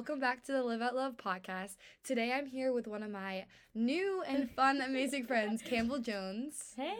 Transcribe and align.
welcome 0.00 0.18
back 0.18 0.42
to 0.42 0.50
the 0.50 0.62
Live 0.62 0.80
Out 0.80 0.96
Love 0.96 1.18
podcast. 1.18 1.76
Today 2.04 2.32
I'm 2.32 2.46
here 2.46 2.72
with 2.72 2.86
one 2.86 3.02
of 3.02 3.10
my 3.10 3.44
new 3.74 4.22
and 4.26 4.50
fun, 4.52 4.80
amazing 4.80 5.26
friends, 5.26 5.60
Campbell 5.68 5.98
Jones. 5.98 6.72
Hey! 6.74 6.96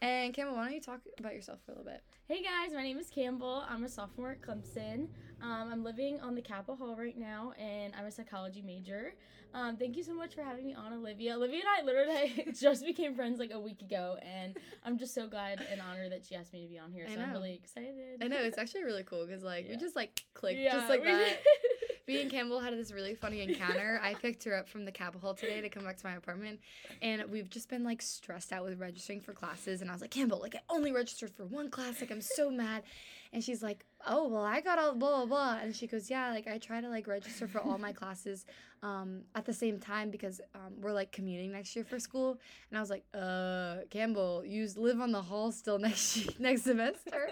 And 0.00 0.32
Campbell, 0.32 0.54
why 0.54 0.66
don't 0.66 0.74
you 0.74 0.80
talk 0.80 1.00
about 1.18 1.34
yourself 1.34 1.58
for 1.66 1.72
a 1.72 1.74
little 1.74 1.90
bit? 1.90 2.04
Hey 2.28 2.44
guys, 2.44 2.72
my 2.72 2.84
name 2.84 2.98
is 2.98 3.10
Campbell. 3.10 3.64
I'm 3.68 3.82
a 3.82 3.88
sophomore 3.88 4.30
at 4.30 4.40
Clemson. 4.40 5.08
Um, 5.42 5.68
I'm 5.72 5.82
living 5.82 6.20
on 6.20 6.36
the 6.36 6.42
Capitol 6.42 6.76
Hall 6.76 6.94
right 6.96 7.18
now, 7.18 7.54
and 7.58 7.92
I'm 7.98 8.04
a 8.06 8.12
psychology 8.12 8.62
major. 8.62 9.14
Um, 9.52 9.76
thank 9.76 9.96
you 9.96 10.04
so 10.04 10.14
much 10.14 10.34
for 10.34 10.42
having 10.42 10.64
me 10.64 10.74
on, 10.74 10.92
Olivia. 10.92 11.34
Olivia 11.34 11.60
and 11.60 11.68
I 11.68 11.82
literally 11.84 12.52
just 12.60 12.84
became 12.84 13.16
friends 13.16 13.40
like 13.40 13.50
a 13.52 13.58
week 13.58 13.82
ago, 13.82 14.16
and 14.22 14.56
I'm 14.84 14.96
just 14.96 15.12
so 15.12 15.26
glad 15.26 15.64
and 15.72 15.80
honored 15.80 16.12
that 16.12 16.24
she 16.24 16.36
asked 16.36 16.52
me 16.52 16.62
to 16.62 16.68
be 16.68 16.78
on 16.78 16.92
here. 16.92 17.06
I 17.10 17.14
So 17.14 17.20
I'm 17.20 17.32
really 17.32 17.54
excited. 17.54 18.22
I 18.22 18.28
know 18.28 18.36
it's 18.38 18.58
actually 18.58 18.84
really 18.84 19.02
cool 19.02 19.26
because 19.26 19.42
like 19.42 19.66
we 19.68 19.76
just 19.76 19.96
like 19.96 20.22
clicked 20.34 20.60
Yeah, 20.60 20.72
just 20.72 20.88
like 20.88 21.02
that. 21.02 21.38
Me 22.06 22.22
and 22.22 22.30
Campbell 22.30 22.60
had 22.60 22.72
this 22.72 22.92
really 22.92 23.16
funny 23.16 23.40
encounter. 23.40 23.98
I 24.00 24.14
picked 24.14 24.44
her 24.44 24.56
up 24.56 24.68
from 24.68 24.84
the 24.84 24.92
Capitol 24.92 25.34
today 25.34 25.60
to 25.60 25.68
come 25.68 25.84
back 25.84 25.96
to 25.96 26.06
my 26.06 26.14
apartment, 26.14 26.60
and 27.02 27.24
we've 27.28 27.50
just 27.50 27.68
been 27.68 27.82
like 27.82 28.00
stressed 28.00 28.52
out 28.52 28.62
with 28.62 28.78
registering 28.78 29.20
for 29.20 29.32
classes. 29.32 29.80
And 29.80 29.90
I 29.90 29.92
was 29.92 30.02
like, 30.02 30.12
Campbell, 30.12 30.38
like 30.40 30.54
I 30.54 30.60
only 30.70 30.92
registered 30.92 31.30
for 31.30 31.44
one 31.46 31.68
class. 31.68 32.00
Like 32.00 32.12
I'm 32.12 32.20
so 32.20 32.48
mad. 32.48 32.84
And 33.32 33.42
she's 33.42 33.60
like, 33.60 33.84
Oh 34.06 34.28
well, 34.28 34.44
I 34.44 34.60
got 34.60 34.78
all 34.78 34.94
blah 34.94 35.16
blah 35.16 35.26
blah. 35.26 35.58
And 35.60 35.74
she 35.74 35.88
goes, 35.88 36.08
Yeah, 36.08 36.30
like 36.30 36.46
I 36.46 36.58
try 36.58 36.80
to 36.80 36.88
like 36.88 37.08
register 37.08 37.48
for 37.48 37.60
all 37.60 37.76
my 37.76 37.92
classes 37.92 38.46
um, 38.84 39.22
at 39.34 39.44
the 39.44 39.52
same 39.52 39.80
time 39.80 40.10
because 40.10 40.40
um, 40.54 40.74
we're 40.80 40.92
like 40.92 41.10
commuting 41.10 41.50
next 41.50 41.74
year 41.74 41.84
for 41.84 41.98
school. 41.98 42.38
And 42.70 42.78
I 42.78 42.80
was 42.80 42.90
like, 42.90 43.04
Uh, 43.14 43.78
Campbell, 43.90 44.44
you 44.46 44.68
live 44.76 45.00
on 45.00 45.10
the 45.10 45.22
hall 45.22 45.50
still 45.50 45.78
next 45.80 46.38
next 46.38 46.62
semester. 46.62 47.30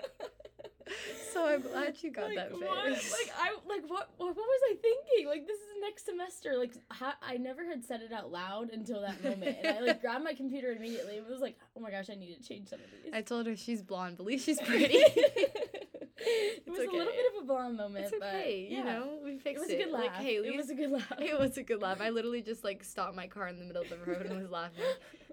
So 1.33 1.47
I'm 1.49 1.63
glad 1.63 1.97
you 2.01 2.13
got 2.13 2.27
like, 2.27 2.37
that 2.37 2.53
what? 2.53 2.95
face. 2.95 3.11
Like 3.11 3.35
I 3.37 3.51
like 3.69 3.83
what, 3.91 4.11
what? 4.19 4.29
What 4.29 4.37
was 4.37 4.61
I 4.71 4.77
thinking? 4.77 5.27
Like 5.27 5.49
this 5.49 5.57
is 5.57 5.67
next 5.81 6.07
semester. 6.07 6.57
Like 6.57 6.75
ha- 6.93 7.17
I 7.21 7.39
never 7.39 7.65
had 7.67 7.85
said 7.85 8.03
it 8.03 8.13
out 8.13 8.31
loud 8.31 8.71
until 8.71 9.01
that 9.01 9.23
moment, 9.25 9.57
and 9.63 9.77
I 9.77 9.81
like 9.81 10.01
grabbed 10.01 10.23
my 10.23 10.35
computer 10.35 10.71
immediately. 10.71 11.15
It 11.15 11.29
was 11.29 11.41
like, 11.41 11.59
oh 11.77 11.81
my 11.81 11.91
gosh, 11.91 12.09
I 12.09 12.15
need 12.15 12.41
to 12.41 12.49
change 12.49 12.69
some 12.69 12.79
of 12.79 12.87
these. 13.03 13.13
I 13.13 13.23
told 13.23 13.47
her 13.47 13.57
she's 13.57 13.83
blonde, 13.83 14.17
believe 14.17 14.41
she's 14.43 14.61
pretty. 14.67 14.95
it 14.95 16.63
was 16.69 16.79
a 16.79 16.83
little 16.83 17.13
bit 17.13 17.35
of 17.37 17.43
a 17.43 17.47
blonde 17.47 17.79
moment, 17.79 18.05
it's 18.07 18.15
okay, 18.15 18.69
but 18.69 18.77
you 18.77 18.85
know, 18.85 19.19
we 19.25 19.37
fixed 19.37 19.65
It 19.65 19.67
was 19.67 19.71
a 19.71 19.77
good 19.85 19.93
laugh. 19.93 20.03
Like, 20.03 20.15
hey, 20.17 20.35
it 20.37 20.57
was 20.57 20.71
a 20.71 20.75
good 20.75 20.91
laugh. 20.91 21.13
it 21.19 21.39
was 21.39 21.59
a 21.59 21.63
good 21.65 21.83
laugh. 21.83 22.01
I 22.01 22.11
literally 22.11 22.43
just 22.43 22.63
like 22.63 22.85
stopped 22.85 23.17
my 23.17 23.27
car 23.27 23.49
in 23.49 23.59
the 23.59 23.65
middle 23.65 23.83
of 23.83 23.91
the 23.91 23.99
road 23.99 24.27
and 24.27 24.41
was 24.41 24.51
laughing. 24.51 24.85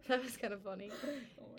That 0.08 0.24
was 0.24 0.36
kind 0.36 0.52
of 0.52 0.64
funny. 0.64 0.90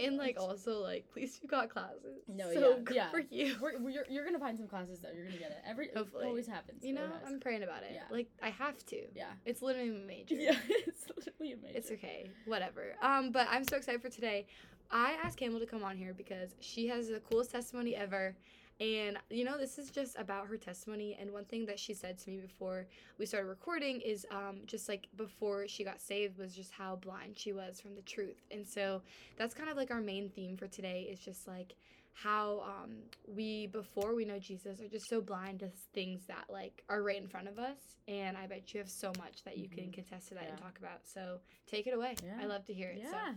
Oh 0.01 0.05
And 0.05 0.17
like 0.17 0.37
also 0.39 0.81
like, 0.81 1.05
at 1.11 1.17
least 1.17 1.41
you 1.43 1.49
got 1.49 1.69
classes. 1.69 2.23
No, 2.29 2.53
so 2.53 2.71
yeah, 2.71 2.83
good 2.85 2.97
yeah. 2.97 3.11
for 3.11 3.23
you. 3.31 3.57
We're, 3.61 3.79
we're, 3.81 3.91
you're, 3.91 4.07
you're 4.09 4.25
gonna 4.25 4.39
find 4.39 4.57
some 4.57 4.67
classes 4.69 5.01
though. 5.01 5.11
You're 5.15 5.25
gonna 5.27 5.39
get 5.39 5.51
it. 5.51 5.59
Every 5.67 5.89
Hopefully. 5.95 6.25
it 6.25 6.29
always 6.29 6.47
happens. 6.47 6.85
You 6.85 6.95
know, 6.95 7.03
always. 7.03 7.21
I'm 7.27 7.41
praying 7.41 7.63
about 7.63 7.83
it. 7.83 7.93
Yeah. 7.95 8.03
Like 8.11 8.29
I 8.43 8.51
have 8.51 8.85
to. 8.87 9.03
yeah. 9.15 9.27
It's 9.45 9.63
literally 9.63 9.91
a 9.91 10.07
major. 10.07 10.35
Yeah, 10.35 10.57
it's 10.69 11.07
literally 11.09 11.53
amazing. 11.53 11.77
It's 11.77 11.91
okay. 11.91 12.31
Whatever. 12.47 12.95
Um, 13.03 13.33
but 13.33 13.47
I'm 13.51 13.65
so 13.65 13.77
excited 13.77 14.03
for 14.03 14.09
today. 14.09 14.47
I 14.91 15.17
asked 15.25 15.39
Campbell 15.39 15.61
to 15.61 15.67
come 15.67 15.83
on 15.83 15.97
here 15.97 16.13
because 16.13 16.55
she 16.61 16.87
has 16.89 17.09
the 17.09 17.21
coolest 17.21 17.51
testimony 17.53 17.97
ever. 17.97 18.37
And 18.81 19.17
you 19.31 19.45
know, 19.45 19.57
this 19.59 19.79
is 19.79 19.91
just 19.91 20.19
about 20.19 20.47
her 20.49 20.57
testimony. 20.57 21.17
And 21.21 21.33
one 21.33 21.45
thing 21.45 21.67
that 21.67 21.79
she 21.79 21.95
said 21.95 22.19
to 22.19 22.31
me 22.31 22.39
before 22.39 22.87
we 23.19 23.27
started 23.27 23.47
recording 23.49 24.01
is 24.01 24.27
um, 24.31 24.61
just 24.67 24.89
like 24.89 25.09
before 25.17 25.69
she 25.69 25.85
got 25.85 26.01
saved 26.01 26.39
was 26.39 26.55
just 26.55 26.73
how 26.73 26.97
blind 26.97 27.39
she 27.39 27.53
was 27.53 27.81
from 27.81 27.95
the 27.95 28.03
truth. 28.03 28.43
And 28.51 28.67
so 28.67 29.03
that's 29.37 29.55
kind 29.55 29.71
of 29.71 29.77
like 29.77 29.91
our 29.91 30.01
main 30.01 30.29
theme 30.31 30.57
for 30.57 30.67
today 30.67 31.09
is 31.11 31.21
just 31.21 31.47
like 31.47 31.75
how 32.15 32.61
um, 32.67 32.91
we 33.27 33.69
before 33.69 34.15
we 34.15 34.25
know 34.25 34.39
Jesus 34.39 34.81
are 34.81 34.89
just 34.89 35.09
so 35.09 35.21
blind 35.21 35.61
to 35.61 35.69
things 35.95 36.27
that 36.27 36.45
like 36.51 36.83
are 36.89 37.03
right 37.03 37.17
in 37.21 37.27
front 37.29 37.49
of 37.49 37.59
us. 37.59 37.79
And 38.09 38.37
I 38.37 38.47
bet 38.47 38.75
you 38.75 38.81
have 38.81 38.91
so 38.91 39.13
much 39.19 39.45
that 39.45 39.57
you 39.57 39.69
can 39.69 39.85
Mhm. 39.85 39.95
contest 39.95 40.29
to 40.29 40.35
that 40.35 40.49
and 40.49 40.59
talk 40.59 40.79
about. 40.79 41.07
So 41.07 41.41
take 41.67 41.87
it 41.87 41.95
away. 41.95 42.17
Yeah. 42.25 42.39
I 42.41 42.47
love 42.47 42.65
to 42.67 42.75
hear 42.75 42.91
it. 42.91 42.99
Yeah. 42.99 43.35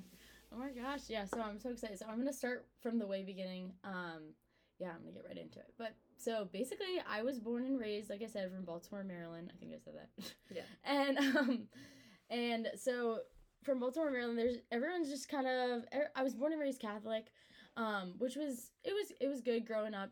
Oh 0.51 0.57
my 0.57 0.71
gosh. 0.71 1.01
Yeah. 1.07 1.25
So 1.25 1.39
I'm 1.41 1.59
so 1.59 1.69
excited. 1.69 1.99
So 1.99 2.05
I'm 2.07 2.17
gonna 2.17 2.33
start 2.33 2.65
from 2.81 2.97
the 2.99 3.07
way 3.07 3.23
beginning. 3.23 3.71
Um, 3.83 4.33
yeah, 4.79 4.89
I'm 4.89 4.99
gonna 5.01 5.13
get 5.13 5.25
right 5.25 5.37
into 5.37 5.59
it. 5.59 5.73
But 5.77 5.95
so 6.17 6.47
basically, 6.51 7.01
I 7.09 7.23
was 7.23 7.39
born 7.39 7.65
and 7.65 7.79
raised, 7.79 8.09
like 8.09 8.21
I 8.21 8.27
said, 8.27 8.51
from 8.51 8.65
Baltimore, 8.65 9.03
Maryland. 9.03 9.51
I 9.55 9.59
think 9.59 9.73
I 9.73 9.79
said 9.83 9.93
that. 9.95 10.33
Yeah. 10.53 10.61
And 10.85 11.17
um, 11.17 11.67
and 12.29 12.67
so 12.75 13.19
from 13.63 13.79
Baltimore, 13.79 14.11
Maryland, 14.11 14.37
there's 14.37 14.57
everyone's 14.71 15.09
just 15.09 15.29
kind 15.29 15.47
of. 15.47 15.83
I 16.15 16.23
was 16.23 16.33
born 16.33 16.51
and 16.51 16.61
raised 16.61 16.81
Catholic, 16.81 17.27
um, 17.77 18.15
which 18.17 18.35
was 18.35 18.71
it 18.83 18.93
was 18.93 19.11
it 19.19 19.27
was 19.27 19.41
good 19.41 19.65
growing 19.65 19.93
up. 19.93 20.09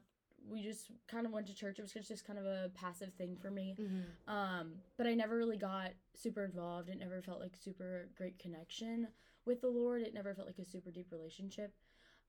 We 0.50 0.62
just 0.62 0.91
kind 1.07 1.25
of 1.25 1.31
went 1.31 1.47
to 1.47 1.56
church. 1.56 1.79
It 1.79 1.84
was 1.84 1.94
just 2.07 2.28
kind 2.28 2.38
of 2.38 2.46
a 2.46 2.69
passive 2.75 3.13
thing 3.13 3.38
for 3.41 3.50
me. 3.50 3.78
Mm-hmm. 3.79 4.34
Um, 4.34 4.73
but 4.97 5.07
I 5.07 5.13
never 5.13 5.38
really 5.38 5.57
got 5.57 5.91
super 6.13 6.44
involved. 6.44 6.90
It 6.90 7.00
never 7.00 7.22
felt 7.22 7.40
like 7.40 7.56
super 7.56 8.09
great 8.18 8.40
connection 8.40 9.07
with 9.46 9.62
the 9.62 9.69
Lord. 9.69 10.02
It 10.02 10.13
never 10.13 10.34
felt 10.34 10.47
like 10.47 10.59
a 10.59 10.66
super 10.66 10.91
deep 10.91 11.12
relationship. 11.12 11.73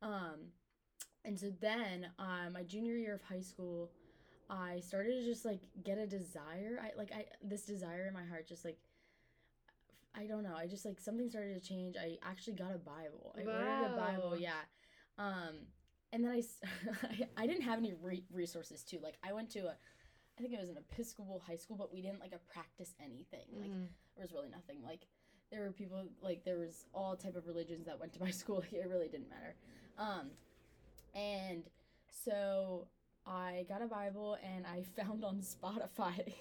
Um, 0.00 0.52
and 1.24 1.38
so 1.38 1.50
then, 1.60 2.08
uh, 2.18 2.50
my 2.52 2.62
junior 2.62 2.96
year 2.96 3.14
of 3.14 3.22
high 3.22 3.40
school, 3.40 3.90
I 4.50 4.80
started 4.80 5.12
to 5.20 5.24
just 5.24 5.44
like 5.44 5.60
get 5.82 5.98
a 5.98 6.06
desire. 6.06 6.80
I 6.82 6.96
like 6.96 7.12
I 7.12 7.26
this 7.42 7.62
desire 7.64 8.06
in 8.06 8.14
my 8.14 8.24
heart 8.24 8.46
just 8.46 8.64
like 8.64 8.78
I 10.16 10.26
don't 10.26 10.44
know. 10.44 10.54
I 10.56 10.66
just 10.66 10.84
like 10.84 11.00
something 11.00 11.28
started 11.28 11.60
to 11.60 11.66
change. 11.68 11.96
I 11.96 12.18
actually 12.22 12.52
got 12.54 12.72
a 12.74 12.78
Bible. 12.78 13.34
I 13.36 13.40
ordered 13.40 13.94
a 13.94 13.96
Bible. 13.96 14.36
Yeah. 14.38 14.52
Um, 15.18 15.66
and 16.12 16.24
then 16.24 16.30
i 17.02 17.42
i 17.42 17.46
didn't 17.46 17.62
have 17.62 17.78
any 17.78 17.94
re- 18.00 18.24
resources 18.32 18.84
too. 18.84 19.00
Like 19.02 19.16
I 19.24 19.32
went 19.32 19.50
to 19.50 19.60
a, 19.60 19.74
I 20.38 20.42
think 20.42 20.52
it 20.54 20.60
was 20.60 20.68
an 20.68 20.76
Episcopal 20.76 21.42
high 21.44 21.56
school, 21.56 21.76
but 21.76 21.92
we 21.92 22.00
didn't 22.00 22.20
like 22.20 22.32
a 22.32 22.52
practice 22.52 22.94
anything. 23.02 23.46
Like 23.58 23.70
Mhm. 23.70 23.88
there 24.14 24.22
was 24.22 24.32
really 24.32 24.50
nothing. 24.50 24.82
Like 24.84 25.06
there 25.50 25.62
were 25.62 25.72
people 25.72 26.04
like 26.22 26.44
there 26.44 26.58
was 26.58 26.86
all 26.94 27.16
type 27.16 27.34
of 27.34 27.46
religions 27.46 27.86
that 27.86 27.98
went 27.98 28.12
to 28.12 28.20
my 28.20 28.30
school. 28.42 28.62
It 28.70 28.86
really 28.88 29.08
didn't 29.08 29.30
matter. 29.30 29.56
Um, 29.98 30.30
and 31.14 31.64
so 32.24 32.86
I 33.26 33.64
got 33.68 33.80
a 33.82 33.86
Bible 33.86 34.36
and 34.44 34.66
I 34.66 34.82
found 35.02 35.24
on 35.24 35.38
Spotify 35.40 36.32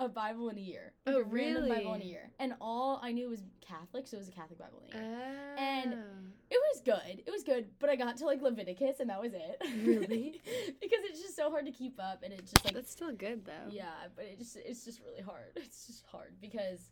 a 0.00 0.08
Bible 0.08 0.48
in 0.48 0.58
a 0.58 0.60
year. 0.60 0.92
Like 1.06 1.14
Oh, 1.16 1.20
a 1.20 1.24
random 1.24 1.68
Bible 1.68 1.94
in 1.94 2.02
a 2.02 2.04
year. 2.04 2.30
And 2.38 2.54
all 2.60 2.98
I 3.02 3.12
knew 3.12 3.28
was 3.30 3.42
Catholic, 3.60 4.06
so 4.08 4.16
it 4.16 4.20
was 4.20 4.28
a 4.28 4.32
Catholic 4.32 4.58
Bible 4.58 4.82
in 4.92 4.96
a 4.98 5.00
year. 5.00 5.54
And- 5.58 5.94
Oh. 5.94 6.26
It 6.52 6.58
was 6.74 6.80
good. 6.84 7.22
It 7.24 7.30
was 7.30 7.44
good, 7.44 7.68
but 7.78 7.90
I 7.90 7.94
got 7.94 8.16
to 8.16 8.26
like 8.26 8.42
Leviticus 8.42 8.98
and 8.98 9.08
that 9.08 9.20
was 9.22 9.32
it. 9.34 9.56
Really? 9.86 10.40
because 10.80 10.98
it's 11.04 11.22
just 11.22 11.36
so 11.36 11.48
hard 11.48 11.64
to 11.66 11.70
keep 11.70 11.94
up 12.00 12.24
and 12.24 12.32
it's 12.32 12.50
just 12.50 12.64
like 12.64 12.74
that's 12.74 12.90
still 12.90 13.12
good 13.12 13.44
though. 13.44 13.70
yeah, 13.70 13.92
but 14.16 14.24
it 14.24 14.36
just 14.40 14.56
it's 14.56 14.84
just 14.84 15.00
really 15.00 15.22
hard. 15.22 15.52
It's 15.56 15.86
just 15.86 16.04
hard 16.10 16.32
because 16.40 16.90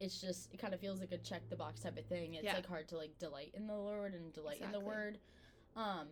it's 0.00 0.22
just 0.22 0.54
it 0.54 0.56
kind 0.58 0.72
of 0.72 0.80
feels 0.80 1.00
like 1.00 1.12
a 1.12 1.18
check 1.18 1.42
the 1.50 1.56
box 1.56 1.80
type 1.80 1.98
of 1.98 2.06
thing. 2.06 2.32
It's 2.32 2.44
Yeah. 2.44 2.54
like 2.54 2.66
hard 2.66 2.88
to 2.88 2.96
like 2.96 3.18
delight 3.18 3.50
in 3.54 3.66
the 3.66 3.76
Lord 3.76 4.14
and 4.14 4.32
delight 4.32 4.62
in 4.62 4.72
the 4.72 4.80
word. 4.80 5.18
Um 5.76 6.08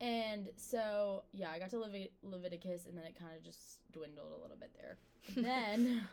and 0.00 0.48
so 0.56 1.24
yeah, 1.32 1.50
I 1.50 1.58
got 1.58 1.70
to 1.70 1.76
Levit- 1.76 2.12
Leviticus 2.22 2.86
and 2.86 2.96
then 2.96 3.04
it 3.04 3.16
kind 3.18 3.32
of 3.36 3.42
just 3.42 3.78
dwindled 3.92 4.32
a 4.38 4.40
little 4.42 4.56
bit 4.56 4.70
there. 4.76 4.98
And 5.36 5.44
then 5.44 6.08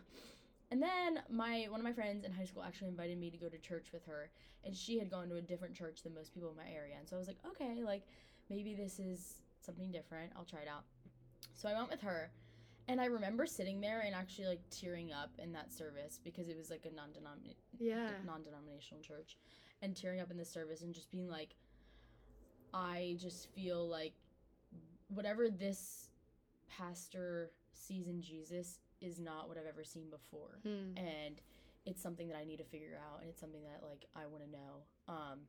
and 0.71 0.81
then 0.81 1.21
my 1.29 1.67
one 1.69 1.79
of 1.79 1.83
my 1.83 1.93
friends 1.93 2.25
in 2.25 2.31
high 2.31 2.45
school 2.45 2.63
actually 2.63 2.87
invited 2.89 3.17
me 3.19 3.29
to 3.29 3.37
go 3.37 3.49
to 3.49 3.57
church 3.59 3.87
with 3.93 4.05
her 4.05 4.29
and 4.63 4.75
she 4.75 4.97
had 4.97 5.11
gone 5.11 5.29
to 5.29 5.35
a 5.35 5.41
different 5.41 5.75
church 5.75 6.01
than 6.03 6.13
most 6.15 6.33
people 6.33 6.49
in 6.49 6.55
my 6.57 6.67
area. 6.73 6.95
And 6.97 7.07
so 7.07 7.15
I 7.15 7.19
was 7.19 7.27
like, 7.27 7.37
"Okay, 7.47 7.83
like 7.83 8.03
maybe 8.49 8.73
this 8.73 8.97
is 8.99 9.41
something 9.61 9.91
different. 9.91 10.31
I'll 10.35 10.45
try 10.45 10.61
it 10.61 10.67
out." 10.67 10.83
So 11.53 11.69
I 11.69 11.73
went 11.75 11.91
with 11.91 12.01
her 12.01 12.31
and 12.87 12.99
I 12.99 13.05
remember 13.05 13.45
sitting 13.45 13.79
there 13.79 14.01
and 14.01 14.15
actually 14.15 14.47
like 14.47 14.61
tearing 14.71 15.11
up 15.13 15.29
in 15.37 15.53
that 15.53 15.71
service 15.71 16.19
because 16.23 16.49
it 16.49 16.57
was 16.57 16.69
like 16.71 16.85
a 16.91 16.93
non-denominational 16.95 17.55
Yeah. 17.79 18.09
non-denominational 18.25 19.01
church 19.03 19.37
and 19.83 19.95
tearing 19.95 20.19
up 20.19 20.31
in 20.31 20.37
the 20.37 20.45
service 20.45 20.81
and 20.81 20.93
just 20.93 21.11
being 21.11 21.29
like 21.29 21.55
I 22.75 23.15
just 23.19 23.47
feel 23.53 23.87
like 23.87 24.13
whatever 25.07 25.49
this 25.49 26.09
pastor 26.69 27.51
sees 27.73 28.07
in 28.07 28.21
Jesus 28.21 28.79
is 29.01 29.19
not 29.19 29.47
what 29.47 29.57
I've 29.57 29.65
ever 29.67 29.83
seen 29.83 30.09
before 30.09 30.59
Hmm. 30.63 30.97
and 30.97 31.39
it's 31.85 32.01
something 32.01 32.27
that 32.29 32.37
I 32.37 32.43
need 32.43 32.57
to 32.57 32.63
figure 32.63 32.97
out 33.11 33.21
and 33.21 33.29
it's 33.29 33.39
something 33.39 33.61
that 33.63 33.87
like 33.87 34.05
I 34.15 34.25
want 34.25 34.43
to 34.43 34.49
know 34.51 34.83
um 35.07 35.39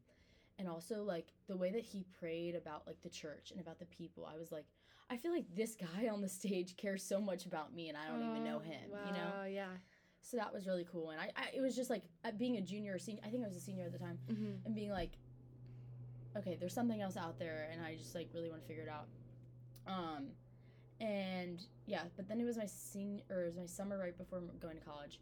and 0.58 0.68
also 0.68 1.02
like 1.02 1.28
the 1.48 1.56
way 1.56 1.70
that 1.70 1.82
he 1.82 2.04
prayed 2.18 2.54
about 2.54 2.86
like 2.86 3.00
the 3.02 3.08
church 3.08 3.50
and 3.50 3.60
about 3.60 3.78
the 3.78 3.86
people 3.86 4.26
I 4.26 4.36
was 4.36 4.52
like 4.52 4.66
I 5.08 5.16
feel 5.16 5.32
like 5.32 5.46
this 5.54 5.74
guy 5.76 6.08
on 6.08 6.20
the 6.20 6.28
stage 6.28 6.76
cares 6.76 7.02
so 7.02 7.20
much 7.20 7.46
about 7.46 7.74
me 7.74 7.88
and 7.88 7.96
I 7.96 8.08
don't 8.08 8.22
even 8.28 8.44
know 8.44 8.56
Oh, 8.58 8.60
him 8.68 8.90
you 9.06 9.12
know 9.14 9.30
wow, 9.38 9.44
Yeah. 9.44 9.66
so 10.20 10.36
that 10.36 10.52
was 10.52 10.66
really 10.66 10.84
cool 10.90 11.10
and 11.10 11.20
I, 11.20 11.30
I 11.36 11.44
it 11.54 11.60
was 11.62 11.74
just 11.74 11.88
like 11.90 12.02
uh, 12.24 12.32
being 12.32 12.56
a 12.58 12.60
junior 12.60 12.94
or 12.94 12.98
senior 12.98 13.22
I 13.24 13.30
think 13.30 13.42
I 13.44 13.48
was 13.48 13.56
a 13.56 13.60
senior 13.60 13.84
at 13.86 13.92
the 13.92 13.98
time 13.98 14.18
Mm-hmm. 14.30 14.66
and 14.66 14.74
being 14.74 14.90
like 14.90 15.12
okay 16.36 16.56
there's 16.58 16.74
something 16.74 17.00
else 17.00 17.16
out 17.16 17.38
there 17.38 17.68
and 17.72 17.84
I 17.84 17.94
just 17.94 18.14
like 18.14 18.28
really 18.34 18.50
want 18.50 18.62
to 18.62 18.68
figure 18.68 18.84
it 18.84 18.88
out. 18.88 19.06
Um 19.86 20.28
and 21.00 21.62
yeah 21.86 22.04
but 22.16 22.28
then 22.28 22.40
it 22.40 22.44
was 22.44 22.56
my 22.56 22.66
senior 22.66 23.22
or 23.30 23.42
it 23.42 23.46
was 23.46 23.56
my 23.56 23.66
summer 23.66 23.98
right 23.98 24.16
before 24.16 24.40
going 24.60 24.76
to 24.76 24.84
college. 24.84 25.20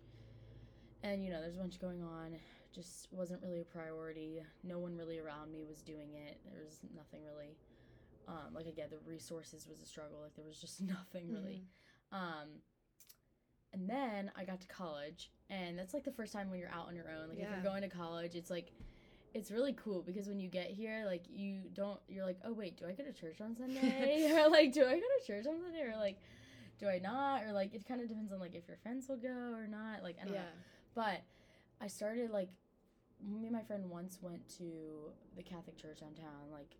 And 1.02 1.22
you 1.22 1.31
know 1.31 1.40
there's 1.40 1.56
a 1.56 1.61
bunch 1.61 1.78
going 1.81 2.02
on 2.02 2.37
just 2.75 3.06
wasn't 3.12 3.40
really 3.40 3.61
a 3.61 3.64
priority. 3.64 4.43
No 4.64 4.78
one 4.78 4.96
really 4.96 5.19
around 5.19 5.52
me 5.52 5.64
was 5.69 5.81
doing 5.82 6.14
it. 6.14 6.40
There 6.50 6.64
was 6.64 6.81
nothing 6.94 7.20
really. 7.25 7.56
Um 8.26 8.55
like 8.55 8.67
again 8.67 8.88
the 8.90 8.99
resources 9.08 9.67
was 9.69 9.81
a 9.81 9.87
struggle. 9.87 10.20
Like 10.22 10.34
there 10.34 10.46
was 10.46 10.60
just 10.60 10.81
nothing 10.96 11.31
really. 11.31 11.64
Um 12.12 12.60
and 13.75 13.90
then 13.90 14.31
I 14.37 14.44
got 14.44 14.60
to 14.60 14.69
college, 14.69 15.32
and 15.50 15.76
that's 15.76 15.93
like 15.94 16.05
the 16.05 16.12
first 16.12 16.32
time 16.32 16.49
when 16.49 16.60
you're 16.60 16.70
out 16.70 16.87
on 16.87 16.94
your 16.94 17.10
own. 17.10 17.28
Like 17.28 17.38
if 17.38 17.49
you're 17.50 17.72
going 17.72 17.82
to 17.82 17.88
college, 17.88 18.37
it's 18.37 18.49
like 18.49 18.70
it's 19.34 19.50
really 19.50 19.72
cool 19.72 20.02
because 20.02 20.28
when 20.28 20.38
you 20.40 20.48
get 20.48 20.69
here, 20.70 21.02
like 21.06 21.25
you 21.28 21.62
don't, 21.75 21.98
you're 22.08 22.25
like, 22.25 22.38
oh 22.44 22.52
wait, 22.52 22.76
do 22.76 22.86
I 22.86 22.92
go 22.92 23.02
to 23.04 23.12
church 23.12 23.40
on 23.40 23.56
Sunday? 23.56 24.31
or 24.32 24.48
like, 24.48 24.72
do 24.72 24.82
I 24.86 24.94
go 24.94 25.00
to 25.20 25.26
church 25.26 25.46
on 25.46 25.60
Sunday? 25.60 25.82
Or 25.82 25.96
like, 25.98 26.19
do 26.78 26.88
I 26.88 26.98
not? 26.98 27.42
Or 27.44 27.52
like, 27.52 27.75
it 27.75 27.86
kind 27.86 28.00
of 28.00 28.08
depends 28.08 28.32
on 28.32 28.38
like 28.38 28.54
if 28.54 28.66
your 28.69 28.76
friends 28.78 29.08
will 29.08 29.16
go 29.16 29.28
or 29.28 29.66
not. 29.69 30.02
Like 30.02 30.16
I 30.20 30.25
don't 30.25 30.34
Yeah. 30.34 30.40
know. 30.42 30.46
But 30.94 31.22
I 31.81 31.88
started 31.88 32.31
like 32.31 32.48
me 33.26 33.44
and 33.44 33.52
my 33.52 33.62
friend 33.62 33.90
once 33.90 34.19
went 34.22 34.48
to 34.58 35.10
the 35.36 35.42
Catholic 35.42 35.76
church 35.76 36.00
downtown, 36.00 36.50
like 36.52 36.76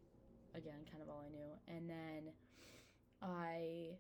again, 0.55 0.87
kind 0.91 1.03
of 1.03 1.09
all 1.09 1.25
I 1.27 1.31
knew. 1.31 1.77
And 1.77 1.91
then 1.91 2.33
I 3.21 3.97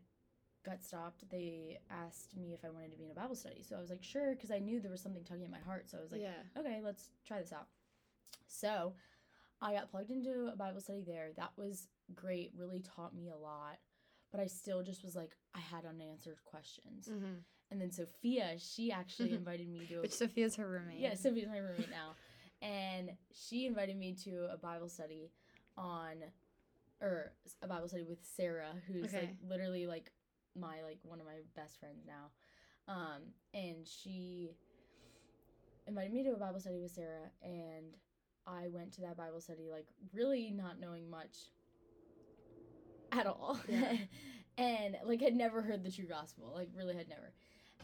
got 0.64 0.82
stopped. 0.82 1.28
They 1.30 1.78
asked 1.90 2.36
me 2.36 2.52
if 2.54 2.64
I 2.64 2.70
wanted 2.70 2.92
to 2.92 2.98
be 2.98 3.04
in 3.04 3.10
a 3.10 3.14
Bible 3.14 3.34
study. 3.34 3.62
So 3.68 3.76
I 3.76 3.80
was 3.80 3.90
like, 3.90 4.02
sure, 4.02 4.34
because 4.34 4.50
I 4.50 4.58
knew 4.58 4.80
there 4.80 4.90
was 4.90 5.00
something 5.00 5.24
tugging 5.24 5.44
at 5.44 5.50
my 5.50 5.58
heart. 5.58 5.90
So 5.90 5.98
I 5.98 6.02
was 6.02 6.12
like, 6.12 6.20
yeah. 6.22 6.58
okay, 6.58 6.80
let's 6.84 7.10
try 7.26 7.40
this 7.40 7.52
out. 7.52 7.66
So 8.46 8.94
I 9.60 9.74
got 9.74 9.90
plugged 9.90 10.10
into 10.10 10.50
a 10.52 10.56
Bible 10.56 10.80
study 10.80 11.02
there. 11.06 11.30
That 11.36 11.50
was 11.56 11.88
great, 12.14 12.52
really 12.56 12.80
taught 12.80 13.14
me 13.14 13.28
a 13.30 13.36
lot. 13.36 13.78
But 14.30 14.40
I 14.40 14.46
still 14.46 14.82
just 14.82 15.04
was 15.04 15.14
like, 15.14 15.30
I 15.54 15.60
had 15.60 15.84
unanswered 15.84 16.38
questions. 16.44 17.08
hmm 17.08 17.34
And 17.70 17.80
then 17.80 17.90
Sophia, 17.92 18.54
she 18.58 18.90
actually 18.92 19.32
invited 19.34 19.68
me 19.68 19.86
to 19.86 19.98
a 19.98 20.00
Which 20.02 20.12
Sophia's 20.12 20.56
her 20.56 20.68
roommate. 20.68 20.98
yeah, 21.00 21.14
Sophia's 21.14 21.48
my 21.48 21.58
roommate 21.58 21.90
now. 21.90 22.14
And 22.62 23.12
she 23.32 23.66
invited 23.66 23.96
me 23.96 24.14
to 24.24 24.48
a 24.52 24.56
Bible 24.56 24.88
study 24.88 25.30
on 25.76 26.16
or 27.00 27.32
a 27.62 27.66
Bible 27.68 27.88
study 27.88 28.04
with 28.04 28.18
Sarah, 28.22 28.72
who's 28.86 29.12
like 29.12 29.36
literally 29.46 29.86
like 29.86 30.10
my 30.56 30.82
like 30.82 30.98
one 31.02 31.20
of 31.20 31.26
my 31.26 31.40
best 31.54 31.78
friends 31.78 32.04
now. 32.06 32.30
Um 32.88 33.22
and 33.52 33.86
she 33.86 34.56
invited 35.86 36.12
me 36.12 36.22
to 36.24 36.30
a 36.32 36.36
Bible 36.38 36.60
study 36.60 36.78
with 36.80 36.92
Sarah 36.92 37.30
and 37.42 37.96
I 38.46 38.68
went 38.68 38.92
to 38.94 39.00
that 39.02 39.16
Bible 39.16 39.40
study 39.40 39.68
like 39.70 39.86
really 40.12 40.50
not 40.50 40.78
knowing 40.80 41.08
much 41.10 41.36
at 43.12 43.26
all. 43.26 43.58
Yeah. 43.68 43.96
and 44.58 44.96
like 45.04 45.20
had 45.20 45.34
never 45.34 45.62
heard 45.62 45.82
the 45.82 45.90
true 45.90 46.06
gospel, 46.06 46.52
like 46.54 46.68
really 46.76 46.96
had 46.96 47.08
never. 47.08 47.32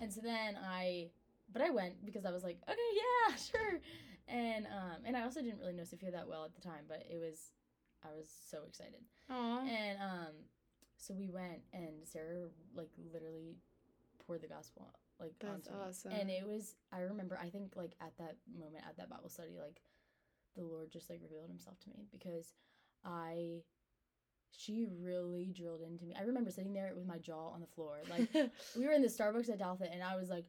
And 0.01 0.13
so 0.13 0.21
then 0.21 0.57
I 0.63 1.11
but 1.53 1.63
I 1.63 1.71
went 1.71 2.05
because 2.05 2.25
I 2.25 2.31
was 2.31 2.45
like, 2.45 2.59
okay, 2.69 2.79
yeah, 2.95 3.37
sure. 3.53 3.81
And 4.29 4.67
um 4.67 5.03
and 5.05 5.17
I 5.17 5.23
also 5.23 5.41
didn't 5.41 5.59
really 5.59 5.73
know 5.73 5.85
Sophia 5.85 6.11
that 6.13 6.29
well 6.29 6.45
at 6.45 6.55
the 6.55 6.61
time, 6.61 6.85
but 6.89 7.05
it 7.11 7.19
was 7.19 7.53
I 8.05 8.09
was 8.17 8.31
so 8.51 8.59
excited. 8.67 9.01
Aw. 9.31 9.61
And 9.61 9.99
um 10.01 10.35
so 10.97 11.15
we 11.15 11.31
went 11.31 11.61
and 11.73 12.05
Sarah 12.05 12.49
like 12.75 12.91
literally 13.13 13.57
poured 14.27 14.43
the 14.43 14.49
gospel 14.49 14.91
like 15.19 15.33
That's 15.41 15.69
onto 15.69 15.71
me. 15.71 15.85
awesome. 15.89 16.13
And 16.13 16.31
it 16.31 16.47
was 16.47 16.75
I 16.93 17.01
remember 17.01 17.39
I 17.41 17.51
think 17.51 17.73
like 17.77 17.93
at 18.01 18.13
that 18.19 18.37
moment 18.59 18.85
at 18.89 18.97
that 18.99 19.11
Bible 19.11 19.29
study 19.29 19.57
like 19.59 19.81
the 20.57 20.65
Lord 20.65 20.91
just 20.91 21.11
like 21.11 21.21
revealed 21.23 21.49
himself 21.49 21.79
to 21.81 21.91
me 21.91 22.07
because 22.11 22.55
I 23.05 23.63
she 24.53 24.87
really 25.01 25.53
drilled 25.55 25.81
into 25.81 26.05
me. 26.05 26.15
I 26.19 26.23
remember 26.23 26.51
sitting 26.51 26.73
there 26.73 26.93
with 26.95 27.07
my 27.07 27.19
jaw 27.19 27.51
on 27.51 27.61
the 27.61 27.67
floor. 27.67 27.99
Like 28.11 28.29
we 28.77 28.85
were 28.85 28.93
in 28.93 29.03
the 29.03 29.09
Starbucks 29.09 29.49
at 29.49 29.61
Daltha 29.61 29.93
and 29.93 30.03
I 30.03 30.17
was 30.17 30.29
like 30.29 30.47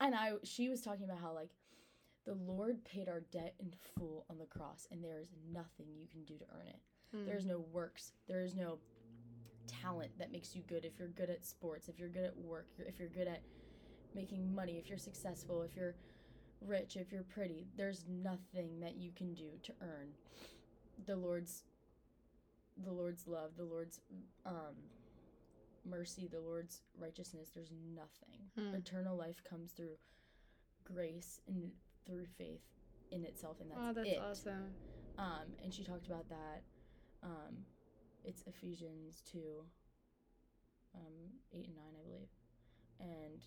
and 0.00 0.14
I 0.14 0.32
she 0.44 0.68
was 0.68 0.80
talking 0.80 1.04
about 1.04 1.20
how 1.20 1.34
like 1.34 1.50
the 2.24 2.34
Lord 2.34 2.84
paid 2.84 3.08
our 3.08 3.20
debt 3.32 3.54
in 3.58 3.72
full 3.96 4.26
on 4.30 4.38
the 4.38 4.46
cross 4.46 4.86
and 4.90 5.02
there 5.02 5.20
is 5.20 5.28
nothing 5.52 5.86
you 5.98 6.06
can 6.10 6.24
do 6.24 6.38
to 6.38 6.44
earn 6.54 6.68
it. 6.68 6.80
Mm. 7.16 7.26
There's 7.26 7.46
no 7.46 7.64
works. 7.72 8.12
There 8.28 8.42
is 8.42 8.54
no 8.54 8.78
talent 9.66 10.10
that 10.18 10.32
makes 10.32 10.54
you 10.54 10.62
good. 10.68 10.84
If 10.84 10.98
you're 10.98 11.08
good 11.08 11.30
at 11.30 11.44
sports, 11.44 11.88
if 11.88 11.98
you're 11.98 12.08
good 12.08 12.24
at 12.24 12.36
work, 12.36 12.66
if 12.78 12.98
you're 12.98 13.08
good 13.08 13.26
at 13.28 13.42
making 14.14 14.54
money, 14.54 14.78
if 14.78 14.88
you're 14.88 14.98
successful, 14.98 15.62
if 15.62 15.74
you're 15.74 15.94
rich, 16.66 16.96
if 16.96 17.12
you're 17.12 17.22
pretty, 17.22 17.66
there's 17.76 18.04
nothing 18.08 18.80
that 18.80 18.96
you 18.96 19.10
can 19.12 19.34
do 19.34 19.50
to 19.62 19.72
earn 19.80 20.08
the 21.06 21.16
Lord's 21.16 21.62
the 22.84 22.92
Lord's 22.92 23.26
love, 23.26 23.50
the 23.56 23.64
Lord's 23.64 24.00
um 24.46 24.76
mercy, 25.84 26.28
the 26.30 26.40
Lord's 26.40 26.82
righteousness. 26.98 27.50
There's 27.54 27.72
nothing. 27.94 28.40
Hmm. 28.56 28.74
Eternal 28.74 29.16
life 29.16 29.42
comes 29.48 29.72
through 29.72 29.96
grace 30.84 31.40
and 31.48 31.70
through 32.06 32.26
faith 32.38 32.62
in 33.10 33.24
itself 33.24 33.58
and 33.60 33.70
that's, 33.70 33.80
oh, 33.82 33.92
that's 33.92 34.08
it. 34.08 34.18
awesome. 34.18 34.70
Um, 35.18 35.54
and 35.62 35.72
she 35.72 35.84
talked 35.84 36.06
about 36.06 36.28
that. 36.28 36.62
Um, 37.22 37.58
it's 38.24 38.42
Ephesians 38.46 39.22
2, 39.30 39.38
um, 40.94 41.00
8 41.52 41.66
and 41.66 41.76
9, 41.76 41.84
I 41.98 42.02
believe. 42.08 42.28
And, 43.00 43.44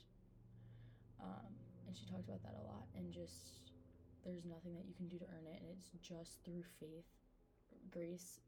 um, 1.19 1.53
and 1.87 1.95
she 1.97 2.05
talked 2.05 2.27
about 2.27 2.41
that 2.43 2.55
a 2.59 2.63
lot. 2.65 2.85
And 2.95 3.11
just, 3.13 3.61
there's 4.23 4.45
nothing 4.45 4.73
that 4.75 4.85
you 4.87 4.93
can 4.95 5.07
do 5.07 5.17
to 5.17 5.25
earn 5.25 5.45
it. 5.47 5.61
And 5.61 5.69
it's 5.77 5.89
just 6.01 6.43
through 6.43 6.63
faith, 6.79 7.05
grace. 7.91 8.39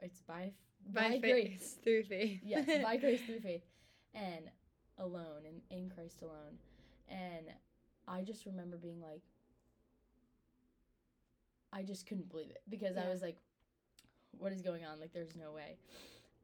It's 0.00 0.20
by, 0.22 0.52
By, 0.92 1.18
faith, 1.20 1.78
through 1.84 2.04
faith. 2.04 2.40
yes, 2.44 2.66
by 2.82 2.96
grace 3.04 3.20
through 3.22 3.40
faith, 3.40 3.62
and 4.14 4.50
alone, 4.98 5.46
and 5.46 5.60
in 5.70 5.90
Christ 5.90 6.22
alone. 6.22 6.58
And 7.08 7.46
I 8.08 8.22
just 8.22 8.46
remember 8.46 8.76
being 8.76 9.00
like, 9.00 9.22
I 11.72 11.82
just 11.82 12.06
couldn't 12.06 12.28
believe 12.30 12.50
it 12.50 12.62
because 12.68 12.96
I 12.96 13.08
was 13.08 13.22
like, 13.22 13.36
what 14.38 14.52
is 14.52 14.60
going 14.62 14.84
on? 14.84 15.00
Like, 15.00 15.12
there's 15.12 15.34
no 15.36 15.52
way. 15.52 15.76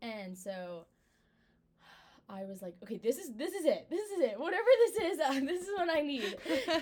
And 0.00 0.37
so 0.37 0.87
I 2.31 2.45
was 2.45 2.61
like, 2.61 2.75
okay, 2.83 2.99
this 2.99 3.17
is 3.17 3.33
this 3.35 3.53
is 3.53 3.65
it. 3.65 3.87
This 3.89 4.11
is 4.11 4.21
it. 4.21 4.39
Whatever 4.39 4.67
this 4.87 5.13
is, 5.13 5.19
uh, 5.21 5.33
this 5.47 5.63
is 5.63 5.69
what 5.77 5.89
I 5.89 6.03
need. 6.03 6.37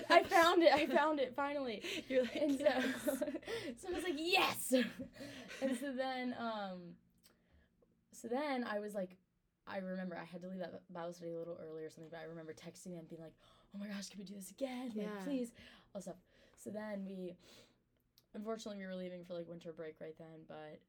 I 0.09 0.23
found 0.35 0.61
it. 0.63 0.73
I 0.73 0.85
found 0.87 1.19
it 1.19 1.33
finally. 1.35 1.81
You're 2.09 2.23
like, 2.23 2.35
And 2.35 2.57
so, 2.57 2.65
yes. 2.65 2.83
so 3.81 3.87
I 3.89 3.91
was 3.93 4.03
like, 4.03 4.15
yes. 4.17 4.73
and 5.61 5.77
so 5.79 5.93
then, 5.93 6.35
um, 6.37 6.79
so 8.11 8.27
then 8.27 8.65
I 8.65 8.79
was 8.79 8.93
like, 8.93 9.15
I 9.65 9.77
remember 9.77 10.17
I 10.17 10.25
had 10.25 10.41
to 10.41 10.47
leave 10.49 10.59
that 10.59 10.81
Bible 10.93 11.13
study 11.13 11.31
a 11.31 11.37
little 11.37 11.57
early 11.61 11.83
or 11.83 11.89
something, 11.89 12.09
but 12.11 12.19
I 12.19 12.23
remember 12.25 12.53
texting 12.53 12.95
them, 12.95 13.05
being 13.09 13.21
like, 13.21 13.33
oh 13.75 13.79
my 13.79 13.87
gosh, 13.87 14.09
can 14.09 14.19
we 14.19 14.25
do 14.25 14.33
this 14.35 14.51
again? 14.51 14.91
Like, 14.95 15.07
Yeah. 15.07 15.23
please, 15.23 15.51
all 15.95 16.01
stuff. 16.01 16.15
So 16.57 16.69
then 16.71 17.05
we, 17.07 17.35
unfortunately, 18.33 18.79
we 18.81 18.85
were 18.87 18.95
leaving 18.95 19.23
for 19.23 19.33
like 19.33 19.47
winter 19.47 19.71
break 19.71 19.95
right 20.01 20.15
then, 20.17 20.43
but 20.47 20.79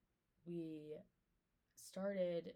we 0.47 0.95
started. 1.77 2.55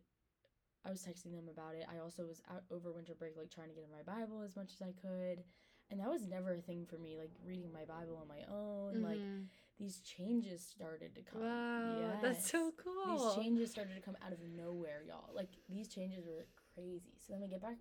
I 0.85 0.91
was 0.91 1.03
texting 1.03 1.33
them 1.35 1.49
about 1.51 1.75
it. 1.75 1.87
I 1.93 1.99
also 2.01 2.25
was 2.27 2.43
out 2.51 2.65
over 2.71 2.91
winter 2.93 3.15
break, 3.15 3.37
like 3.37 3.51
trying 3.51 3.69
to 3.69 3.75
get 3.75 3.85
in 3.85 3.91
my 3.91 4.03
Bible 4.03 4.43
as 4.43 4.57
much 4.57 4.73
as 4.75 4.83
I 4.83 4.93
could. 5.01 5.45
And 5.91 6.01
that 6.01 6.09
was 6.11 6.27
never 6.27 6.55
a 6.55 6.61
thing 6.61 6.87
for 6.87 6.97
me, 6.99 7.17
like 7.17 7.31
reading 7.45 7.73
my 7.73 7.85
Bible 7.85 8.17
on 8.21 8.27
my 8.29 8.43
own. 8.51 9.03
Like 9.03 9.21
Mhm. 9.21 9.49
these 9.79 10.01
changes 10.01 10.62
started 10.67 11.15
to 11.15 11.23
come. 11.23 11.41
wow, 11.43 12.19
that's 12.21 12.51
so 12.51 12.73
cool. 12.73 13.35
These 13.35 13.35
changes 13.45 13.71
started 13.71 13.95
to 13.95 14.01
come 14.01 14.17
out 14.25 14.33
of 14.33 14.41
nowhere, 14.43 15.03
y'all. 15.07 15.33
Like 15.35 15.51
these 15.69 15.89
changes 15.89 16.27
were 16.27 16.47
crazy. 16.75 17.15
So 17.19 17.33
then 17.33 17.43
we 17.43 17.49
get 17.49 17.61
back 17.62 17.77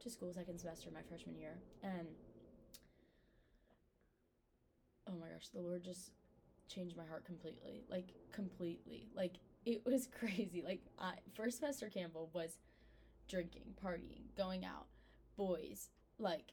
to 0.00 0.10
school 0.10 0.32
second 0.32 0.58
semester, 0.58 0.90
my 0.90 1.02
freshman 1.02 1.36
year, 1.36 1.58
and 1.82 2.06
oh 5.08 5.12
my 5.20 5.28
gosh, 5.28 5.48
the 5.48 5.60
Lord 5.60 5.82
just 5.84 6.12
changed 6.68 6.96
my 6.96 7.04
heart 7.04 7.24
completely. 7.24 7.82
Like 7.88 8.14
completely. 8.32 9.08
Like 9.14 9.34
it 9.66 9.82
was 9.84 10.08
crazy. 10.18 10.62
Like 10.64 10.80
I, 10.98 11.14
first 11.34 11.58
semester 11.58 11.88
Campbell 11.88 12.30
was 12.32 12.58
drinking, 13.28 13.74
partying, 13.84 14.22
going 14.36 14.64
out, 14.64 14.86
boys, 15.36 15.88
like 16.18 16.52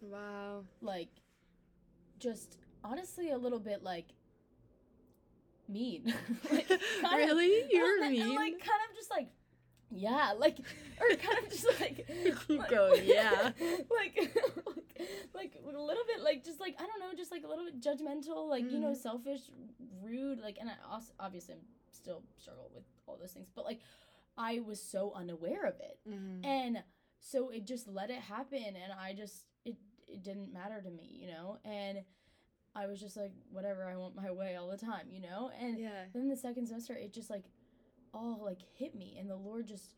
wow. 0.00 0.64
like 0.80 1.10
just 2.18 2.58
honestly 2.82 3.30
a 3.30 3.38
little 3.38 3.58
bit 3.60 3.82
like 3.82 4.06
mean. 5.68 6.12
like, 6.50 6.68
kind 7.00 7.22
of- 7.22 7.28
really? 7.28 7.64
You're 7.70 8.02
and, 8.02 8.12
mean. 8.12 8.34
like 8.34 8.58
kind 8.58 8.80
of 8.90 8.96
just 8.96 9.10
like 9.10 9.28
yeah, 9.96 10.32
like 10.36 10.58
or 11.00 11.16
kind 11.16 11.38
of 11.44 11.50
just 11.50 11.66
like 11.80 12.06
Keep 12.48 12.58
like- 12.60 12.70
going, 12.70 13.02
yeah. 13.04 13.50
like, 13.60 14.16
like 14.24 14.36
like 15.34 15.54
a 15.64 15.68
little 15.80 16.02
bit 16.06 16.20
like 16.22 16.44
just 16.44 16.58
like 16.60 16.74
I 16.80 16.86
don't 16.86 16.98
know, 17.00 17.16
just 17.16 17.30
like 17.30 17.44
a 17.44 17.48
little 17.48 17.64
bit 17.64 17.80
judgmental, 17.80 18.48
like 18.48 18.70
you 18.72 18.78
know, 18.80 18.88
Mhm. 18.92 18.96
selfish, 18.96 19.40
rude, 20.02 20.40
like 20.40 20.56
and 20.60 20.68
I 20.68 20.74
also 20.90 21.12
obviously 21.20 21.54
I'm 21.54 21.60
still 21.94 22.22
struggle 22.36 22.70
with 22.74 22.84
all 23.06 23.16
those 23.16 23.32
things, 23.32 23.48
but 23.54 23.64
like 23.64 23.80
I 24.36 24.60
was 24.60 24.80
so 24.82 25.12
unaware 25.14 25.64
of 25.64 25.74
it. 25.80 25.98
Mhm. 26.08 26.44
And 26.44 26.82
so 27.20 27.48
it 27.50 27.64
just 27.64 27.88
let 27.88 28.10
it 28.10 28.20
happen 28.20 28.58
and 28.76 28.92
I 28.92 29.12
just 29.14 29.46
it 29.64 29.76
it 30.06 30.22
didn't 30.22 30.52
matter 30.52 30.80
to 30.82 30.90
me, 30.90 31.08
you 31.20 31.28
know? 31.28 31.58
And 31.64 32.04
I 32.74 32.86
was 32.86 33.00
just 33.00 33.16
like 33.16 33.32
whatever, 33.50 33.84
I 33.84 33.96
want 33.96 34.16
my 34.16 34.30
way 34.30 34.56
all 34.56 34.68
the 34.68 34.76
time, 34.76 35.08
you 35.10 35.20
know? 35.20 35.50
And 35.60 35.78
yeah. 35.78 36.04
then 36.12 36.28
the 36.28 36.36
second 36.36 36.66
semester 36.66 36.94
it 36.94 37.12
just 37.12 37.30
like 37.30 37.44
all 38.12 38.40
like 38.44 38.62
hit 38.74 38.94
me 38.94 39.16
and 39.18 39.28
the 39.28 39.36
Lord 39.36 39.66
just 39.66 39.94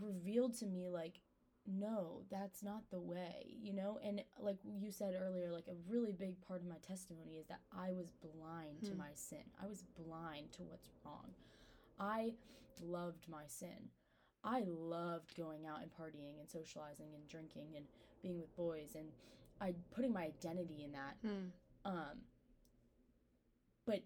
revealed 0.00 0.54
to 0.58 0.66
me 0.66 0.88
like 0.88 1.20
no, 1.66 2.22
that's 2.30 2.62
not 2.62 2.82
the 2.90 3.00
way, 3.00 3.46
you 3.62 3.72
know? 3.72 3.98
And 4.04 4.22
like 4.38 4.58
you 4.64 4.90
said 4.90 5.14
earlier, 5.18 5.50
like 5.50 5.66
a 5.68 5.74
really 5.92 6.12
big 6.12 6.40
part 6.46 6.60
of 6.60 6.66
my 6.68 6.76
testimony 6.86 7.36
is 7.36 7.46
that 7.46 7.60
I 7.72 7.92
was 7.92 8.10
blind 8.22 8.82
to 8.84 8.90
Hmm. 8.92 8.98
my 8.98 9.12
sin. 9.14 9.44
I 9.62 9.66
was 9.66 9.82
blind 9.96 10.52
to 10.52 10.62
what's 10.62 10.90
wrong. 11.04 11.32
I 11.98 12.34
loved 12.82 13.28
my 13.28 13.46
sin. 13.46 13.90
I 14.42 14.64
loved 14.66 15.34
going 15.36 15.64
out 15.66 15.80
and 15.80 15.90
partying 15.90 16.38
and 16.38 16.48
socializing 16.50 17.14
and 17.14 17.26
drinking 17.28 17.76
and 17.76 17.86
being 18.22 18.38
with 18.38 18.54
boys 18.56 18.94
and 18.94 19.08
I 19.60 19.74
putting 19.90 20.12
my 20.12 20.24
identity 20.24 20.82
in 20.84 20.92
that. 20.92 21.16
Hmm. 21.22 21.46
Um 21.86 22.18
but 23.86 24.00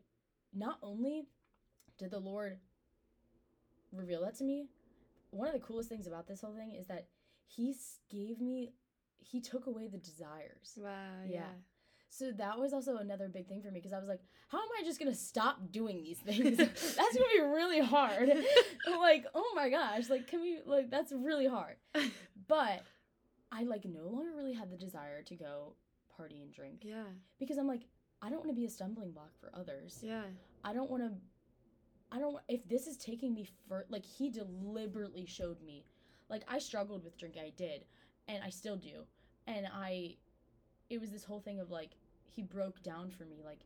not 0.55 0.79
only 0.83 1.27
did 1.99 2.11
the 2.11 2.19
Lord 2.21 2.59
reveal 3.93 4.23
that 4.23 4.37
to 4.37 4.45
me, 4.45 4.69
one 5.31 5.49
of 5.49 5.55
the 5.55 5.61
coolest 5.61 5.89
things 5.89 6.07
about 6.07 6.27
this 6.29 6.41
whole 6.41 6.55
thing 6.55 6.75
is 6.75 6.87
that 6.87 7.07
he 7.49 7.75
gave 8.11 8.41
me 8.41 8.73
he 9.19 9.41
took 9.41 9.67
away 9.67 9.89
the 9.89 9.99
desires. 9.99 10.75
Wow. 10.77 10.91
Yeah. 11.27 11.41
Yeah. 11.41 11.45
So 12.11 12.33
that 12.33 12.59
was 12.59 12.73
also 12.73 12.97
another 12.97 13.29
big 13.29 13.49
thing 13.49 13.61
for 13.61 13.71
me 13.71 13.81
because 13.81 13.93
I 13.93 13.99
was 13.99 14.09
like, 14.09 14.23
how 14.49 14.59
am 14.59 14.69
I 14.81 14.85
just 14.85 14.99
gonna 14.99 15.15
stop 15.15 15.71
doing 15.71 16.03
these 16.03 16.19
things? 16.19 16.57
that's 16.57 16.97
gonna 16.97 17.35
be 17.35 17.41
really 17.43 17.81
hard. 17.81 18.29
like, 19.01 19.27
oh 19.35 19.53
my 19.55 19.69
gosh, 19.69 20.09
like 20.09 20.27
can 20.27 20.41
we 20.41 20.61
like 20.65 20.91
that's 20.91 21.13
really 21.13 21.47
hard. 21.47 21.77
But 22.47 22.83
I 23.53 23.65
like 23.65 23.85
no 23.85 24.09
longer 24.09 24.31
really 24.37 24.55
had 24.55 24.71
the 24.71 24.77
desire 24.77 25.23
to 25.23 25.35
go 25.35 25.75
party 26.17 26.41
and 26.43 26.53
drink 26.53 26.81
yeah. 26.83 27.05
because 27.39 27.59
I'm 27.59 27.69
like, 27.69 27.83
I 28.23 28.29
don't 28.29 28.39
want 28.39 28.51
to 28.51 28.55
be 28.55 28.65
a 28.65 28.71
stumbling 28.71 29.13
block 29.13 29.31
for 29.39 29.51
others. 29.55 30.01
Yeah. 30.03 30.23
I 30.65 30.73
don't 30.73 30.91
want 30.91 31.03
to. 31.05 31.13
I 32.11 32.19
don't. 32.19 32.37
If 32.49 32.67
this 32.69 32.87
is 32.87 32.97
taking 32.97 33.35
me 33.35 33.47
for 33.69 33.85
like 33.91 34.05
he 34.05 34.31
deliberately 34.31 35.27
showed 35.27 35.63
me, 35.63 35.85
like 36.29 36.43
I 36.49 36.59
struggled 36.59 37.05
with 37.05 37.19
drinking. 37.19 37.43
I 37.43 37.53
did, 37.57 37.85
and 38.27 38.43
I 38.43 38.51
still 38.51 38.77
do. 38.77 39.05
And 39.47 39.67
I, 39.73 40.17
it 40.91 41.01
was 41.01 41.11
this 41.11 41.25
whole 41.25 41.41
thing 41.41 41.61
of 41.61 41.71
like 41.71 41.93
he 42.35 42.43
broke 42.43 42.83
down 42.83 43.11
for 43.11 43.25
me 43.25 43.43
like, 43.45 43.61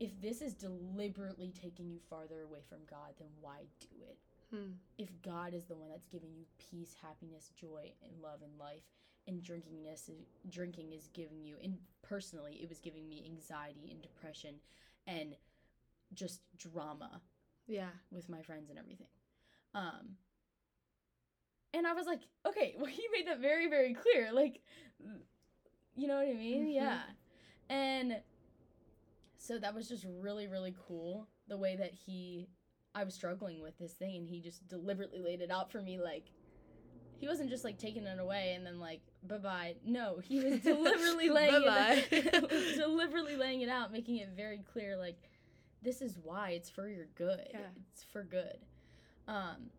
if 0.00 0.20
this 0.20 0.42
is 0.42 0.54
deliberately 0.54 1.52
taking 1.58 1.90
you 1.90 1.98
farther 2.10 2.42
away 2.42 2.60
from 2.68 2.78
God, 2.90 3.14
then 3.18 3.28
why 3.40 3.66
do 3.80 3.88
it? 4.02 4.18
Hmm. 4.54 4.72
If 4.98 5.10
God 5.22 5.54
is 5.54 5.64
the 5.64 5.74
one 5.74 5.88
that's 5.88 6.06
giving 6.06 6.34
you 6.34 6.44
peace, 6.58 6.94
happiness, 7.00 7.50
joy, 7.58 7.92
and 8.02 8.12
love 8.22 8.40
in 8.42 8.58
life, 8.58 8.82
and 9.26 9.42
drinkingness, 9.42 10.10
drinking 10.50 10.92
is 10.92 11.08
giving 11.12 11.42
you, 11.42 11.56
and 11.62 11.78
personally, 12.02 12.58
it 12.62 12.68
was 12.68 12.78
giving 12.78 13.08
me 13.08 13.24
anxiety 13.26 13.90
and 13.90 14.02
depression, 14.02 14.56
and 15.06 15.34
just 16.14 16.42
drama 16.56 17.20
Yeah. 17.66 17.90
with 18.10 18.28
my 18.28 18.42
friends 18.42 18.70
and 18.70 18.78
everything. 18.78 19.08
Um 19.74 20.16
and 21.76 21.86
I 21.86 21.92
was 21.92 22.06
like, 22.06 22.20
okay, 22.46 22.74
well 22.78 22.86
he 22.86 23.04
made 23.12 23.26
that 23.28 23.40
very 23.40 23.68
very 23.68 23.94
clear. 23.94 24.32
Like 24.32 24.60
you 25.94 26.08
know 26.08 26.16
what 26.16 26.28
I 26.28 26.32
mean? 26.34 26.66
Mhm. 26.66 26.74
Yeah. 26.74 27.00
And 27.68 28.20
so 29.38 29.58
that 29.58 29.74
was 29.74 29.88
just 29.88 30.04
really 30.20 30.46
really 30.48 30.74
cool 30.88 31.28
the 31.48 31.56
way 31.56 31.76
that 31.76 31.92
he 31.92 32.48
I 32.94 33.04
was 33.04 33.14
struggling 33.14 33.60
with 33.62 33.78
this 33.78 33.92
thing 33.92 34.16
and 34.16 34.26
he 34.26 34.40
just 34.40 34.66
deliberately 34.68 35.20
laid 35.20 35.40
it 35.40 35.50
out 35.50 35.70
for 35.70 35.82
me 35.82 35.98
like 36.00 36.24
he 37.18 37.26
wasn't 37.26 37.48
just 37.48 37.64
like 37.64 37.78
taking 37.78 38.04
it 38.04 38.18
away 38.18 38.54
and 38.54 38.66
then 38.66 38.78
like 38.78 39.00
bye 39.22 39.38
bye. 39.38 39.74
No, 39.84 40.18
he 40.22 40.40
was 40.40 40.60
deliberately 40.72 41.30
laying 41.30 41.62
it 41.64 42.32
deliberately 42.76 43.36
laying 43.36 43.60
it 43.62 43.68
out, 43.68 43.92
making 43.92 44.16
it 44.16 44.30
very 44.36 44.58
clear 44.72 44.96
like 44.96 45.16
this 45.82 46.02
is 46.02 46.18
why 46.22 46.50
it's 46.50 46.68
for 46.70 46.88
your 46.88 47.06
good. 47.14 47.48
Yeah. 47.52 47.60
It's 47.92 48.02
for 48.02 48.22
good. 48.22 48.58
Um 49.28 49.70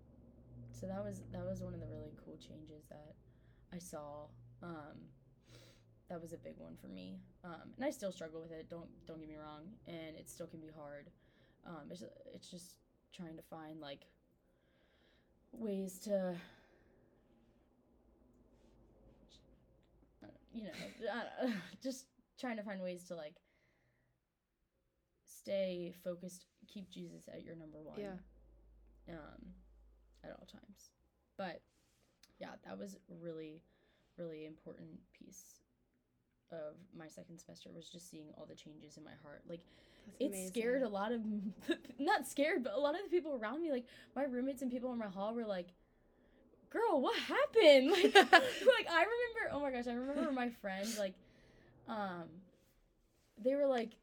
so 0.79 0.85
that 0.85 1.03
was 1.03 1.23
that 1.31 1.43
was 1.43 1.61
one 1.61 1.73
of 1.73 1.79
the 1.79 1.87
really 1.87 2.13
cool 2.23 2.37
changes 2.37 2.85
that 2.89 3.15
I 3.73 3.79
saw. 3.79 4.27
Um 4.61 5.09
that 6.09 6.21
was 6.21 6.31
a 6.33 6.37
big 6.37 6.53
one 6.57 6.75
for 6.79 6.87
me. 6.87 7.19
Um 7.43 7.73
and 7.75 7.85
I 7.85 7.89
still 7.89 8.11
struggle 8.11 8.41
with 8.41 8.51
it. 8.51 8.69
Don't 8.69 8.89
don't 9.07 9.19
get 9.19 9.27
me 9.27 9.37
wrong, 9.37 9.63
and 9.87 10.15
it 10.15 10.29
still 10.29 10.47
can 10.47 10.59
be 10.59 10.69
hard. 10.75 11.09
Um 11.65 11.89
it's 11.89 12.03
it's 12.33 12.51
just 12.51 12.77
trying 13.11 13.37
to 13.37 13.43
find 13.43 13.81
like 13.81 14.05
ways 15.51 15.97
to 15.99 16.35
you 20.53 20.63
know, 20.63 21.51
just 21.83 22.05
trying 22.39 22.57
to 22.57 22.63
find 22.63 22.81
ways 22.81 23.03
to 23.05 23.15
like 23.15 23.35
stay 25.25 25.95
focused, 26.03 26.45
keep 26.67 26.89
Jesus 26.89 27.27
at 27.31 27.43
your 27.43 27.55
number 27.55 27.79
one. 27.79 27.99
Yeah. 27.99 28.17
Um, 29.09 29.53
at 30.23 30.31
all 30.31 30.47
times. 30.51 30.91
But 31.37 31.61
yeah, 32.39 32.55
that 32.77 32.83
was 32.83 32.97
really, 33.21 33.61
really 34.17 34.45
important 34.45 34.89
piece 35.17 35.61
of 36.51 36.75
my 36.97 37.07
second 37.07 37.39
semester 37.39 37.69
was 37.73 37.89
just 37.89 38.09
seeing 38.09 38.27
all 38.37 38.45
the 38.45 38.55
changes 38.55 38.97
in 38.97 39.03
my 39.03 39.11
heart. 39.23 39.41
Like 39.49 39.61
That's 40.19 40.33
it 40.33 40.47
scared 40.47 40.83
a 40.83 40.89
lot 40.89 41.11
of 41.11 41.21
not 41.99 42.27
scared, 42.27 42.63
but 42.63 42.73
a 42.73 42.79
lot 42.79 42.95
of 42.95 43.01
the 43.03 43.09
people 43.09 43.37
around 43.41 43.61
me, 43.61 43.71
like 43.71 43.85
my 44.15 44.23
roommates 44.23 44.61
and 44.61 44.71
people 44.71 44.91
in 44.91 44.97
my 44.97 45.07
hall 45.07 45.33
were 45.33 45.45
like, 45.45 45.67
Girl, 46.69 47.01
what 47.01 47.17
happened? 47.17 47.91
Like 47.91 48.15
like 48.15 48.87
I 48.91 49.05
remember 49.05 49.51
oh 49.51 49.59
my 49.59 49.71
gosh, 49.71 49.87
I 49.87 49.93
remember 49.93 50.31
my 50.31 50.49
friends 50.49 50.97
like 50.97 51.13
um 51.87 52.25
they 53.43 53.55
were 53.55 53.67
like 53.67 53.93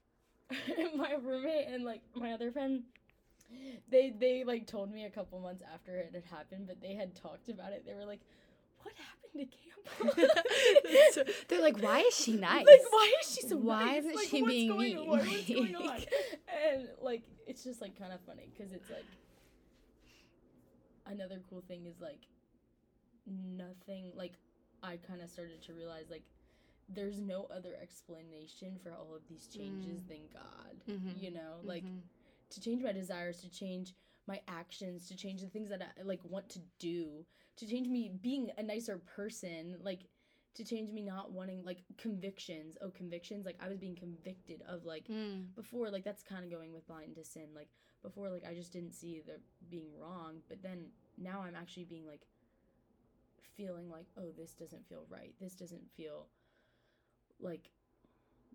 my 0.97 1.13
roommate 1.23 1.69
and 1.69 1.85
like 1.85 2.03
my 2.15 2.33
other 2.33 2.51
friend 2.51 2.83
they 3.91 4.11
they 4.19 4.45
like 4.45 4.67
told 4.67 4.93
me 4.93 5.05
a 5.05 5.11
couple 5.11 5.39
months 5.41 5.63
after 5.73 5.97
it 5.97 6.11
had 6.15 6.25
happened, 6.25 6.67
but 6.67 6.81
they 6.81 6.95
had 6.95 7.15
talked 7.15 7.49
about 7.49 7.73
it. 7.73 7.85
They 7.87 7.95
were 7.95 8.05
like, 8.05 8.21
"What 8.85 8.95
happened 8.95 9.51
to 9.51 9.57
Campbell?" 9.57 10.35
So- 11.13 11.25
They're 11.49 11.61
like, 11.61 11.79
why 11.83 12.01
is 12.01 12.15
she 12.17 12.33
nice? 12.37 12.65
Like, 12.67 12.81
why 12.91 13.13
is 13.23 13.35
she 13.35 13.43
so 13.49 13.57
Why 13.57 13.85
nice? 13.85 13.99
isn't 14.05 14.15
Like, 14.17 14.29
she 14.29 14.43
what's 14.43 14.53
being 14.55 14.69
going 14.69 14.97
mean? 14.97 14.99
on? 14.99 15.19
What's 15.19 15.49
going 15.49 15.77
on? 15.77 15.87
Like- 15.87 16.13
And 16.67 16.89
like, 17.03 17.23
it's 17.47 17.63
just 17.65 17.81
like 17.81 17.99
kind 17.99 18.13
of 18.13 18.21
funny 18.23 18.49
because 18.57 18.73
it's 18.73 18.89
like 18.91 19.05
another 21.07 21.41
cool 21.51 21.63
thing 21.69 21.87
is 21.87 22.01
like 22.01 22.27
nothing. 23.27 24.13
Like, 24.17 24.33
I 24.83 24.97
kind 24.97 25.21
of 25.23 25.31
started 25.31 25.63
to 25.63 25.73
realize 25.75 26.07
like 26.11 26.23
there's 26.89 27.19
no 27.19 27.47
other 27.55 27.71
explanation 27.81 28.77
for 28.83 28.91
all 28.93 29.15
of 29.15 29.23
these 29.29 29.47
changes 29.47 30.01
Mm. 30.03 30.09
than 30.09 30.21
God. 30.33 30.77
Mhm. 30.87 31.23
You 31.23 31.31
know, 31.31 31.61
like 31.63 31.85
Mhm. 31.85 32.03
to 32.51 32.61
change 32.61 32.83
my 32.83 32.93
desires, 32.93 33.41
to 33.41 33.49
change 33.51 33.95
my 34.27 34.41
actions, 34.49 35.09
to 35.09 35.17
change 35.17 35.41
the 35.43 35.49
things 35.49 35.71
that 35.71 35.83
I 35.83 36.03
like 36.03 36.21
want 36.25 36.49
to 36.51 36.61
do, 36.79 37.25
to 37.57 37.67
change 37.67 37.89
me 37.89 38.11
being 38.23 38.51
a 38.59 38.63
nicer 38.63 38.99
person, 38.99 39.77
like 39.83 40.01
to 40.55 40.65
change 40.65 40.91
me 40.93 41.03
not 41.03 41.33
wanting 41.33 41.65
like 41.65 41.83
convictions. 41.99 42.77
Oh, 42.81 42.91
convictions! 42.91 43.45
Like 43.45 43.59
I 43.61 43.69
was 43.69 43.79
being 43.79 43.97
convicted 43.97 44.63
of 44.69 44.85
like 44.85 45.09
Mm. 45.09 45.55
before, 45.55 45.91
like 45.91 46.05
that's 46.05 46.23
kind 46.23 46.45
of 46.45 46.51
going 46.51 46.73
with 46.73 46.87
blind 46.87 47.17
to 47.17 47.25
sin. 47.25 47.49
Like 47.55 47.69
before, 48.03 48.29
like 48.31 48.45
I 48.49 48.55
just 48.55 48.73
didn't 48.73 48.93
see 48.95 49.21
the 49.27 49.41
being 49.69 49.99
wrong, 49.99 50.43
but 50.49 50.63
then 50.63 50.87
now 51.19 51.43
I'm 51.43 51.55
actually 51.57 51.85
being 51.85 52.07
like 52.07 52.27
feeling 53.57 53.91
like, 53.91 54.07
oh, 54.17 54.31
this 54.37 54.53
doesn't 54.55 54.89
feel 54.89 55.05
right. 55.09 55.35
This 55.41 55.55
doesn't 55.55 55.91
feel 55.97 56.27
like 57.41 57.71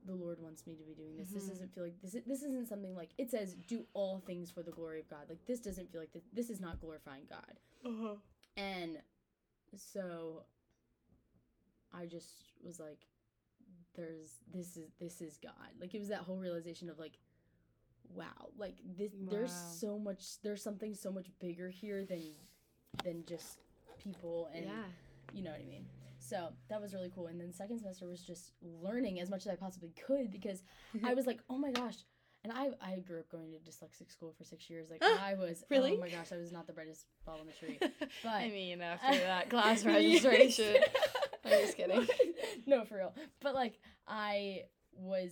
the 0.06 0.16
Lord 0.16 0.40
wants 0.42 0.66
me 0.66 0.76
to 0.76 0.84
be 0.84 0.94
doing 0.94 1.16
this. 1.18 1.30
This 1.30 1.46
Mhm. 1.46 1.50
doesn't 1.50 1.74
feel 1.74 1.84
like 1.84 2.02
this. 2.02 2.14
This 2.26 2.44
isn't 2.44 2.68
something 2.68 2.96
like 2.96 3.14
it 3.18 3.30
says, 3.30 3.56
"Do 3.56 3.86
all 3.94 4.20
things 4.20 4.50
for 4.52 4.64
the 4.64 4.72
glory 4.72 5.00
of 5.00 5.08
God." 5.10 5.30
Like 5.30 5.46
this 5.46 5.60
doesn't 5.60 5.92
feel 5.92 6.02
like 6.02 6.12
this. 6.14 6.24
This 6.34 6.50
is 6.50 6.60
not 6.60 6.80
glorifying 6.80 7.26
God. 7.26 7.60
Uh-huh. 7.86 8.16
And 8.58 9.02
so 9.76 10.46
I 11.92 12.06
just 12.06 12.54
was 12.62 12.80
like, 12.80 13.08
"There's 13.94 14.40
this 14.48 14.78
is 14.78 14.92
this 15.00 15.22
is 15.22 15.38
God." 15.38 15.72
Like 15.80 15.94
it 15.94 16.00
was 16.00 16.10
that 16.10 16.22
whole 16.22 16.38
realization 16.38 16.90
of 16.90 17.00
like, 17.00 17.20
wow, 18.10 18.52
like 18.58 18.78
this. 18.98 19.12
There's 19.16 19.52
so 19.54 20.00
much. 20.00 20.40
There's 20.42 20.64
something 20.64 20.96
so 20.96 21.12
much 21.12 21.28
bigger 21.40 21.70
here 21.70 22.06
than 22.06 22.36
than 23.04 23.26
just 23.26 23.60
people 23.98 24.48
and 24.48 24.66
yeah. 24.66 24.86
you 25.34 25.44
know 25.44 25.52
what 25.52 25.60
I 25.62 25.66
mean. 25.66 25.86
So 26.30 26.50
that 26.70 26.82
was 26.82 26.94
really 26.94 27.12
cool. 27.14 27.28
And 27.28 27.40
then 27.40 27.52
second 27.52 27.80
semester 27.80 28.06
was 28.08 28.22
just 28.22 28.52
learning 28.62 29.20
as 29.20 29.30
much 29.30 29.46
as 29.46 29.52
I 29.52 29.56
possibly 29.56 29.94
could 30.08 30.30
because 30.32 30.64
I 31.04 31.14
was 31.14 31.26
like, 31.26 31.40
oh 31.50 31.58
my 31.58 31.72
gosh. 31.72 31.96
And 32.44 32.54
I, 32.54 32.70
I 32.82 33.00
grew 33.00 33.20
up 33.20 33.30
going 33.30 33.52
to 33.52 33.58
dyslexic 33.70 34.10
school 34.12 34.34
for 34.38 34.44
six 34.46 34.70
years. 34.70 34.90
Like 34.90 35.04
I 35.04 35.34
was 35.34 35.64
Really? 35.70 35.96
Oh 35.98 36.00
my 36.00 36.10
gosh, 36.10 36.32
I 36.32 36.38
was 36.38 36.52
not 36.52 36.68
the 36.68 36.74
brightest 36.74 37.06
ball 37.26 37.40
in 37.42 37.48
the 37.48 37.54
tree. 37.54 37.80
But 38.24 38.30
I 38.30 38.50
mean, 38.50 38.82
after 38.82 39.18
that 39.20 39.50
class 39.50 39.84
registration. 39.84 40.78
I'm 41.46 41.52
just 41.52 41.76
kidding. 41.78 42.08
no, 42.66 42.86
for 42.86 42.98
real. 42.98 43.14
But 43.42 43.56
like 43.56 43.80
I 44.08 44.64
was 44.94 45.32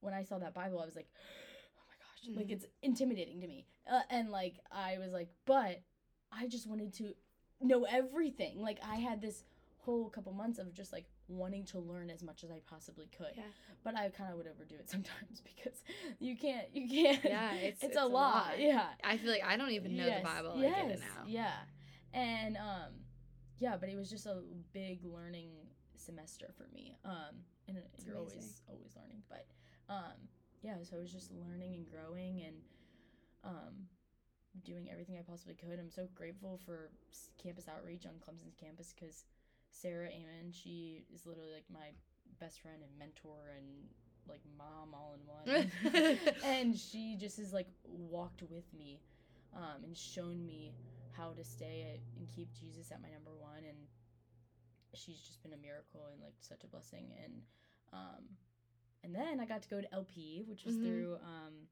when 0.00 0.14
I 0.14 0.22
saw 0.22 0.38
that 0.38 0.54
Bible, 0.54 0.80
I 0.80 0.84
was 0.84 0.94
like, 0.94 1.08
oh 1.76 1.82
my 1.88 1.94
gosh, 2.34 2.36
like 2.36 2.46
Mhm. 2.48 2.52
it's 2.52 2.66
intimidating 2.82 3.40
to 3.40 3.46
me. 3.48 3.66
Uh, 3.90 4.00
and 4.10 4.30
like 4.30 4.56
I 4.70 4.98
was 4.98 5.12
like, 5.12 5.28
but 5.46 5.80
I 6.30 6.46
just 6.46 6.68
wanted 6.68 6.92
to 6.98 7.14
know 7.60 7.84
everything. 7.84 8.60
Like 8.62 8.78
I 8.88 8.96
had 8.96 9.20
this 9.20 9.42
whole 9.88 10.10
couple 10.10 10.32
months 10.32 10.58
of 10.58 10.74
just 10.74 10.92
like 10.92 11.06
wanting 11.28 11.64
to 11.64 11.78
learn 11.78 12.10
as 12.10 12.22
much 12.22 12.44
as 12.44 12.50
I 12.50 12.60
possibly 12.68 13.08
could. 13.16 13.32
Yeah. 13.36 13.44
But 13.84 13.96
I 13.96 14.10
kind 14.10 14.30
of 14.30 14.36
would 14.36 14.46
overdo 14.46 14.74
it 14.74 14.90
sometimes 14.94 15.40
because 15.40 15.82
you 16.18 16.36
can't 16.36 16.66
you 16.74 16.86
can't 16.88 17.24
Yeah, 17.24 17.54
it's- 17.54 17.64
it's, 17.74 17.84
it's 17.84 17.96
a, 17.96 18.00
a 18.02 18.06
lot. 18.06 18.34
lot. 18.34 18.60
Yeah. 18.60 18.84
I 19.02 19.16
feel 19.16 19.30
like 19.30 19.44
I 19.44 19.56
don't 19.56 19.70
even 19.70 19.96
know 19.96 20.04
Yes, 20.06 20.20
the 20.22 20.28
Bible 20.28 20.52
like 20.56 20.72
I 20.74 20.82
get 20.82 20.90
it 20.90 21.00
now. 21.00 21.22
Yeah. 21.26 21.52
And 22.12 22.56
um 22.58 22.92
yeah, 23.58 23.76
but 23.80 23.88
it 23.88 23.96
was 23.96 24.10
just 24.10 24.26
a 24.26 24.42
big 24.72 25.04
learning 25.04 25.50
semester 25.96 26.52
for 26.56 26.66
me. 26.74 26.96
Um 27.04 27.34
and 27.66 27.78
It's 27.94 28.04
you're 28.04 28.16
amazing. 28.16 28.38
always 28.38 28.62
always 28.68 28.92
learning, 28.96 29.22
but 29.28 29.46
um 29.88 30.18
yeah, 30.62 30.74
so 30.82 30.96
I 30.96 31.00
was 31.00 31.12
just 31.12 31.30
learning 31.32 31.74
and 31.74 31.86
growing 31.86 32.42
and 32.46 32.56
um 33.44 33.74
doing 34.64 34.88
everything 34.90 35.16
I 35.18 35.22
possibly 35.22 35.54
could. 35.54 35.78
I'm 35.78 35.90
so 35.90 36.08
grateful 36.14 36.58
for 36.66 36.90
campus 37.42 37.68
outreach 37.68 38.04
on 38.06 38.12
Clemson's 38.24 38.56
campus 38.60 38.92
because 38.92 39.24
Sarah 39.80 40.08
Amon, 40.08 40.52
she 40.52 41.04
is 41.14 41.26
literally 41.26 41.52
like 41.52 41.64
my 41.72 41.88
best 42.40 42.60
friend 42.60 42.78
and 42.82 42.98
mentor 42.98 43.54
and 43.56 43.66
like 44.28 44.40
mom 44.56 44.94
all 44.94 45.14
in 45.14 45.26
one. 45.26 46.18
and 46.44 46.76
she 46.76 47.16
just 47.18 47.38
has 47.38 47.52
like 47.52 47.68
walked 47.84 48.42
with 48.50 48.72
me 48.76 49.00
um, 49.54 49.84
and 49.84 49.96
shown 49.96 50.44
me 50.44 50.74
how 51.12 51.32
to 51.32 51.44
stay 51.44 51.86
at, 51.94 52.00
and 52.18 52.28
keep 52.28 52.52
Jesus 52.54 52.90
at 52.92 53.00
my 53.02 53.08
number 53.08 53.34
one. 53.38 53.64
And 53.68 53.78
she's 54.94 55.20
just 55.20 55.42
been 55.42 55.52
a 55.52 55.56
miracle 55.56 56.08
and 56.12 56.22
like 56.22 56.34
such 56.40 56.64
a 56.64 56.66
blessing. 56.66 57.12
And 57.24 57.32
um, 57.92 58.24
and 59.04 59.14
then 59.14 59.40
I 59.40 59.46
got 59.46 59.62
to 59.62 59.68
go 59.68 59.80
to 59.80 59.94
LP, 59.94 60.42
which 60.46 60.64
was 60.64 60.74
Mhm. 60.74 60.82
through 60.82 61.16
um, 61.22 61.68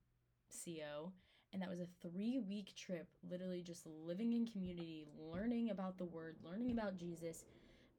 CO. 0.51 1.13
And 1.53 1.63
that 1.63 1.69
was 1.71 1.81
a 1.81 1.87
three 2.03 2.39
week 2.39 2.75
trip, 2.75 3.09
literally 3.29 3.63
just 3.63 3.87
living 3.87 4.33
in 4.33 4.47
community, 4.47 5.07
learning 5.17 5.71
about 5.71 5.97
the 5.99 6.05
word, 6.05 6.37
learning 6.43 6.71
about 6.71 6.97
Jesus. 6.97 7.45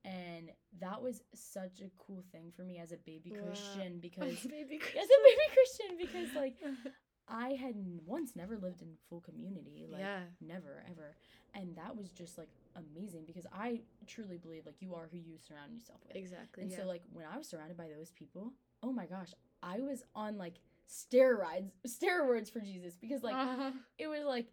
And 0.08 0.52
that 0.80 1.02
was 1.02 1.22
such 1.36 1.82
a 1.82 1.90
cool 1.98 2.24
thing 2.32 2.52
for 2.56 2.64
me 2.64 2.78
as 2.80 2.92
a 2.94 2.98
baby 2.98 3.32
Wow. 3.36 3.48
Christian 3.48 4.00
because 4.08 4.40
baby 4.46 4.80
as 5.02 5.08
a 5.18 5.20
baby 5.28 5.46
Christian 5.54 5.98
because 6.00 6.34
like 6.36 6.56
I 7.30 7.50
had 7.60 7.76
once 8.06 8.38
never 8.38 8.58
lived 8.58 8.82
in 8.82 8.88
full 9.10 9.20
community, 9.20 9.86
like 9.92 10.00
yeah. 10.00 10.22
never 10.40 10.82
ever, 10.90 11.14
and 11.54 11.76
that 11.76 11.98
was 11.98 12.10
just 12.14 12.38
like 12.38 12.48
amazing 12.78 13.26
because 13.28 13.46
I 13.52 13.82
truly 14.06 14.38
believe 14.38 14.66
like 14.66 14.82
you 14.82 14.96
are 14.96 15.10
who 15.12 15.18
you 15.18 15.36
surround 15.46 15.74
yourself 15.74 16.00
with, 16.08 16.16
Exactly. 16.16 16.64
and 16.64 16.72
yeah. 16.72 16.78
so 16.78 16.86
like 16.86 17.02
when 17.12 17.26
I 17.26 17.38
was 17.38 17.50
surrounded 17.50 17.76
by 17.76 17.90
those 17.94 18.12
people, 18.12 18.54
oh 18.82 18.94
my 18.94 19.08
gosh, 19.08 19.34
I 19.62 19.80
was 19.82 20.04
on 20.16 20.38
like 20.38 20.62
steroids, 20.90 21.72
steroids 21.86 22.50
for 22.50 22.62
Jesus 22.62 22.96
because 22.96 23.24
like 23.24 23.36
Uh-huh. 23.36 23.72
it 23.98 24.08
was 24.08 24.24
like 24.26 24.48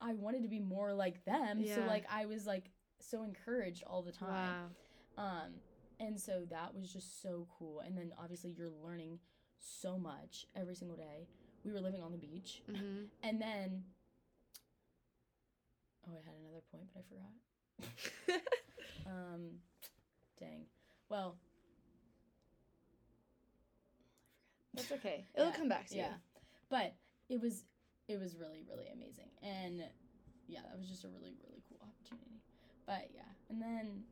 I 0.00 0.12
wanted 0.12 0.42
to 0.42 0.48
be 0.48 0.60
more 0.60 0.92
like 0.92 1.24
them, 1.24 1.64
so 1.66 1.80
like 1.86 2.04
I 2.12 2.26
was 2.26 2.46
like 2.46 2.70
so 3.00 3.22
encouraged 3.22 3.82
all 3.86 4.02
the 4.02 4.12
time. 4.12 4.28
Wow. 4.28 4.66
Um, 5.24 5.52
and 6.00 6.18
so 6.18 6.44
that 6.50 6.74
was 6.74 6.92
just 6.92 7.22
so 7.22 7.46
cool. 7.58 7.80
And 7.80 7.96
then 7.96 8.12
obviously 8.22 8.50
you're 8.56 8.70
learning 8.84 9.18
so 9.58 9.98
much 9.98 10.46
every 10.54 10.74
single 10.74 10.96
day. 10.96 11.26
We 11.64 11.72
were 11.72 11.80
living 11.80 12.02
on 12.02 12.12
the 12.12 12.18
beach, 12.18 12.62
hmm 12.66 13.04
and 13.22 13.40
then 13.40 13.82
oh, 16.06 16.12
I 16.12 16.24
had 16.24 16.34
another 16.40 16.62
point, 16.70 16.88
but 16.94 17.00
I 17.00 17.08
forgot. 17.08 18.42
Um, 19.06 19.60
dang. 20.38 20.66
Well, 21.08 21.36
That's 24.74 24.92
okay. 24.92 25.24
It'll 25.34 25.48
Yeah, 25.48 25.56
come 25.56 25.68
back 25.68 25.88
to 25.88 25.96
yeah, 25.96 26.14
but 26.70 26.94
it 27.28 27.40
was 27.40 27.64
it 28.08 28.18
was 28.20 28.36
really 28.36 28.64
really 28.68 28.88
amazing, 28.92 29.30
and 29.42 29.82
yeah, 30.46 30.60
that 30.62 30.78
was 30.78 30.88
just 30.88 31.04
a 31.04 31.08
really 31.08 31.34
really 31.42 31.62
cool 31.68 31.78
opportunity. 31.82 32.37
But 32.88 33.10
yeah, 33.14 33.28
and 33.50 33.60
then 33.60 34.02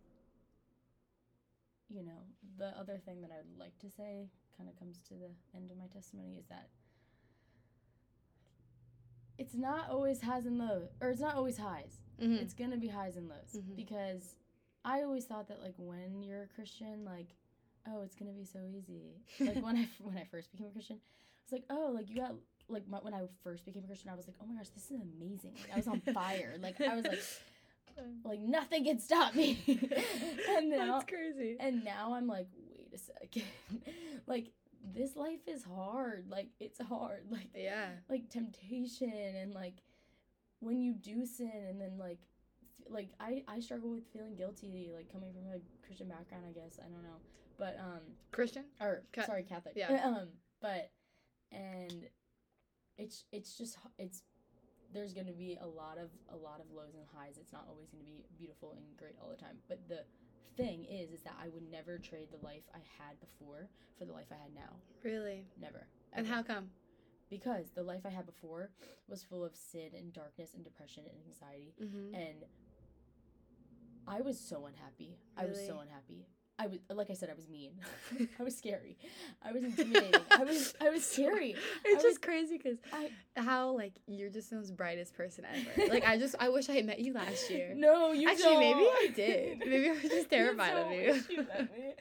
you 1.88 2.02
know 2.04 2.20
the 2.58 2.66
other 2.78 2.98
thing 3.06 3.22
that 3.22 3.30
I 3.32 3.38
would 3.38 3.58
like 3.58 3.78
to 3.78 3.90
say 3.90 4.28
kind 4.58 4.68
of 4.68 4.78
comes 4.78 5.00
to 5.08 5.14
the 5.14 5.30
end 5.56 5.70
of 5.70 5.78
my 5.78 5.86
testimony 5.86 6.36
is 6.38 6.44
that 6.50 6.68
it's 9.38 9.54
not 9.54 9.88
always 9.90 10.20
highs 10.20 10.44
and 10.46 10.58
lows, 10.58 10.88
or 11.00 11.08
it's 11.10 11.20
not 11.22 11.34
always 11.36 11.56
highs. 11.58 12.00
Mhm. 12.20 12.40
It's 12.42 12.52
gonna 12.54 12.76
be 12.76 12.88
highs 12.88 13.16
and 13.16 13.28
lows 13.28 13.54
Mhm. 13.56 13.76
because 13.76 14.34
I 14.84 15.02
always 15.02 15.24
thought 15.24 15.48
that 15.48 15.62
like 15.62 15.74
when 15.78 16.22
you're 16.22 16.42
a 16.42 16.48
Christian, 16.48 17.04
like 17.04 17.34
oh, 17.88 18.02
it's 18.02 18.14
gonna 18.16 18.32
be 18.32 18.44
so 18.44 18.58
easy. 18.76 19.22
Like 19.40 19.62
when 19.64 19.76
I 19.76 19.88
when 20.02 20.18
I 20.18 20.24
first 20.24 20.52
became 20.52 20.66
a 20.68 20.70
Christian, 20.72 20.96
I 21.00 21.42
was 21.44 21.52
like 21.52 21.64
oh, 21.70 21.92
like 21.94 22.10
you 22.10 22.16
got 22.16 22.34
like 22.68 22.86
my, 22.88 22.98
when 22.98 23.14
I 23.14 23.22
first 23.42 23.64
became 23.64 23.84
a 23.84 23.86
Christian, 23.86 24.10
I 24.10 24.14
was 24.16 24.26
like 24.26 24.36
oh 24.42 24.46
my 24.46 24.54
gosh, 24.56 24.68
this 24.70 24.90
is 24.90 25.00
amazing. 25.00 25.54
Like 25.62 25.72
I 25.72 25.76
was 25.76 25.88
on 25.88 26.00
fire. 26.00 26.56
Like 26.60 26.78
I 26.80 26.94
was 26.94 27.04
like 27.06 27.22
like 28.24 28.40
nothing 28.40 28.84
can 28.84 28.98
stop 29.00 29.34
me. 29.34 29.58
and 30.56 30.70
now 30.70 30.98
That's 30.98 31.10
crazy. 31.10 31.56
and 31.60 31.84
now 31.84 32.14
I'm 32.14 32.26
like 32.26 32.46
wait 32.76 32.92
a 32.94 32.98
second, 32.98 33.42
like 34.26 34.52
this 34.94 35.16
life 35.16 35.40
is 35.46 35.64
hard. 35.64 36.26
Like 36.30 36.48
it's 36.60 36.80
hard. 36.80 37.24
Like 37.30 37.48
Yeah. 37.54 37.88
like 38.08 38.28
temptation 38.30 39.12
and 39.12 39.52
like 39.54 39.74
when 40.60 40.80
you 40.80 40.94
do 40.94 41.26
sin 41.26 41.52
and 41.68 41.80
then 41.80 41.98
like 41.98 42.18
f- 42.80 42.92
like 42.92 43.08
I 43.20 43.42
I 43.48 43.60
struggle 43.60 43.90
with 43.92 44.04
feeling 44.12 44.36
guilty 44.36 44.90
like 44.94 45.12
coming 45.12 45.32
from 45.32 45.52
a 45.52 45.58
Christian 45.86 46.08
background 46.08 46.44
I 46.48 46.52
guess 46.52 46.78
I 46.78 46.88
don't 46.88 47.02
know 47.02 47.18
but 47.58 47.76
um 47.80 48.00
Christian. 48.32 48.64
or 48.80 49.02
Ca- 49.12 49.26
sorry 49.26 49.42
Catholic 49.42 49.74
yeah. 49.76 50.00
um 50.04 50.28
but 50.62 50.90
and 51.52 52.06
it's 52.98 53.24
it's 53.32 53.56
just 53.58 53.76
it's 53.98 54.22
there's 54.94 55.12
going 55.12 55.26
to 55.26 55.32
be 55.32 55.58
a 55.60 55.66
lot 55.66 55.98
of 55.98 56.10
a 56.32 56.36
lot 56.36 56.60
of 56.60 56.66
lows 56.74 56.94
and 56.94 57.04
highs 57.14 57.36
it's 57.38 57.52
not 57.52 57.64
always 57.68 57.88
going 57.90 58.02
to 58.04 58.10
be 58.10 58.24
beautiful 58.38 58.72
and 58.76 58.84
great 58.96 59.14
all 59.20 59.28
the 59.28 59.36
time 59.36 59.56
but 59.68 59.78
the 59.88 60.04
thing 60.56 60.84
is 60.84 61.10
is 61.10 61.22
that 61.22 61.34
I 61.42 61.48
would 61.48 61.70
never 61.70 61.98
trade 61.98 62.28
the 62.30 62.44
life 62.44 62.62
I 62.74 62.78
had 62.98 63.20
before 63.20 63.68
for 63.98 64.04
the 64.04 64.12
life 64.12 64.26
I 64.30 64.36
had 64.42 64.54
now 64.54 64.76
Really. 65.02 65.44
never 65.60 65.86
And 66.12 66.26
how 66.26 66.42
come? 66.42 66.70
because 67.28 67.70
the 67.74 67.82
life 67.82 68.02
I 68.06 68.10
had 68.10 68.24
before 68.26 68.70
was 69.08 69.22
full 69.24 69.44
of 69.44 69.54
sin 69.56 69.90
and 69.96 70.12
darkness 70.12 70.54
and 70.54 70.62
depression 70.64 71.04
and 71.10 71.18
anxiety 71.26 71.74
Mm-hmm. 71.82 72.14
and 72.14 72.44
I 74.08 74.20
was 74.20 74.38
so 74.38 74.66
unhappy. 74.66 75.16
I 75.36 75.46
was 75.46 75.58
so 75.66 75.80
unhappy. 75.80 76.26
I 76.58 76.68
was 76.68 76.78
like 76.88 77.10
I 77.10 77.14
said 77.14 77.28
I 77.30 77.34
was 77.34 77.48
mean. 77.48 77.72
I 78.40 78.42
was 78.42 78.56
scary. 78.56 78.96
I 79.42 79.52
was 79.52 79.62
intimidating. 79.62 80.20
I 80.30 80.42
was 80.44 80.74
I 80.80 80.88
was 80.90 81.04
scary. 81.04 81.54
It's 81.84 82.02
I 82.04 82.08
just 82.08 82.22
crazy 82.22 82.56
because 82.56 82.78
I 82.92 83.10
how 83.40 83.70
like 83.76 83.92
you're 84.06 84.30
just 84.30 84.50
the 84.50 84.56
most 84.56 84.74
brightest 84.76 85.14
person 85.14 85.44
ever. 85.44 85.92
like 85.92 86.06
I 86.06 86.16
just 86.18 86.34
I 86.40 86.48
wish 86.48 86.68
I 86.70 86.72
had 86.72 86.86
met 86.86 87.00
you 87.00 87.12
last 87.12 87.50
year. 87.56 87.74
No, 87.76 88.12
you 88.12 88.28
Actually, 88.28 88.56
maybe 88.58 88.80
don't. 88.80 89.10
I 89.10 89.12
did. 89.14 89.58
Maybe 89.58 89.88
I 89.90 89.92
was 89.92 90.02
just 90.02 90.30
terrified 90.30 90.72
of 90.76 90.92
you. 90.92 91.22
you 91.28 91.42
met 91.44 91.70
me. 91.76 91.94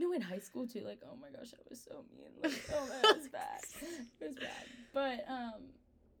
no, 0.00 0.12
in 0.12 0.22
high 0.22 0.38
school 0.40 0.66
too. 0.66 0.82
Like, 0.84 1.00
oh 1.04 1.16
my 1.20 1.28
gosh, 1.28 1.52
I 1.54 1.60
was 1.68 1.80
so 1.80 2.04
mean. 2.16 2.32
Like, 2.42 2.60
oh 2.74 2.86
man, 2.88 3.00
it 3.04 3.16
was 3.16 3.28
bad. 3.28 3.60
It 4.20 4.24
was 4.24 4.34
bad. 4.34 4.64
But 4.92 5.24
um, 5.30 5.60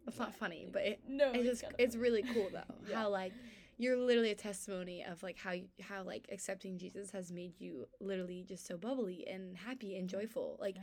It's 0.06 0.18
not 0.18 0.34
funny, 0.34 0.68
but 0.72 0.82
it 0.82 1.00
no, 1.08 1.32
it's 1.32 1.44
just 1.44 1.64
it's 1.78 1.96
really 1.96 2.22
cool 2.34 2.48
though. 2.52 2.74
Yeah. 2.88 2.96
How 2.96 3.08
like 3.08 3.32
you're 3.78 3.96
literally 3.96 4.32
a 4.32 4.34
testimony 4.34 5.04
of 5.04 5.22
like 5.22 5.38
how 5.38 5.52
you, 5.52 5.68
how 5.80 6.02
like 6.02 6.26
accepting 6.32 6.76
Jesus 6.76 7.10
has 7.12 7.30
made 7.30 7.58
you 7.60 7.86
literally 8.00 8.44
just 8.46 8.66
so 8.66 8.76
bubbly 8.76 9.26
and 9.28 9.56
happy 9.56 9.96
and 9.96 10.08
mm-hmm. 10.08 10.18
joyful. 10.18 10.56
Like 10.60 10.76
Yeah. 10.76 10.82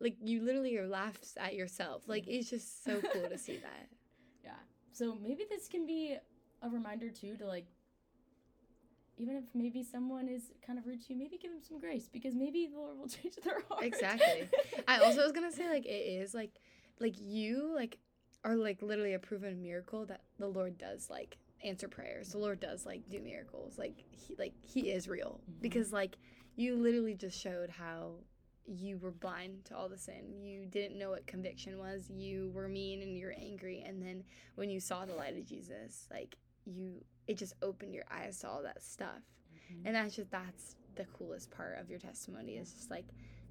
like 0.00 0.16
you 0.22 0.42
literally 0.42 0.76
are 0.76 0.86
laughs 0.86 1.36
at 1.40 1.54
yourself. 1.54 2.02
Like 2.06 2.28
it's 2.28 2.50
just 2.50 2.84
so 2.84 3.00
cool 3.12 3.28
to 3.28 3.38
see 3.38 3.56
that. 3.56 3.88
Yeah. 4.44 4.50
So 4.92 5.16
maybe 5.22 5.44
this 5.48 5.68
can 5.68 5.86
be 5.86 6.18
a 6.60 6.68
reminder 6.68 7.08
too 7.08 7.34
to 7.38 7.46
like 7.46 7.64
even 9.16 9.36
if 9.36 9.44
maybe 9.54 9.82
someone 9.82 10.28
is 10.28 10.52
kind 10.66 10.78
of 10.78 10.86
rude 10.86 11.00
to 11.06 11.12
you, 11.12 11.18
maybe 11.18 11.38
give 11.38 11.50
them 11.50 11.62
some 11.66 11.78
grace 11.78 12.08
because 12.12 12.34
maybe 12.34 12.66
the 12.66 12.78
Lord 12.78 12.98
will 12.98 13.08
change 13.22 13.36
their 13.42 13.62
heart. 13.70 13.84
Exactly. 13.84 14.48
I 14.88 14.98
also 14.98 15.22
was 15.22 15.32
gonna 15.32 15.50
say 15.52 15.68
like 15.70 15.86
it 15.86 15.88
is 15.88 16.34
like 16.34 16.60
like 17.00 17.14
you 17.18 17.72
like 17.74 17.96
are 18.44 18.56
like 18.56 18.82
literally 18.82 19.14
a 19.14 19.18
proven 19.18 19.62
miracle 19.62 20.04
that 20.06 20.20
the 20.38 20.46
Lord 20.48 20.76
does 20.76 21.08
like 21.08 21.38
answer 21.64 21.88
prayers. 21.88 22.28
The 22.30 22.38
Lord 22.38 22.60
does 22.60 22.84
like 22.86 23.08
do 23.08 23.20
miracles. 23.20 23.78
Like 23.78 24.04
he 24.10 24.34
like 24.38 24.52
he 24.62 24.90
is 24.90 25.08
real. 25.08 25.40
Mhm. 25.50 25.60
Because 25.62 25.92
like 25.92 26.16
you 26.56 26.76
literally 26.76 27.14
just 27.14 27.38
showed 27.40 27.70
how 27.70 28.16
you 28.66 28.96
were 28.98 29.10
blind 29.10 29.64
to 29.66 29.76
all 29.76 29.88
the 29.88 29.98
sin. 29.98 30.40
You 30.42 30.64
didn't 30.66 30.98
know 30.98 31.10
what 31.10 31.26
conviction 31.26 31.78
was. 31.78 32.08
You 32.10 32.50
were 32.54 32.68
mean 32.68 33.02
and 33.02 33.16
you're 33.16 33.34
angry 33.38 33.82
and 33.86 34.00
then 34.02 34.24
when 34.54 34.70
you 34.70 34.80
saw 34.80 35.04
the 35.04 35.14
light 35.14 35.36
of 35.36 35.44
Jesus, 35.46 36.06
like 36.10 36.36
you 36.64 37.04
it 37.26 37.38
just 37.38 37.54
opened 37.62 37.94
your 37.94 38.04
eyes 38.10 38.38
to 38.40 38.48
all 38.48 38.62
that 38.62 38.82
stuff. 38.82 39.22
Mhm. 39.72 39.82
And 39.86 39.94
that's 39.94 40.14
just 40.16 40.30
that's 40.30 40.76
the 40.96 41.04
coolest 41.06 41.50
part 41.50 41.78
of 41.80 41.90
your 41.90 41.98
testimony 41.98 42.56
is 42.56 42.72
just 42.72 42.90
like 42.90 43.06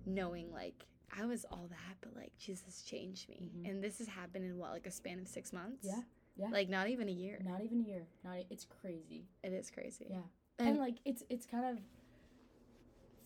knowing 0.06 0.52
like 0.52 0.86
I 1.15 1.26
was 1.26 1.45
all 1.52 1.67
that, 1.69 1.97
but 2.02 2.15
like 2.15 2.36
Jesus 2.38 2.82
changed 2.82 3.30
me. 3.30 3.52
Mhm. 3.56 3.69
And 3.69 3.84
this 3.84 3.99
has 3.99 4.08
happened 4.08 4.45
in 4.45 4.58
what, 4.58 4.71
like 4.71 4.88
a 4.88 4.91
span 4.91 5.19
of 5.19 5.28
six 5.28 5.54
months? 5.54 5.86
Yeah, 5.86 6.02
yeah. 6.36 6.48
Like 6.52 6.69
not 6.69 6.89
even 6.89 7.08
a 7.10 7.12
year. 7.12 7.39
Not 7.43 7.62
even 7.63 7.82
a 7.82 7.88
year. 7.88 8.08
Not 8.24 8.38
e- 8.39 8.48
it's 8.50 8.65
crazy. 8.82 9.28
It 9.43 9.54
is 9.54 9.69
crazy. 9.69 10.08
Yeah. 10.10 10.17
And, 10.60 10.69
And, 10.69 10.78
like 10.80 10.98
it's 11.06 11.24
it's 11.30 11.46
kind 11.46 11.65
of 11.65 11.80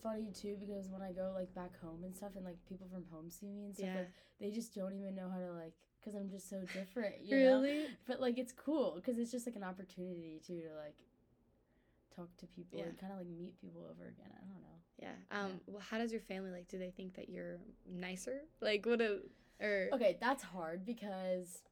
funny 0.02 0.30
too 0.32 0.56
because 0.60 0.88
when 0.88 1.02
I 1.02 1.12
go 1.12 1.32
like 1.34 1.52
back 1.54 1.78
home 1.80 2.04
and 2.04 2.14
stuff 2.14 2.30
and 2.36 2.44
like 2.44 2.56
people 2.68 2.86
from 2.92 3.04
home 3.10 3.30
see 3.30 3.50
me 3.50 3.64
and 3.66 3.74
stuff 3.74 3.86
yeah. 3.88 3.96
like 3.96 4.10
they 4.40 4.50
just 4.50 4.74
don't 4.74 4.94
even 4.94 5.14
know 5.16 5.28
how 5.28 5.38
to 5.38 5.52
like 5.52 5.72
because 6.00 6.14
I'm 6.14 6.30
just 6.30 6.48
so 6.48 6.60
different. 6.72 7.16
You 7.24 7.36
Know? 7.36 7.60
really? 7.60 7.86
But 8.06 8.20
like 8.20 8.38
it's 8.38 8.52
cool 8.52 8.92
because 8.96 9.18
it's 9.18 9.30
just 9.32 9.46
like 9.46 9.56
an 9.56 9.64
opportunity 9.64 10.40
too 10.46 10.60
to 10.60 10.74
like 10.76 10.94
talk 12.14 12.28
to 12.38 12.46
people 12.46 12.78
Yeah. 12.78 12.86
and 12.86 12.98
kind 12.98 13.12
of 13.12 13.18
like 13.18 13.28
meet 13.28 13.60
people 13.60 13.82
over 13.90 14.04
again. 14.08 14.30
I 14.32 14.40
don't 14.40 14.62
know. 14.62 14.78
Yeah. 14.98 15.42
Um 15.44 15.60
well 15.66 15.82
how 15.90 15.98
does 15.98 16.12
your 16.12 16.20
family 16.20 16.50
like 16.50 16.68
do 16.68 16.78
they 16.78 16.90
think 16.90 17.14
that 17.16 17.28
you're 17.28 17.58
nicer? 17.90 18.42
Like 18.60 18.86
what 18.86 19.00
a 19.00 19.18
or 19.60 19.88
Okay, 19.92 20.16
that's 20.20 20.42
hard 20.44 20.86
because 20.86 21.62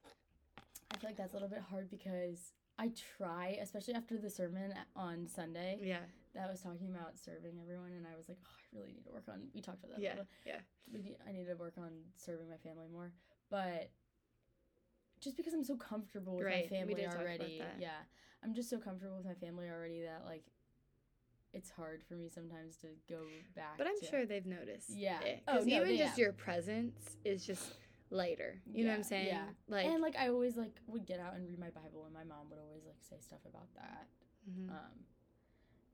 feel 1.07 1.11
like 1.13 1.17
that's 1.17 1.33
a 1.33 1.37
little 1.37 1.49
bit 1.49 1.63
hard 1.71 1.89
because 1.91 2.53
I 2.79 2.91
try, 3.17 3.59
especially 3.63 3.95
after 3.95 4.19
the 4.19 4.29
sermon 4.31 4.75
on 4.95 5.27
Sunday 5.29 5.79
Yeah. 5.83 6.01
that 6.35 6.51
was 6.51 6.61
talking 6.61 6.91
about 6.91 7.19
serving 7.19 7.59
everyone, 7.63 7.93
and 7.93 8.07
I 8.07 8.17
was 8.17 8.29
like, 8.29 8.39
oh, 8.45 8.49
I 8.51 8.77
really 8.79 8.93
need 8.93 9.05
to 9.05 9.13
work 9.13 9.25
on. 9.29 9.49
We 9.55 9.61
talked 9.61 9.85
about 9.85 9.97
that. 9.97 10.03
Yeah. 10.03 10.15
Yeah. 10.45 10.61
Need, 10.93 11.17
I 11.27 11.33
need 11.33 11.47
to 11.47 11.55
work 11.55 11.75
on 11.79 11.91
serving 12.17 12.49
my 12.49 12.57
family 12.57 12.89
more, 12.93 13.13
but 13.51 13.91
just 15.21 15.37
because 15.37 15.55
I'm 15.55 15.65
so 15.65 15.77
comfortable 15.77 16.37
with 16.37 16.47
Right, 16.47 16.71
my 16.71 16.77
we 16.77 16.79
family 16.81 16.95
did 16.95 17.05
talk 17.07 17.15
about 17.15 17.23
already. 17.27 17.59
that. 17.59 17.77
Yeah. 17.81 17.89
I'm 18.45 18.55
just 18.55 18.69
so 18.69 18.79
comfortable 18.79 19.17
with 19.17 19.27
my 19.27 19.35
family 19.35 19.69
already 19.69 20.03
that 20.03 20.23
like 20.27 20.45
it's 21.55 21.71
hard 21.71 22.03
for 22.07 22.15
me 22.15 22.29
sometimes 22.29 22.77
to 22.79 22.89
go 23.09 23.21
back. 23.55 23.79
But 23.79 23.87
I'm 23.87 23.99
to- 24.01 24.07
sure 24.07 24.27
they've 24.27 24.45
noticed. 24.45 24.91
Yeah. 24.91 25.19
Because 25.21 25.63
Oh, 25.63 25.65
no, 25.67 25.77
even 25.83 25.97
just 25.97 26.11
have. 26.11 26.19
your 26.19 26.33
presence 26.33 27.17
is 27.25 27.47
just 27.47 27.73
lighter. 28.11 28.61
You 28.73 28.85
know 28.85 28.91
what 28.91 28.97
I'm 28.99 29.03
saying? 29.05 29.27
yeah. 29.27 29.47
Like, 29.69 29.87
and 29.87 30.01
like 30.03 30.17
I 30.17 30.29
always 30.29 30.57
like 30.57 30.77
would 30.87 31.07
get 31.07 31.21
out 31.21 31.35
and 31.35 31.47
read 31.47 31.59
my 31.59 31.71
Bible 31.71 32.05
and 32.05 32.15
my 32.15 32.25
mom 32.25 32.49
would 32.51 32.59
always 32.59 32.85
like 32.87 33.03
say 33.09 33.17
stuff 33.21 33.41
about 33.47 33.73
that. 33.75 34.07
mhm. 34.51 34.71
Um 34.71 35.05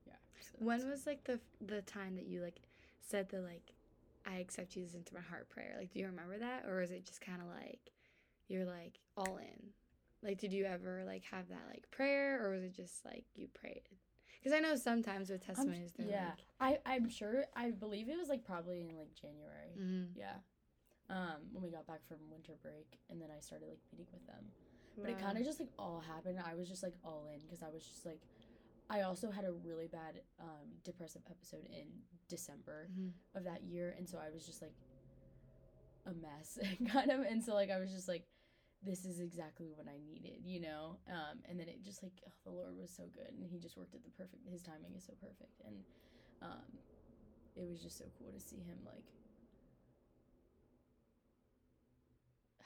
yeah. 0.07 0.15
so 0.41 0.53
when 0.59 0.89
was 0.89 1.07
like 1.07 1.25
the 1.25 1.41
the 1.65 1.83
time 1.83 2.17
that 2.17 2.27
you 2.27 2.43
like 2.43 2.61
said 3.01 3.29
the 3.29 3.41
like 3.41 3.73
I 4.27 4.37
accept 4.37 4.71
Jesus 4.71 4.95
into 4.95 5.15
my 5.15 5.21
heart 5.21 5.49
prayer? 5.49 5.75
Like, 5.79 5.91
do 5.93 5.99
you 5.99 6.07
remember 6.07 6.39
that, 6.39 6.65
or 6.69 6.81
is 6.81 6.93
it 6.93 7.05
just 7.05 7.21
kind 7.21 7.41
of 7.43 7.49
like 7.49 7.91
you're 8.49 8.65
like 8.65 9.01
all 9.17 9.37
in? 9.39 9.71
Like, 10.23 10.39
did 10.39 10.53
you 10.53 10.65
ever 10.65 11.03
like 11.05 11.25
have 11.33 11.49
that 11.49 11.65
like 11.69 11.91
prayer, 11.91 12.41
or 12.45 12.51
was 12.53 12.63
it 12.63 12.73
just 12.77 13.05
like 13.05 13.25
you 13.35 13.49
prayed? 13.53 13.83
Because 14.41 14.57
I 14.57 14.61
know 14.61 14.77
sometimes 14.77 15.29
with 15.31 15.43
I'm- 15.49 15.57
testimonies, 15.57 15.93
they're 15.97 16.07
yeah. 16.07 16.31
I 16.61 16.79
I'm 16.87 17.09
sure 17.09 17.47
I 17.57 17.71
believe 17.73 18.09
it 18.09 18.17
was 18.17 18.29
like 18.29 18.45
probably 18.45 18.83
in 18.83 18.97
like 18.97 19.13
January. 19.21 19.73
like, 19.77 19.85
mhm. 19.85 20.07
Yeah. 20.17 20.35
Um, 21.13 21.45
when 21.53 21.63
we 21.63 21.71
got 21.71 21.87
back 21.87 22.01
from 22.09 22.17
winter 22.33 22.57
break, 22.63 22.89
and 23.11 23.21
then 23.21 23.29
I 23.29 23.41
started 23.41 23.69
like 23.69 23.85
meeting 23.93 24.09
with 24.17 24.27
them. 24.27 24.49
But 24.97 25.11
it 25.11 25.19
kind 25.21 25.37
of 25.37 25.45
just 25.45 25.61
like 25.61 25.69
all 25.79 26.01
happened. 26.01 26.39
I 26.41 26.55
was 26.55 26.69
just 26.69 26.83
like 26.83 26.95
all 27.05 27.29
in 27.33 27.41
because 27.45 27.63
I 27.63 27.69
was 27.69 27.85
just 27.85 28.05
like, 28.07 28.21
I 28.89 29.03
also 29.03 29.31
had 29.31 29.45
a 29.45 29.53
really 29.53 29.89
bad 29.89 30.21
um, 30.41 30.69
depressive 30.85 31.23
episode 31.31 31.67
in 31.69 31.89
December 32.29 32.89
Mhm. 32.89 33.13
of 33.35 33.45
that 33.45 33.63
year, 33.65 33.95
and 33.97 34.09
so 34.09 34.17
I 34.19 34.31
was 34.33 34.47
just 34.47 34.63
like 34.63 34.75
a 36.07 36.13
mess, 36.15 36.59
kind 36.89 37.11
of. 37.11 37.21
And 37.21 37.43
so 37.45 37.55
like 37.55 37.71
I 37.71 37.79
was 37.79 37.91
just 37.93 38.09
like, 38.09 38.25
this 38.83 39.05
is 39.05 39.21
exactly 39.21 39.69
what 39.75 39.87
I 39.89 39.99
needed, 40.05 40.43
you 40.45 40.61
know. 40.61 40.97
Um, 41.09 41.41
and 41.49 41.59
then 41.61 41.69
it 41.69 41.83
just 41.85 42.03
like 42.03 42.21
oh, 42.27 42.33
the 42.45 42.51
Lord 42.51 42.77
was 42.77 42.91
so 42.91 43.05
good, 43.15 43.33
and 43.37 43.47
He 43.49 43.59
just 43.59 43.77
worked 43.77 43.95
at 43.95 44.03
the 44.05 44.11
perfect. 44.11 44.49
His 44.49 44.63
timing 44.63 44.95
is 44.97 45.05
so 45.05 45.13
perfect, 45.21 45.61
and 45.67 45.77
um, 46.43 46.79
it 47.57 47.69
was 47.69 47.81
just 47.83 47.99
so 47.99 48.05
cool 48.19 48.33
to 48.33 48.41
see 48.41 48.61
Him 48.65 48.79
like 48.85 49.07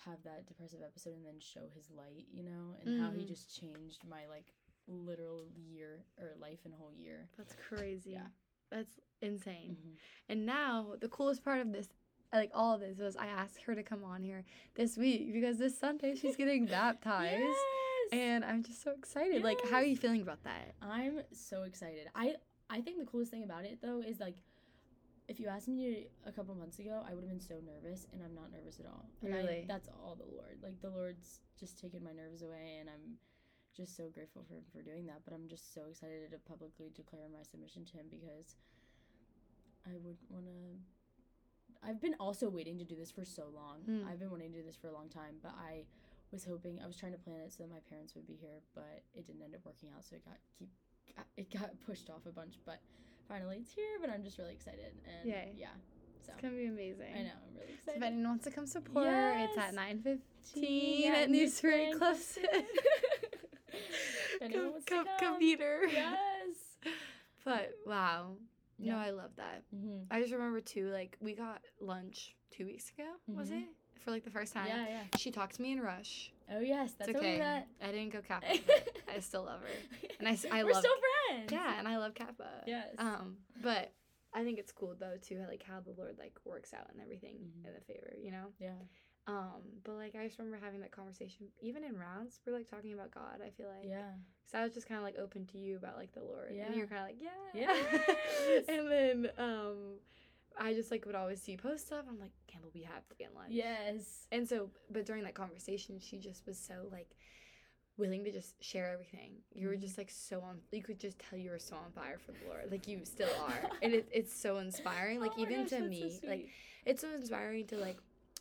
have 0.07 0.23
that 0.25 0.47
depressive 0.47 0.81
episode 0.85 1.15
and 1.15 1.27
then 1.27 1.41
show 1.41 1.69
his 1.75 1.91
light, 1.91 2.27
you 2.33 2.43
know, 2.43 2.77
and 2.81 3.01
how 3.01 3.11
he 3.11 3.23
Mhm. 3.25 3.29
just 3.29 3.55
changed 3.59 4.05
my 4.09 4.27
like 4.29 4.55
literal 4.87 5.45
year 5.49 6.05
or 6.19 6.35
life 6.39 6.61
and 6.65 6.75
whole 6.75 6.93
year. 6.93 7.29
That's 7.37 7.55
crazy. 7.57 8.13
Yeah. 8.13 8.29
That's 8.71 8.99
insane. 9.21 9.77
Mhm. 9.77 9.97
And 10.29 10.47
now 10.47 10.97
the 11.01 11.09
coolest 11.09 11.43
part 11.43 11.61
of 11.61 11.73
this, 11.73 11.89
like 12.33 12.51
all 12.55 12.75
of 12.75 12.81
this, 12.81 12.99
was 12.99 13.17
I 13.17 13.27
asked 13.27 13.63
her 13.63 13.75
to 13.75 13.83
come 13.83 14.05
on 14.05 14.23
here 14.23 14.45
this 14.75 14.97
week 14.97 15.33
because 15.33 15.59
this 15.59 15.77
Sunday 15.79 16.15
she's 16.15 16.37
getting 16.43 16.67
baptized. 16.67 17.41
Yes! 17.41 17.57
And 18.13 18.45
I'm 18.45 18.63
just 18.63 18.83
so 18.83 18.93
excited. 18.93 19.43
Like, 19.43 19.61
how 19.69 19.77
are 19.79 19.85
you 19.85 19.97
feeling 19.97 20.21
about 20.23 20.43
that? 20.45 20.75
I'm 20.81 21.23
so 21.33 21.65
excited. 21.65 22.09
I 22.15 22.37
I 22.71 22.81
think 22.81 22.99
the 22.99 23.05
coolest 23.07 23.31
thing 23.33 23.43
about 23.45 23.65
it 23.65 23.81
though 23.83 24.01
is 24.01 24.21
like 24.21 24.37
if 25.29 25.41
you 25.41 25.49
asked 25.49 25.69
me 25.69 26.07
a 26.25 26.33
couple 26.33 26.55
months 26.55 26.79
ago, 26.79 27.03
I 27.09 27.15
would 27.15 27.23
have 27.25 27.31
been 27.31 27.41
so 27.41 27.57
nervous, 27.61 28.07
and 28.13 28.23
I'm 28.23 28.35
not 28.35 28.53
nervous 28.53 28.79
at 28.79 28.87
all. 28.87 29.07
And 29.23 29.35
I- 29.35 29.39
Really? 29.39 29.65
that's 29.67 29.89
all 29.89 30.15
the 30.15 30.25
Lord. 30.37 30.63
Like 30.63 30.81
the 30.81 30.91
Lord's 30.91 31.41
just 31.59 31.79
taken 31.79 32.03
my 32.05 32.13
nerves 32.13 32.43
away, 32.43 32.79
and 32.81 32.89
I'm 32.89 33.19
just 33.75 33.97
so 33.97 34.09
grateful 34.09 34.45
for 34.45 34.55
him 34.55 34.65
for 34.73 34.83
doing 34.83 35.07
that. 35.07 35.23
But 35.25 35.35
I'm 35.35 35.49
just 35.49 35.75
so 35.75 35.87
excited 35.87 36.31
to 36.31 36.39
publicly 36.39 36.91
declare 36.95 37.29
my 37.29 37.43
submission 37.43 37.85
to 37.87 37.97
him 37.99 38.07
because 38.09 38.57
I 39.85 39.97
would 39.99 40.17
want 40.31 40.47
to. 40.47 40.79
I've 41.83 42.01
been 42.01 42.15
also 42.19 42.49
waiting 42.49 42.79
to 42.79 42.85
do 42.85 42.97
this 42.97 43.11
for 43.11 43.25
so 43.25 43.49
long. 43.55 43.83
Mm. 43.89 44.07
I've 44.07 44.19
been 44.19 44.31
wanting 44.31 44.51
to 44.53 44.59
do 44.59 44.65
this 44.65 44.77
for 44.77 44.89
a 44.89 44.93
long 44.93 45.09
time, 45.09 45.37
but 45.43 45.53
I 45.59 45.85
was 46.33 46.45
hoping 46.45 46.81
I 46.83 46.87
was 46.87 46.97
trying 46.97 47.13
to 47.13 47.19
plan 47.19 47.41
it 47.41 47.53
so 47.53 47.63
that 47.65 47.71
my 47.71 47.79
parents 47.89 48.15
would 48.15 48.27
be 48.27 48.35
here, 48.35 48.61
but 48.75 49.03
it 49.15 49.27
didn't 49.27 49.43
end 49.43 49.55
up 49.55 49.65
working 49.65 49.91
out, 49.95 50.05
so 50.05 50.17
it 50.17 50.25
got 50.25 50.39
keep 50.59 50.71
got, 51.15 51.27
it 51.37 51.51
got 51.51 51.71
pushed 51.87 52.11
off 52.11 52.27
a 52.27 52.33
bunch. 52.33 52.59
But 52.65 52.81
finally, 53.29 53.59
it's 53.61 53.73
here. 53.73 53.99
But 54.01 54.11
I'm 54.11 54.25
just 54.25 54.39
really 54.39 54.53
excited, 54.53 54.93
and 55.07 55.29
Yay. 55.29 55.53
yeah, 55.57 55.69
so 56.25 56.33
It's 56.33 56.43
gonna 56.43 56.55
be 56.55 56.67
amazing. 56.67 57.15
I 57.15 57.23
know 57.23 57.31
I'm 57.49 57.55
really 57.55 57.67
So 57.85 57.93
excited. 57.93 57.97
if 57.99 58.03
anyone 58.03 58.29
wants 58.29 58.45
to 58.45 58.51
come 58.51 58.67
support, 58.67 59.07
it's 59.09 59.57
at 59.59 59.75
9:15 59.75 60.21
Teen 60.55 61.13
at 61.13 61.19
at 61.23 61.31
New 61.31 61.49
Spring 61.49 61.95
Spring 61.95 61.99
Close. 61.99 62.39
If 62.39 62.65
anyone 64.43 64.73
come, 64.87 65.05
to 65.05 65.11
come, 65.19 65.39
meet 65.39 65.61
her. 65.61 65.87
yes. 65.87 66.57
But 67.45 67.75
wow, 67.87 68.33
no, 68.79 68.97
I 68.97 69.11
love 69.11 69.31
that. 69.37 69.63
Mm-hmm. 69.73 69.99
I 70.11 70.21
just 70.21 70.33
remember 70.33 70.61
too, 70.61 70.91
like 70.91 71.17
we 71.21 71.33
got 71.33 71.63
lunch 71.81 72.35
two 72.51 72.65
weeks 72.67 72.91
ago. 72.91 73.09
Was 73.29 73.51
Mhm. 73.51 73.63
it 73.63 73.69
for 74.01 74.11
like 74.11 74.25
the 74.25 74.33
first 74.33 74.53
time? 74.53 74.67
Yeah, 74.67 74.89
yeah. 74.89 75.05
She 75.17 75.31
talked 75.31 75.55
to 75.55 75.63
me 75.63 75.71
in 75.71 75.81
Rush. 75.81 76.33
Oh 76.55 76.61
yes, 76.61 76.93
that's 76.99 77.11
it's 77.11 77.19
okay. 77.19 77.65
I 77.83 77.87
didn't 77.91 78.13
go 78.13 78.21
Kappa. 78.21 78.47
I 79.15 79.21
still 79.21 79.45
love 79.45 79.61
her. 79.61 80.09
And 80.19 80.29
I 80.29 80.65
We're 80.65 80.73
love 80.73 80.83
still 80.83 80.95
friends. 81.29 81.53
Yeah, 81.53 81.79
and 81.79 81.87
I 81.87 81.99
love 81.99 82.15
Kappa. 82.15 82.49
Yes. 82.67 82.89
Um, 82.99 83.37
but 83.63 83.93
I 84.33 84.43
think 84.45 84.59
it's 84.59 84.73
cool 84.73 84.95
though 84.99 85.17
too, 85.21 85.45
like 85.49 85.63
how 85.63 85.81
the 85.81 85.93
Lord 85.99 86.17
like 86.19 86.33
works 86.45 86.73
out 86.73 86.89
and 86.93 87.01
everything 87.03 87.35
Mhm. 87.37 87.67
in 87.67 87.73
the 87.75 87.81
favor, 87.83 88.15
you 88.19 88.31
know. 88.31 88.47
Yeah. 88.59 88.79
Um, 89.27 89.61
but 89.85 89.95
like 89.95 90.15
I 90.15 90.25
just 90.27 90.39
remember 90.39 90.65
having 90.65 90.81
that 90.81 90.93
conversation, 90.93 91.49
even 91.61 91.85
in 91.85 91.97
rounds, 91.99 92.41
we're 92.47 92.53
like 92.55 92.69
talking 92.71 92.93
about 92.95 93.11
God. 93.11 93.41
I 93.45 93.51
feel 93.51 93.69
like, 93.69 93.89
Yeah. 93.89 94.13
so 94.47 94.59
I 94.59 94.63
was 94.65 94.73
just 94.73 94.87
kind 94.89 94.99
of 94.99 95.05
like 95.05 95.17
open 95.19 95.47
to 95.49 95.59
you 95.59 95.77
about 95.77 95.97
like 95.97 96.13
the 96.13 96.23
Lord, 96.23 96.53
Yeah. 96.55 96.67
and 96.67 96.75
you're 96.77 96.87
kind 96.87 97.03
of 97.03 97.09
like, 97.09 97.21
yeah, 97.21 97.53
yeah. 97.53 98.63
and 98.69 98.91
then 98.91 99.31
um, 99.37 99.77
I 100.59 100.73
just 100.75 100.91
like 100.91 101.05
would 101.07 101.15
always 101.15 101.41
see 101.43 101.57
post 101.57 101.87
stuff. 101.87 102.05
I'm 102.09 102.19
like, 102.19 102.33
Campbell, 102.47 102.71
we 102.75 102.83
have 102.83 103.07
to 103.09 103.15
get 103.17 103.35
lunch. 103.35 103.51
Yes. 103.51 104.27
And 104.33 104.49
so, 104.49 104.71
but 104.91 105.05
during 105.07 105.23
that 105.25 105.35
conversation, 105.35 105.99
she 106.01 106.19
just 106.19 106.47
was 106.47 106.59
so 106.59 106.89
like 106.91 107.11
willing 107.99 108.25
to 108.25 108.33
just 108.33 108.63
share 108.63 108.93
everything. 108.93 109.33
You 109.55 109.69
were 109.69 109.75
Mhm. 109.77 109.81
just 109.81 109.97
like 109.99 110.11
so 110.11 110.41
on. 110.41 110.61
You 110.71 110.83
could 110.83 110.99
just 110.99 111.19
tell 111.19 111.39
you 111.39 111.51
were 111.51 111.59
so 111.59 111.77
on 111.77 111.93
fire 111.93 112.19
for 112.19 112.33
the 112.33 112.45
Lord. 112.47 112.71
Like 112.71 112.87
you 112.87 113.05
still 113.05 113.29
are, 113.41 113.71
and 113.83 113.93
it, 113.95 114.09
it's 114.13 114.35
so 114.39 114.59
inspiring. 114.59 115.21
Like 115.21 115.33
Oh 115.37 115.41
even 115.43 115.61
gosh, 115.63 115.71
to 115.71 115.77
that's 115.77 115.85
so 115.85 115.89
me, 115.89 116.21
like 116.27 116.49
it's 116.85 117.01
so 117.03 117.11
inspiring 117.15 117.67
to 117.69 117.77
like 117.79 117.99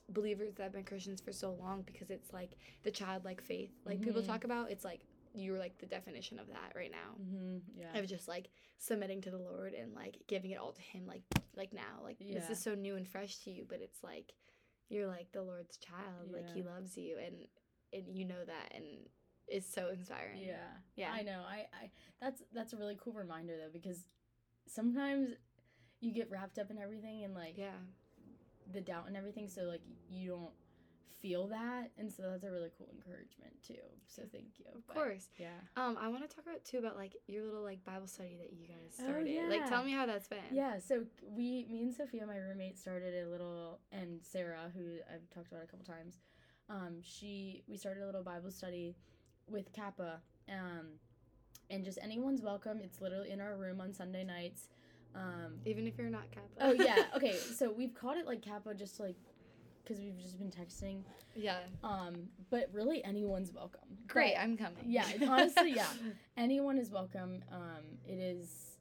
believers 0.10 0.54
that 0.56 0.64
have 0.64 0.74
been 0.74 0.84
Christians 0.84 1.20
for 1.22 1.32
so 1.32 1.54
long 1.54 1.82
because 1.84 2.10
it's 2.10 2.32
like 2.34 2.52
the 2.84 2.92
childlike 2.92 3.42
faith. 3.42 3.72
Like 3.86 4.02
people 4.02 4.22
Mhm. 4.22 4.28
talk 4.28 4.44
about, 4.44 4.70
it's 4.72 4.84
like 4.86 5.02
you're 5.36 5.60
like 5.60 5.78
the 5.80 5.86
definition 5.86 6.40
of 6.40 6.48
that 6.48 6.74
right 6.76 6.92
now. 6.92 7.22
Mm-hmm. 7.22 7.58
Yeah. 7.80 7.98
Of 7.98 8.08
just 8.08 8.28
like 8.28 8.50
submitting 8.78 9.22
to 9.22 9.32
the 9.32 9.38
Lord 9.38 9.74
and 9.74 9.94
like 9.94 10.18
giving 10.28 10.52
it 10.52 10.60
all 10.60 10.72
to 10.72 10.82
Him, 10.82 11.06
like 11.08 11.22
like 11.56 11.74
now, 11.74 12.04
like 12.04 12.18
this 12.20 12.50
is 12.50 12.62
so 12.62 12.76
new 12.76 12.96
and 12.96 13.08
fresh 13.08 13.38
to 13.40 13.52
you, 13.52 13.66
but 13.68 13.80
it's 13.82 14.04
like 14.04 14.34
you're 14.90 15.08
like 15.08 15.32
the 15.32 15.42
Lord's 15.42 15.78
child, 15.78 16.32
like 16.32 16.50
He 16.54 16.64
loves 16.64 16.98
you, 16.98 17.18
and 17.24 17.36
and 17.94 18.18
you 18.18 18.26
know 18.26 18.44
that, 18.46 18.72
and 18.74 18.86
it's 19.48 19.72
so 19.72 19.90
inspiring. 19.90 20.42
Yeah. 20.42 20.56
Yeah. 20.96 21.12
I 21.14 21.22
know. 21.22 21.42
I, 21.48 21.66
I 21.82 21.92
that's 22.22 22.42
that's 22.54 22.74
a 22.74 22.78
really 22.78 22.98
cool 23.02 23.14
reminder 23.14 23.54
though 23.58 23.72
because 23.72 24.06
sometimes 24.68 25.30
you 26.02 26.14
get 26.14 26.30
wrapped 26.30 26.60
up 26.60 26.72
in 26.72 26.78
everything 26.78 27.24
and 27.24 27.34
like 27.34 27.58
yeah, 27.58 27.78
the 28.74 28.82
doubt 28.82 29.08
and 29.08 29.16
everything 29.16 29.48
so 29.48 29.64
like 29.64 29.82
you 30.10 30.30
don't 30.30 30.52
feel 31.22 31.48
that 31.48 31.90
and 31.98 32.12
so 32.12 32.24
that's 32.30 32.44
a 32.44 32.52
really 32.52 32.70
cool 32.78 32.88
encouragement 32.94 33.54
too. 33.66 33.74
So 34.08 34.22
thank 34.32 34.60
you. 34.60 34.66
of 34.76 34.86
But, 34.88 34.96
course. 34.96 35.28
Yeah. 35.38 35.48
Um, 35.76 35.98
I 36.00 36.08
want 36.08 36.28
to 36.30 36.36
talk 36.36 36.46
about 36.46 36.64
too 36.64 36.78
about 36.78 36.96
like 36.98 37.16
your 37.28 37.44
little 37.44 37.64
like 37.64 37.84
Bible 37.84 38.08
study 38.08 38.36
that 38.40 38.54
you 38.54 38.68
guys 38.68 38.96
Oh, 39.00 39.04
started. 39.06 39.50
Like, 39.50 39.68
tell 39.68 39.84
me 39.84 39.92
how 39.92 40.06
that's 40.06 40.28
been. 40.28 40.40
Yeah, 40.52 40.78
so 40.80 41.04
we, 41.36 41.66
me 41.70 41.82
and 41.84 41.94
Sophia, 41.94 42.26
my 42.28 42.38
roommate, 42.38 42.78
started 42.78 43.26
a 43.26 43.30
little, 43.30 43.80
and 43.92 44.20
Sarah, 44.24 44.72
who 44.76 44.98
I've 45.14 45.28
talked 45.34 45.52
about 45.52 45.64
a 45.64 45.68
couple 45.68 45.86
times, 45.86 46.20
um, 46.70 46.98
she, 47.02 47.64
we 47.68 47.78
started 47.78 48.04
a 48.04 48.06
little 48.06 48.24
Bible 48.24 48.52
study 48.52 48.96
with 49.50 49.72
Kappa, 49.74 50.20
um, 50.50 50.88
and 51.70 51.84
just 51.84 51.98
anyone's 52.02 52.42
welcome. 52.42 52.80
It's 52.84 53.02
literally 53.02 53.32
in 53.32 53.42
our 53.42 53.56
room 53.56 53.82
on 53.82 53.94
Sunday 53.94 54.24
nights. 54.24 54.68
Um, 55.16 55.60
Even 55.66 55.88
if 55.88 55.98
you're 55.98 56.10
not 56.10 56.30
Kappa. 56.32 56.48
oh 56.62 56.72
yeah, 56.74 57.06
okay. 57.16 57.36
So 57.38 57.72
we've 57.72 57.94
called 57.94 58.18
it 58.18 58.26
like 58.28 58.42
Kappa, 58.42 58.74
just 58.76 59.00
like 59.00 59.16
because 59.86 60.02
we've 60.02 60.18
just 60.20 60.38
been 60.40 60.50
texting. 60.52 61.04
yeah. 61.36 61.60
Um, 61.84 62.28
but 62.50 62.70
really, 62.74 63.04
anyone's 63.04 63.52
welcome. 63.54 63.82
Great. 64.08 64.34
But- 64.36 64.42
I'm 64.42 64.58
coming. 64.58 64.84
yeah, 64.86 65.06
honestly, 65.30 65.74
yeah. 65.74 65.88
anyone 66.38 66.78
is 66.78 66.90
welcome. 66.90 67.44
Um, 67.52 67.84
it 68.08 68.18
is 68.20 68.78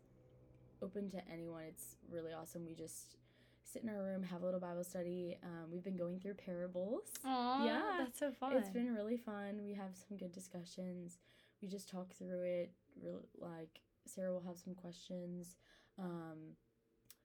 open 0.82 1.10
to 1.10 1.18
anyone. 1.30 1.64
It's 1.68 1.96
really 2.10 2.32
awesome. 2.32 2.64
We 2.66 2.74
just 2.74 3.16
sit 3.62 3.82
in 3.82 3.88
our 3.88 4.02
room, 4.02 4.22
have 4.22 4.42
a 4.42 4.44
little 4.44 4.60
Bible 4.60 4.84
study. 4.84 5.36
Um, 5.42 5.70
we've 5.70 5.84
been 5.84 5.96
going 5.96 6.20
through 6.20 6.34
parables. 6.34 7.02
Aw, 7.24 7.64
Yeah, 7.66 7.82
that's 7.98 8.18
so 8.18 8.30
fun. 8.32 8.56
It's 8.56 8.70
been 8.70 8.94
really 8.94 9.16
fun. 9.16 9.60
We 9.64 9.74
have 9.74 9.90
some 10.08 10.16
good 10.16 10.32
discussions. 10.32 11.18
We 11.60 11.68
just 11.68 11.88
talk 11.90 12.12
through 12.14 12.42
it. 12.42 12.72
Real 13.02 13.20
like 13.38 13.80
Sarah 14.06 14.32
will 14.32 14.44
have 14.46 14.58
some 14.58 14.74
questions. 14.74 15.56
Um, 15.98 16.56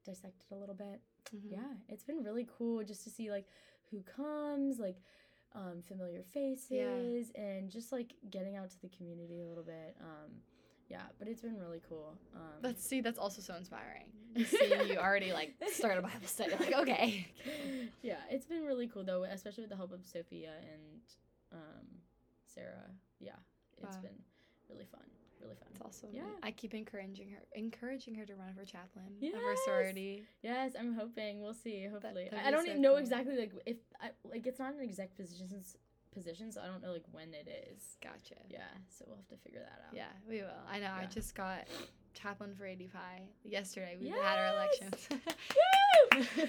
dissect 0.05 0.45
it 0.49 0.53
a 0.53 0.57
little 0.57 0.75
bit. 0.75 1.01
Mhm. 1.35 1.51
Yeah, 1.51 1.73
it's 1.88 2.03
been 2.03 2.23
really 2.23 2.47
cool 2.57 2.83
just 2.83 3.03
to 3.03 3.09
see 3.09 3.29
like 3.31 3.47
who 3.91 4.01
comes, 4.01 4.79
like 4.79 4.97
um, 5.53 5.81
familiar 5.81 6.23
faces, 6.23 7.31
and 7.35 7.69
just 7.69 7.91
like 7.91 8.13
getting 8.29 8.55
out 8.55 8.69
to 8.69 8.81
the 8.81 8.89
community 8.89 9.41
a 9.41 9.47
little 9.47 9.63
bit. 9.63 9.95
Um, 9.99 10.41
yeah, 10.89 11.03
but 11.19 11.27
it's 11.27 11.41
been 11.41 11.57
really 11.57 11.81
cool. 11.88 12.17
Um, 12.35 12.41
That's 12.62 12.83
see, 12.83 13.01
that's 13.01 13.19
also 13.19 13.41
so 13.41 13.55
inspiring. 13.55 14.12
Seeing 14.45 14.88
you 14.88 14.97
already 14.97 15.33
like 15.33 15.55
started 15.71 15.99
a 15.99 16.01
Bible 16.01 16.27
study, 16.27 16.53
like 16.59 16.73
okay. 16.73 17.27
yeah, 18.01 18.19
it's 18.29 18.45
been 18.45 18.63
really 18.63 18.88
cool 18.88 19.03
though, 19.03 19.23
especially 19.23 19.63
with 19.63 19.69
the 19.71 19.75
help 19.75 19.91
of 19.91 20.05
Sophia 20.05 20.51
and 20.62 21.01
um, 21.51 21.85
Sarah. 22.45 22.89
Yeah, 23.19 23.33
it's 23.81 23.95
Wow. 23.97 24.01
been 24.03 24.19
really 24.69 24.85
fun. 24.85 25.01
Really 25.41 25.56
fun. 25.56 25.67
It's 25.71 25.82
also 25.82 26.08
Yeah. 26.12 26.23
I 26.43 26.52
keep 26.52 26.73
encouraging 26.73 27.30
her, 27.32 27.39
encouraging 27.54 28.15
her 28.15 28.25
to 28.25 28.36
run 28.36 28.54
for 28.54 28.65
chaplain 28.65 29.15
of 29.21 29.34
her 29.41 29.56
sorority. 29.65 30.23
Yes, 30.41 30.73
I'm 30.78 30.93
hoping. 30.93 31.41
We'll 31.41 31.54
see. 31.54 31.86
Hopefully, 31.86 32.28
that'd 32.30 32.45
I- 32.45 32.52
don't 32.52 32.65
so 32.65 32.71
even 32.71 32.82
know 32.82 32.89
cool. 32.91 32.97
exactly 32.97 33.38
like 33.38 33.54
if 33.65 33.78
I 34.02 34.12
like 34.25 34.45
it's 34.47 34.60
not 34.60 34.73
an 34.73 34.82
exact 34.82 35.15
position 35.15 35.47
position, 36.12 36.52
so 36.52 36.62
I 36.62 36.65
don't 36.67 36.82
know 36.82 36.91
like 36.91 37.06
when 37.12 37.34
it 37.34 37.47
is. 37.71 37.97
Gotcha. 38.04 38.36
Yeah, 38.49 38.62
so 38.89 39.06
we'll 39.08 39.17
have 39.17 39.28
to 39.30 39.38
figure 39.38 39.60
that 39.62 39.84
out. 39.88 39.93
Yeah, 39.95 40.08
we 40.28 40.41
will. 40.41 40.49
I 40.69 40.80
know. 40.80 40.91
I 40.91 41.06
just 41.06 41.36
got 41.36 41.67
chaplain 42.13 42.56
for 42.56 42.65
AD 42.65 42.82
Pi 42.91 43.21
yesterday. 43.43 43.95
We 43.99 44.10
had 44.10 44.38
our 44.38 44.54
Yes! 44.82 44.82
elections. 44.82 45.10
Woo! 46.41 46.45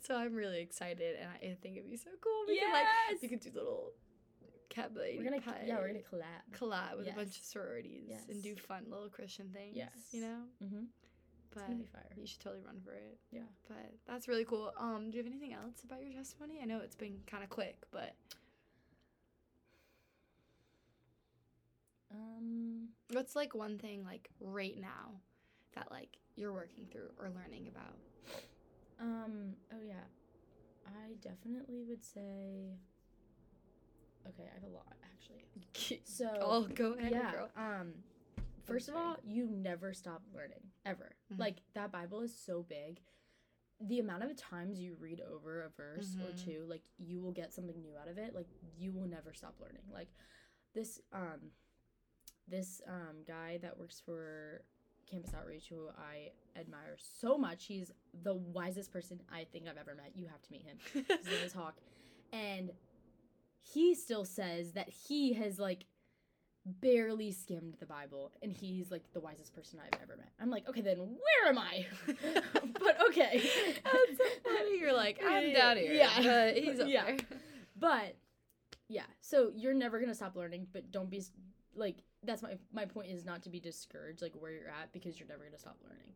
so 0.06 0.16
I'm 0.16 0.34
really 0.34 0.60
excited, 0.60 1.16
and 1.20 1.28
I 1.30 1.56
think 1.62 1.76
it'd 1.76 1.88
be 1.90 1.96
so 1.96 2.10
cool. 2.20 2.44
We 2.48 2.54
yes. 2.56 2.64
could 2.66 3.14
like 3.14 3.22
we 3.22 3.28
could 3.28 3.40
do 3.40 3.50
little 3.54 3.92
cat 4.70 4.90
we're 4.94 5.22
gonna 5.24 5.42
yeah 5.66 5.76
we're 5.78 5.88
gonna 5.88 5.98
collab. 5.98 6.58
collab 6.58 6.96
with 6.96 7.08
a 7.08 7.12
bunch 7.12 7.36
of 7.38 7.44
sororities 7.44 8.08
and 8.28 8.42
do 8.42 8.54
fun 8.56 8.84
little 8.88 9.08
Christian 9.10 9.50
things. 9.52 9.76
Yes. 9.76 9.90
you 10.12 10.22
know. 10.22 10.38
Mm-hmm. 10.64 10.84
But 11.52 11.60
It's 11.62 11.66
gonna 11.68 11.78
be 11.80 11.86
fire. 11.92 12.10
you 12.16 12.26
should 12.26 12.40
totally 12.40 12.62
run 12.64 12.80
for 12.84 12.92
it. 12.92 13.18
Yeah. 13.32 13.40
But 13.68 13.90
that's 14.06 14.28
really 14.28 14.44
cool. 14.44 14.72
Um, 14.78 15.10
do 15.10 15.18
you 15.18 15.22
have 15.24 15.30
anything 15.30 15.52
else 15.52 15.82
about 15.84 16.02
your 16.04 16.12
testimony? 16.12 16.60
I 16.62 16.64
know 16.64 16.78
it's 16.82 16.94
been 16.96 17.18
kind 17.26 17.42
of 17.42 17.50
quick, 17.50 17.76
but 17.90 18.14
Um. 22.12 22.88
what's 23.12 23.36
like 23.36 23.54
one 23.54 23.78
thing 23.78 24.04
like 24.04 24.30
right 24.40 24.78
now 24.80 25.20
that 25.74 25.90
like 25.90 26.18
you're 26.36 26.52
working 26.52 26.86
through 26.90 27.10
or 27.18 27.30
learning 27.30 27.68
about? 27.68 27.96
Um. 29.00 29.54
Oh 29.72 29.82
yeah. 29.86 29.94
I 30.86 31.14
definitely 31.20 31.82
would 31.88 32.04
say. 32.04 32.74
Okay, 34.28 34.48
I 34.50 34.54
have 34.54 34.64
a 34.70 34.74
lot 34.74 34.86
actually. 35.04 35.44
So. 36.04 36.28
oh, 36.40 36.62
go 36.74 36.92
ahead, 36.94 37.12
yeah. 37.12 37.32
girl. 37.32 37.48
Um. 37.56 37.92
First 38.64 38.88
of 38.88 38.94
all, 38.94 39.16
you 39.24 39.46
never 39.50 39.92
stop 39.92 40.22
learning 40.34 40.60
ever. 40.86 41.12
Mhm. 41.32 41.38
Like 41.40 41.56
that 41.74 41.90
Bible 41.90 42.20
is 42.20 42.32
so 42.36 42.62
big. 42.62 43.00
The 43.80 43.98
amount 43.98 44.22
of 44.22 44.36
times 44.36 44.78
you 44.78 44.94
read 45.00 45.20
over 45.22 45.62
a 45.64 45.70
verse 45.70 46.14
or 46.22 46.30
Mhm. 46.32 46.44
two, 46.44 46.66
like 46.68 46.82
you 46.98 47.20
will 47.20 47.32
get 47.32 47.52
something 47.52 47.80
new 47.80 47.96
out 47.96 48.06
of 48.08 48.18
it. 48.18 48.34
Like 48.34 48.46
you 48.78 48.92
will 48.92 49.06
never 49.08 49.32
stop 49.32 49.54
learning. 49.60 49.82
Like 49.92 50.08
this 50.74 51.00
um 51.12 51.50
this 52.46 52.80
um 52.86 53.24
guy 53.26 53.58
that 53.62 53.76
works 53.78 54.00
for 54.00 54.62
campus 55.10 55.32
outreach 55.34 55.68
who 55.68 55.88
I 55.98 56.30
admire 56.58 56.96
so 56.98 57.36
much. 57.38 57.64
He's 57.64 57.90
the 58.22 58.34
wisest 58.34 58.92
person 58.92 59.20
I 59.32 59.44
think 59.44 59.66
I've 59.66 59.78
ever 59.78 59.94
met. 59.96 60.12
You 60.14 60.26
have 60.28 60.42
to 60.42 60.52
meet 60.52 60.62
him. 60.62 60.78
His 60.92 61.26
name 61.26 61.44
is 61.44 61.52
Hawk. 61.52 61.76
And 62.32 62.70
he 63.62 63.94
still 63.94 64.24
says 64.24 64.72
that 64.72 64.88
he 64.88 65.32
has 65.34 65.58
like 65.58 65.84
barely 66.66 67.32
skimmed 67.32 67.74
the 67.80 67.86
Bible 67.86 68.32
and 68.42 68.52
he's 68.52 68.90
like 68.90 69.02
the 69.12 69.20
wisest 69.20 69.54
person 69.54 69.78
I've 69.80 70.00
ever 70.02 70.16
met. 70.16 70.28
I'm 70.40 70.50
like, 70.50 70.68
okay, 70.68 70.82
then 70.82 70.98
where 70.98 71.48
am 71.48 71.58
I? 71.58 71.86
but 72.06 72.96
okay. 73.08 73.40
That's 73.84 74.18
so 74.18 74.24
funny. 74.44 74.78
You're 74.78 74.92
like, 74.92 75.20
I'm 75.24 75.52
down 75.52 75.76
here. 75.78 75.92
yeah. 75.94 76.22
but 76.22 76.56
he's 76.56 76.78
up 76.80 76.88
Yeah. 76.88 77.04
there. 77.06 77.16
But 77.78 78.16
yeah, 78.88 79.04
so 79.20 79.52
you're 79.54 79.72
never 79.74 80.00
gonna 80.00 80.14
stop 80.14 80.36
learning, 80.36 80.66
but 80.72 80.90
don't 80.90 81.08
be 81.10 81.22
like 81.74 82.02
that's 82.24 82.42
my 82.42 82.58
my 82.72 82.84
point 82.84 83.08
is 83.10 83.24
not 83.24 83.42
to 83.44 83.48
be 83.48 83.60
discouraged 83.60 84.20
like 84.20 84.32
where 84.38 84.50
you're 84.52 84.68
at 84.68 84.92
because 84.92 85.18
you're 85.18 85.28
never 85.28 85.44
gonna 85.44 85.58
stop 85.58 85.78
learning. 85.88 86.12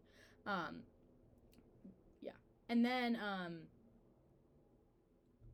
Um 0.47 0.81
yeah. 2.21 2.33
And 2.69 2.85
then 2.85 3.17
um 3.17 3.61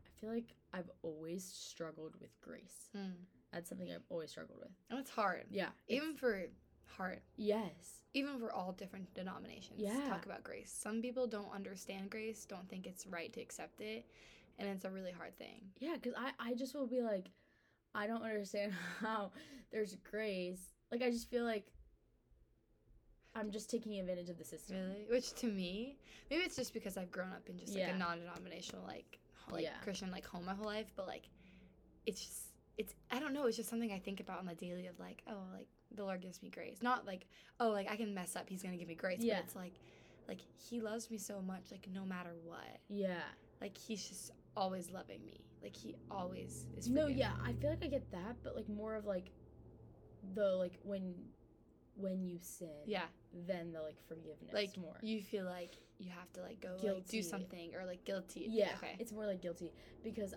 I 0.07 0.21
feel 0.21 0.31
like 0.31 0.57
I've 0.73 0.91
always 1.03 1.45
struggled 1.45 2.15
with 2.21 2.41
grace. 2.41 2.91
Mm. 2.97 3.13
That's 3.53 3.69
something 3.69 3.91
I've 3.93 4.05
always 4.09 4.31
struggled 4.31 4.59
with. 4.61 4.71
And 4.91 4.99
it's 4.99 5.11
hard, 5.11 5.45
Yeah. 5.51 5.71
even 5.89 6.15
for 6.15 6.45
heart, 6.87 7.23
yes. 7.37 8.01
even 8.15 8.39
for 8.39 8.53
all 8.53 8.73
different 8.73 9.13
denominations. 9.15 9.81
Yeah. 9.81 10.09
talk 10.09 10.27
about 10.27 10.45
grace. 10.45 10.73
Some 10.73 11.01
people 11.03 11.27
don't 11.27 11.53
understand 11.53 12.11
grace, 12.11 12.45
don't 12.45 12.69
think 12.69 12.87
it's 12.87 13.07
right 13.07 13.33
to 13.33 13.41
accept 13.41 13.81
it, 13.81 14.07
and 14.59 14.69
it's 14.69 14.85
a 14.85 14.91
really 14.91 15.13
hard 15.13 15.37
thing. 15.39 15.63
Yeah, 15.79 15.95
because 15.95 16.15
I, 16.17 16.31
I 16.39 16.55
just 16.55 16.75
will 16.75 16.87
be 16.87 17.01
like, 17.03 17.31
I 17.95 18.07
don't 18.07 18.23
understand 18.23 18.73
how 19.01 19.33
there's 19.73 19.97
grace. 20.09 20.61
Like, 20.93 21.03
I 21.03 21.11
just 21.11 21.29
feel 21.31 21.45
like 21.45 21.67
I'm 23.35 23.51
just 23.53 23.71
taking 23.71 23.99
advantage 24.01 24.29
of 24.29 24.39
the 24.39 24.45
system. 24.45 24.77
Really, 24.77 25.07
which 25.09 25.33
to 25.35 25.47
me, 25.47 25.97
maybe 26.31 26.43
it's 26.43 26.57
just 26.57 26.75
because 26.75 26.97
I've 26.97 27.11
grown 27.13 27.33
up 27.33 27.49
in 27.49 27.59
just 27.59 27.75
like 27.75 27.83
Yeah. 27.85 27.95
a 27.95 27.99
non-denominational 27.99 28.85
like 28.87 29.07
h- 29.13 29.20
like 29.53 29.65
Yeah. 29.65 29.79
Christian 29.83 30.11
like 30.11 30.27
home 30.27 30.45
my 30.47 30.55
whole 30.55 30.67
life, 30.67 30.87
but 30.97 31.07
like 31.07 31.29
it's 32.07 32.21
just 32.25 32.41
it's 32.79 32.95
I 33.11 33.19
don't 33.21 33.33
know, 33.35 33.47
it's 33.47 33.57
just 33.57 33.69
something 33.69 33.93
I 33.93 33.99
think 33.99 34.21
about 34.21 34.39
on 34.39 34.47
the 34.47 34.55
daily 34.55 34.87
of 34.87 34.99
like 34.99 35.23
oh 35.29 35.43
like 35.55 35.69
the 35.95 36.05
Lord 36.05 36.21
gives 36.21 36.43
me 36.43 36.49
grace, 36.51 36.79
not 36.83 37.07
like 37.07 37.27
oh 37.59 37.71
like 37.71 37.91
I 37.91 37.97
can 37.97 38.15
mess 38.15 38.37
up, 38.37 38.49
He's 38.49 38.63
gonna 38.63 38.77
give 38.77 38.89
me 38.89 38.95
grace, 38.95 39.21
Yeah. 39.21 39.37
but 39.37 39.45
it's 39.45 39.57
like 39.57 39.75
like 40.29 40.41
He 40.69 40.81
loves 40.81 41.11
me 41.11 41.19
so 41.19 41.41
much, 41.43 41.71
like 41.71 41.89
no 41.93 42.05
matter 42.05 42.31
what, 42.45 42.79
Yeah. 42.89 43.23
like 43.61 43.77
He's 43.77 44.09
just 44.09 44.31
always 44.57 44.91
loving 44.91 45.25
me, 45.27 45.41
like 45.63 45.77
He 45.77 45.97
always 46.11 46.67
is. 46.77 46.89
No, 46.89 47.07
yeah. 47.09 47.33
I 47.45 47.53
feel 47.55 47.71
like 47.71 47.85
I 47.85 47.89
get 47.89 48.11
that, 48.13 48.37
but 48.43 48.55
like 48.57 48.69
more 48.69 48.95
of 48.95 49.05
like 49.07 49.31
the 50.35 50.45
like 50.57 50.79
when 50.83 51.15
when 52.01 52.25
you 52.25 52.39
sin, 52.41 52.69
yeah, 52.87 53.03
then 53.47 53.73
the 53.73 53.81
like 53.81 53.97
forgiveness 54.09 54.53
like 54.53 54.77
more. 54.79 54.97
you 55.03 55.21
feel 55.23 55.45
like 55.45 55.75
you 55.99 56.11
have 56.11 56.33
to 56.33 56.41
like 56.41 56.61
go 56.61 56.77
like 56.83 57.07
do 57.09 57.23
something 57.23 57.73
or 57.75 57.85
like 57.87 58.05
guilty. 58.05 58.47
yeah, 58.49 58.71
okay. 58.77 58.97
it's 58.99 59.13
more 59.13 59.27
like 59.27 59.41
guilty 59.43 59.73
because 60.03 60.35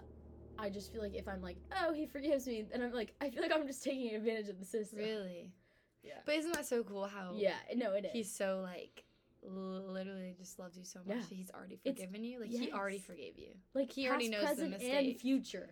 I 0.59 0.69
just 0.69 0.91
feel 0.91 1.01
like 1.01 1.15
if 1.15 1.27
I'm 1.27 1.41
like, 1.41 1.57
oh, 1.81 1.93
he 1.93 2.05
forgives 2.05 2.45
me, 2.47 2.63
then 2.71 2.81
I'm 2.81 2.91
like, 2.93 3.13
I 3.21 3.29
feel 3.29 3.41
like 3.41 3.51
I'm 3.51 3.65
just 3.65 3.83
taking 3.83 4.13
advantage 4.15 4.49
of 4.49 4.59
the 4.59 4.65
system. 4.65 4.99
Really. 4.99 5.51
Yeah. 6.03 6.13
But 6.25 6.35
isn't 6.35 6.53
that 6.53 6.65
so 6.65 6.83
cool 6.83 7.07
how 7.07 7.31
yeah, 7.35 7.55
no, 7.75 7.93
it 7.93 8.05
is. 8.05 8.11
he's 8.11 8.31
so 8.31 8.59
like 8.61 9.03
literally 9.45 10.33
just 10.37 10.57
loves 10.59 10.77
you 10.77 10.83
so 10.85 10.99
much 11.05 11.17
Yeah. 11.17 11.23
he's 11.37 11.51
already 11.51 11.79
It's- 11.83 11.95
forgiven 11.95 12.23
you? 12.23 12.39
Like 12.41 12.49
he 12.49 12.71
already 12.71 12.99
forgave 12.99 13.37
you. 13.37 13.49
like 13.73 13.91
he 13.91 14.07
already 14.07 14.29
past, 14.29 14.41
knows 14.43 14.57
the 14.57 14.77
present, 14.77 14.83
and 15.07 15.19
future 15.19 15.69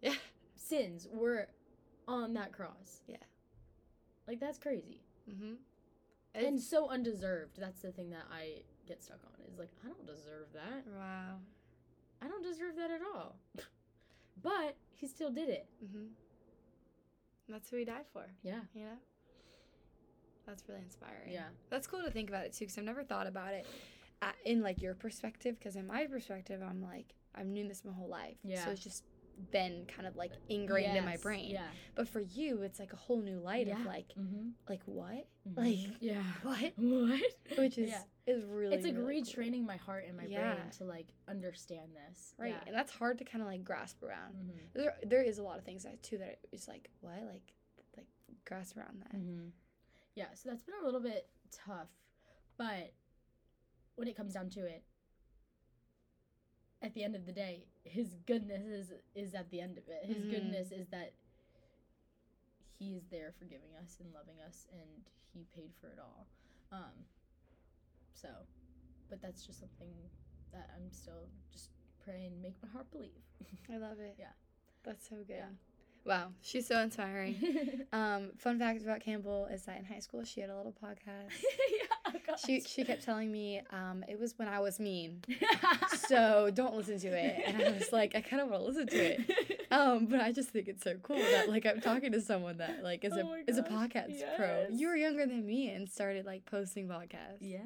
Yeah. 0.00 0.14
sins 0.56 1.08
were 1.12 1.48
on 2.08 2.34
that 2.34 2.52
cross. 2.52 3.00
Yeah. 3.06 3.16
Like 4.28 4.40
that's 4.40 4.58
crazy. 4.58 5.00
Mm-hmm. 5.30 5.54
and 6.34 6.60
so 6.60 6.88
undeserved. 6.88 7.58
That's 7.58 7.82
the 7.82 7.92
thing 7.92 8.10
that 8.10 8.24
I 8.32 8.62
get 8.86 9.02
stuck 9.02 9.18
on. 9.24 9.52
Is 9.52 9.58
like 9.58 9.70
I 9.84 9.88
don't 9.88 10.06
deserve 10.06 10.48
that. 10.54 10.84
wow. 10.96 11.36
I 12.22 12.28
don't 12.28 12.42
deserve 12.42 12.76
that 12.76 12.90
at 12.90 13.00
all. 13.14 13.36
but 14.42 14.76
he 14.94 15.06
still 15.06 15.30
did 15.30 15.48
it. 15.48 15.66
Mm-hmm. 15.84 16.06
That's 17.48 17.68
who 17.70 17.76
he 17.76 17.84
died 17.84 18.06
for. 18.12 18.26
Yeah. 18.42 18.60
You 18.74 18.82
know. 18.82 18.98
That's 20.46 20.64
really 20.68 20.80
inspiring. 20.82 21.30
Yeah. 21.30 21.48
That's 21.70 21.86
cool 21.86 22.02
to 22.02 22.10
think 22.10 22.28
about 22.28 22.44
it 22.44 22.52
too, 22.52 22.60
because 22.60 22.78
I've 22.78 22.84
never 22.84 23.04
thought 23.04 23.26
about 23.26 23.54
it 23.54 23.66
at, 24.22 24.34
in 24.44 24.62
like 24.62 24.80
your 24.80 24.94
perspective. 24.94 25.56
Because 25.58 25.76
in 25.76 25.86
my 25.86 26.06
perspective, 26.06 26.60
I'm 26.68 26.82
like 26.82 27.14
I've 27.34 27.46
known 27.46 27.68
this 27.68 27.84
my 27.84 27.92
whole 27.92 28.08
life. 28.08 28.36
Yeah. 28.44 28.64
So 28.64 28.70
it's 28.70 28.82
just 28.82 29.04
been 29.50 29.86
kind 29.86 30.06
of 30.06 30.14
like 30.16 30.32
ingrained 30.48 30.96
in 30.96 31.04
my 31.04 31.16
brain. 31.16 31.50
Yeah. 31.50 31.66
But 31.94 32.08
for 32.08 32.20
you, 32.20 32.62
it's 32.62 32.78
like 32.78 32.92
a 32.92 32.96
whole 32.96 33.20
new 33.20 33.38
light 33.40 33.66
Yeah. 33.66 33.80
of 33.80 33.86
like 33.86 34.12
Mm-hmm. 34.18 34.50
like 34.68 34.80
what 34.86 35.26
Like, 35.56 35.78
yeah. 36.00 36.22
what 36.42 36.72
What? 36.78 37.20
which 37.58 37.78
is 37.78 37.90
Yeah. 37.90 38.02
is 38.26 38.44
really 38.44 38.76
it's 38.76 38.84
like 38.84 38.96
really 38.96 39.22
cool. 39.22 39.42
retraining 39.44 39.66
my 39.66 39.76
heart 39.76 40.04
and 40.06 40.16
my 40.16 40.24
Yeah. 40.24 40.54
brain 40.54 40.70
to 40.78 40.84
like 40.84 41.08
understand 41.28 41.90
this. 41.94 42.34
right 42.38 42.56
and 42.66 42.74
that's 42.76 42.92
hard 42.92 43.18
to 43.18 43.24
kind 43.24 43.42
of 43.42 43.48
like 43.48 43.64
grasp 43.64 44.02
around 44.02 44.34
Mm-hmm. 44.34 44.58
there, 44.74 44.94
there 45.04 45.22
is 45.22 45.38
a 45.38 45.42
lot 45.42 45.58
of 45.58 45.64
things 45.64 45.82
that 45.84 46.02
too 46.02 46.18
that 46.18 46.38
it's 46.52 46.68
like 46.68 46.88
what 47.00 47.14
like 47.32 47.54
like 47.96 48.06
grasp 48.46 48.76
around 48.76 49.00
that 49.02 49.16
Mm-hmm. 49.18 49.48
Yeah, 50.14 50.26
so 50.34 50.50
that's 50.50 50.62
been 50.62 50.74
a 50.80 50.84
little 50.84 51.00
bit 51.00 51.26
tough, 51.50 51.88
but 52.58 52.92
when 53.94 54.08
it 54.08 54.16
comes 54.16 54.34
down 54.34 54.50
to 54.50 54.60
it, 54.66 54.82
at 56.82 56.92
the 56.94 57.02
end 57.04 57.14
of 57.14 57.24
the 57.26 57.32
day, 57.32 57.64
his 57.84 58.14
goodness 58.26 58.64
is 58.66 58.92
is 59.14 59.34
at 59.34 59.50
the 59.50 59.60
end 59.60 59.78
of 59.78 59.84
it. 59.88 60.04
His 60.04 60.24
Mhm. 60.24 60.30
goodness 60.30 60.72
is 60.72 60.88
that 60.88 61.14
he 62.78 62.94
is 62.96 63.06
there 63.08 63.32
forgiving 63.38 63.74
us 63.76 64.00
and 64.00 64.12
loving 64.12 64.40
us, 64.40 64.66
and 64.72 65.04
he 65.32 65.44
paid 65.54 65.72
for 65.80 65.88
it 65.88 65.98
all. 65.98 66.26
Um, 66.70 67.06
so, 68.14 68.28
but 69.08 69.20
that's 69.20 69.44
just 69.46 69.60
something 69.60 70.10
that 70.52 70.70
I'm 70.74 70.90
still 70.92 71.28
just 71.52 71.70
praying, 72.00 72.40
make 72.40 72.60
my 72.62 72.68
heart 72.68 72.90
believe. 72.90 73.22
i 73.70 73.76
love 73.76 73.98
it 74.00 74.16
Yeah. 74.18 74.32
that's 74.82 75.08
so 75.08 75.16
good 75.24 75.36
Yeah. 75.36 75.50
Wow 76.04 76.28
she's 76.42 76.66
so 76.66 76.78
inspiring. 76.80 77.36
Um 77.92 78.30
fun 78.38 78.58
fact 78.58 78.82
about 78.82 79.00
campbell 79.00 79.46
is 79.52 79.64
that 79.66 79.78
in 79.78 79.84
high 79.84 79.98
school 79.98 80.24
she 80.24 80.40
had 80.40 80.48
a 80.50 80.56
little 80.56 80.74
podcast. 80.82 81.32
Yeah, 82.14 82.18
God. 82.26 82.38
she 82.44 82.60
she 82.62 82.84
kept 82.84 83.04
telling 83.04 83.30
me 83.30 83.60
um 83.70 84.04
it 84.08 84.18
was 84.18 84.34
when 84.38 84.48
i 84.48 84.58
was 84.60 84.80
mean. 84.80 85.22
So 86.08 86.50
don't 86.52 86.74
listen 86.74 86.98
to 87.00 87.08
it. 87.08 87.42
And 87.46 87.62
i 87.62 87.70
was 87.70 87.92
like 87.92 88.14
i 88.14 88.20
kind 88.20 88.40
of 88.42 88.48
want 88.48 88.62
to 88.62 88.66
listen 88.66 88.86
to 88.88 88.96
it. 88.96 89.66
Um 89.70 90.06
but 90.06 90.20
i 90.20 90.32
just 90.32 90.50
think 90.50 90.68
it's 90.68 90.82
so 90.82 90.94
cool 91.02 91.16
that 91.18 91.48
like 91.48 91.66
i'm 91.66 91.80
talking 91.80 92.12
to 92.12 92.20
someone 92.20 92.58
that 92.58 92.82
like 92.82 93.04
is 93.04 93.12
Oh 93.14 93.32
a 93.34 93.50
is 93.50 93.58
a 93.58 93.62
podcast 93.62 94.12
pro. 94.36 94.66
You 94.70 94.88
were 94.88 94.96
younger 94.96 95.26
than 95.26 95.46
me 95.46 95.68
and 95.70 95.88
started 95.88 96.24
like 96.26 96.44
posting 96.46 96.88
podcasts. 96.88 97.38
Yes. 97.40 97.62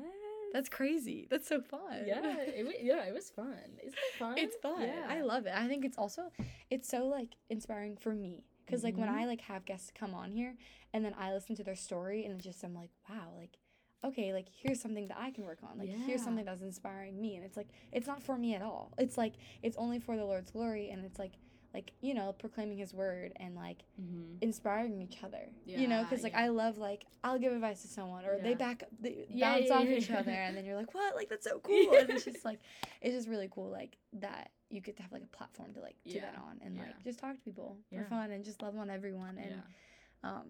That's 0.53 0.69
crazy 0.69 1.27
that's 1.31 1.49
so 1.49 1.61
fun 1.61 2.05
yeah, 2.07 2.37
it, 2.39 2.81
yeah, 2.83 3.05
it 3.05 3.13
was 3.15 3.31
fun. 3.31 3.55
Isn't 3.83 3.95
it 3.95 4.19
fun? 4.19 4.39
it's 4.39 4.57
fun 4.57 4.83
Yeah. 4.83 5.07
i 5.09 5.21
love 5.23 5.47
it 5.47 5.53
i 5.55 5.67
think 5.69 5.85
it's 5.85 5.99
also 5.99 6.31
it's 6.71 6.89
so 6.89 7.07
like 7.07 7.35
inspiring 7.51 7.97
for 7.97 8.15
me 8.15 8.45
because 8.65 8.83
like 8.83 8.97
when 8.97 9.09
Mhm. 9.09 9.21
I 9.23 9.25
like 9.27 9.41
have 9.43 9.65
guests 9.65 9.93
come 9.95 10.13
on 10.15 10.33
here 10.33 10.57
and 10.93 11.05
then 11.05 11.15
I 11.17 11.33
listen 11.33 11.55
to 11.57 11.63
their 11.63 11.77
story 11.77 12.25
and 12.25 12.41
just 12.41 12.65
I'm 12.65 12.75
like 12.75 12.91
wow 13.09 13.33
like 13.39 13.59
okay 14.05 14.33
like 14.33 14.47
here's 14.51 14.81
something 14.81 15.07
that 15.09 15.17
I 15.21 15.31
can 15.31 15.45
work 15.45 15.59
on 15.63 15.79
like 15.79 15.89
here's 15.89 16.21
Yeah. 16.21 16.25
something 16.25 16.45
that's 16.45 16.63
inspiring 16.63 17.21
me 17.21 17.37
and 17.37 17.45
it's 17.45 17.57
like 17.57 17.69
it's 17.93 18.07
not 18.09 18.23
for 18.23 18.37
me 18.37 18.55
at 18.57 18.63
all 18.63 18.93
it's 18.99 19.17
like 19.17 19.35
it's 19.63 19.77
only 19.77 20.01
for 20.01 20.17
the 20.17 20.25
Lord's 20.25 20.51
glory 20.51 20.91
and 20.91 21.05
it's 21.05 21.19
like 21.19 21.33
like 21.77 21.93
you 22.01 22.15
know 22.19 22.29
proclaiming 22.45 22.79
His 22.79 22.93
word 23.03 23.31
and 23.37 23.55
like 23.55 23.81
Mm-hmm. 24.01 24.37
inspiring 24.49 24.95
each 25.07 25.19
other 25.27 25.45
yeah, 25.65 25.79
you 25.81 25.89
know 25.89 26.01
because 26.05 26.23
like 26.23 26.33
yeah. 26.37 26.45
I 26.45 26.49
love 26.63 26.75
like 26.79 27.03
I'll 27.25 27.39
give 27.39 27.53
advice 27.53 27.81
to 27.83 27.89
someone 27.89 28.25
or 28.29 28.39
they 28.47 28.55
back 28.55 28.79
they 29.05 29.15
Yeah, 29.29 29.53
bounce 29.55 29.67
yeah, 29.69 29.75
off 29.77 29.85
yeah, 29.89 29.97
each 29.99 30.11
yeah. 30.11 30.19
other 30.21 30.37
and 30.47 30.53
then 30.57 30.65
you're 30.67 30.77
like 30.83 30.93
what 30.95 31.15
like 31.21 31.29
that's 31.33 31.47
so 31.51 31.59
cool 31.67 31.93
and 32.01 32.11
it's 32.11 32.25
just 32.25 32.45
like 32.45 32.61
it's 33.03 33.15
just 33.19 33.29
really 33.29 33.49
cool 33.57 33.71
like 33.81 33.93
that 34.25 34.51
you 34.71 34.81
get 34.81 34.97
to 34.97 35.03
have 35.03 35.13
like 35.13 35.23
a 35.31 35.37
platform 35.39 35.73
to 35.75 35.81
like 35.81 35.97
do 36.05 36.13
Yeah, 36.17 36.23
that 36.27 36.37
on 36.49 36.55
and 36.65 36.77
yeah. 36.77 36.83
like 36.85 37.05
just 37.05 37.19
talk 37.19 37.35
to 37.37 37.43
people 37.43 37.77
Yeah. 37.91 38.03
for 38.03 38.09
fun 38.11 38.31
and 38.33 38.45
just 38.45 38.63
love 38.63 38.77
on 38.79 38.89
everyone 38.91 39.39
and 39.45 39.53
yeah. 39.57 40.31
um 40.31 40.47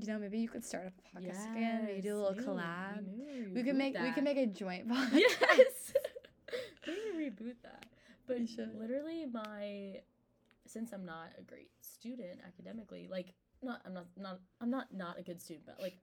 you 0.00 0.06
know 0.08 0.18
maybe 0.18 0.38
you 0.38 0.48
could 0.48 0.64
start 0.64 0.86
up 0.86 0.92
a 0.98 1.02
podcast 1.20 1.52
again 1.52 1.84
maybe 1.86 2.00
do 2.00 2.14
a 2.16 2.18
little 2.22 2.34
Yes, 2.36 2.44
collab 2.44 3.04
maybe 3.16 3.52
we 3.54 3.62
could 3.62 3.76
make 3.76 3.94
we 4.06 4.10
could 4.12 4.24
make 4.24 4.36
a 4.38 4.46
joint 4.46 4.88
podcast 4.88 5.12
yes. 5.58 5.94
Maybe 6.86 7.30
reboot 7.30 7.56
that. 7.62 7.84
But 8.26 8.38
literally, 8.78 9.24
my 9.26 9.87
since 10.68 10.92
I'm 10.92 11.04
not 11.04 11.30
a 11.38 11.42
great 11.42 11.70
student 11.80 12.40
academically, 12.46 13.08
like 13.10 13.34
not 13.62 13.80
I'm 13.86 13.94
not 13.94 14.06
not 14.16 14.40
I'm 14.60 14.70
not 14.70 14.86
not 14.92 15.18
a 15.18 15.22
good 15.22 15.40
student, 15.40 15.66
but 15.66 15.80
like 15.80 15.98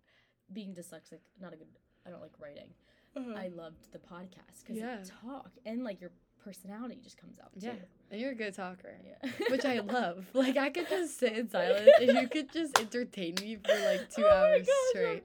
being 0.53 0.73
dyslexic, 0.73 1.19
not 1.39 1.53
a 1.53 1.57
good. 1.57 1.67
I 2.05 2.09
don't 2.11 2.21
like 2.21 2.33
writing. 2.39 2.69
Uh-huh. 3.17 3.33
I 3.35 3.47
loved 3.47 3.91
the 3.91 3.97
podcast 3.99 4.61
because 4.61 4.77
Yeah. 4.77 4.99
you 4.99 5.05
talk 5.29 5.51
and 5.65 5.83
like 5.83 6.01
your 6.01 6.11
personality 6.43 6.99
just 7.03 7.17
comes 7.17 7.39
out 7.39 7.49
yeah 7.55 7.71
too. 7.71 7.77
and 8.11 8.21
you're 8.21 8.33
a 8.33 8.35
good 8.35 8.53
talker 8.53 8.99
Yeah. 9.03 9.31
which 9.49 9.65
I 9.65 9.79
love. 9.99 10.25
Like 10.33 10.57
I 10.57 10.69
could 10.69 10.87
just 10.89 11.17
sit 11.17 11.33
in 11.33 11.49
silence 11.49 11.89
and 11.99 12.11
you 12.21 12.27
could 12.27 12.51
just 12.51 12.77
entertain 12.77 13.33
me 13.41 13.55
for 13.55 13.73
like 13.73 14.09
two 14.15 14.23
Oh 14.23 14.29
hours 14.29 14.67
gosh, 14.67 14.89
straight. 14.89 15.23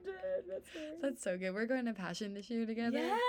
That's. 0.49 0.69
That's 1.01 1.23
so 1.23 1.37
good. 1.37 1.53
We're 1.53 1.65
going 1.67 1.85
to 1.85 1.93
Passion 1.93 2.33
this 2.33 2.49
year 2.49 2.65
together. 2.65 2.97
Yes, 2.97 3.19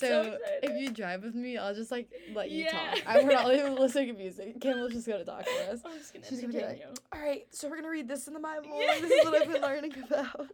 so, 0.00 0.38
if 0.62 0.76
you 0.80 0.90
drive 0.90 1.22
with 1.22 1.34
me, 1.34 1.56
I'll 1.58 1.74
just 1.74 1.90
like 1.90 2.10
let 2.32 2.50
you 2.50 2.64
Yeah. 2.64 2.70
talk. 2.72 3.02
I, 3.06 3.22
we're 3.22 3.32
not 3.32 3.52
even 3.54 3.74
listening 3.76 4.08
to 4.08 4.12
music. 4.14 4.60
Campbell's 4.60 4.92
just 4.92 5.06
gonna 5.06 5.24
talk 5.24 5.44
for 5.46 5.62
us. 5.72 5.80
I'm 5.84 5.98
just 5.98 6.12
gonna 6.12 6.26
She's 6.26 6.40
gonna 6.40 6.52
be 6.52 6.58
entertain 6.60 6.86
All 7.12 7.20
right, 7.20 7.46
so 7.50 7.68
we're 7.68 7.76
gonna 7.76 7.90
read 7.90 8.08
this 8.08 8.26
in 8.28 8.34
the 8.34 8.40
Bible. 8.40 8.68
Yeah. 8.80 9.00
This 9.00 9.10
is 9.12 9.24
what 9.24 9.42
I've 9.42 9.52
been 9.52 9.62
learning 9.70 9.94
about. 10.04 10.50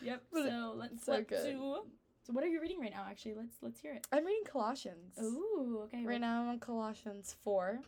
Yep. 0.00 0.22
But 0.32 0.48
So 0.48 0.72
let's 0.76 1.04
so 1.04 1.22
good. 1.22 1.44
to. 1.44 1.76
So 2.26 2.32
what 2.32 2.42
are 2.42 2.48
you 2.48 2.60
reading 2.60 2.80
right 2.80 2.90
now? 2.92 3.06
Actually, 3.08 3.34
let's 3.34 3.56
let's 3.62 3.80
hear 3.80 3.92
it. 3.94 4.06
I'm 4.12 4.24
reading 4.26 4.42
Colossians. 4.44 5.14
Ooh, 5.22 5.82
okay. 5.84 6.04
Right 6.04 6.20
now 6.20 6.42
I'm 6.42 6.48
on 6.48 6.58
Colossians 6.58 7.36
four, 7.44 7.80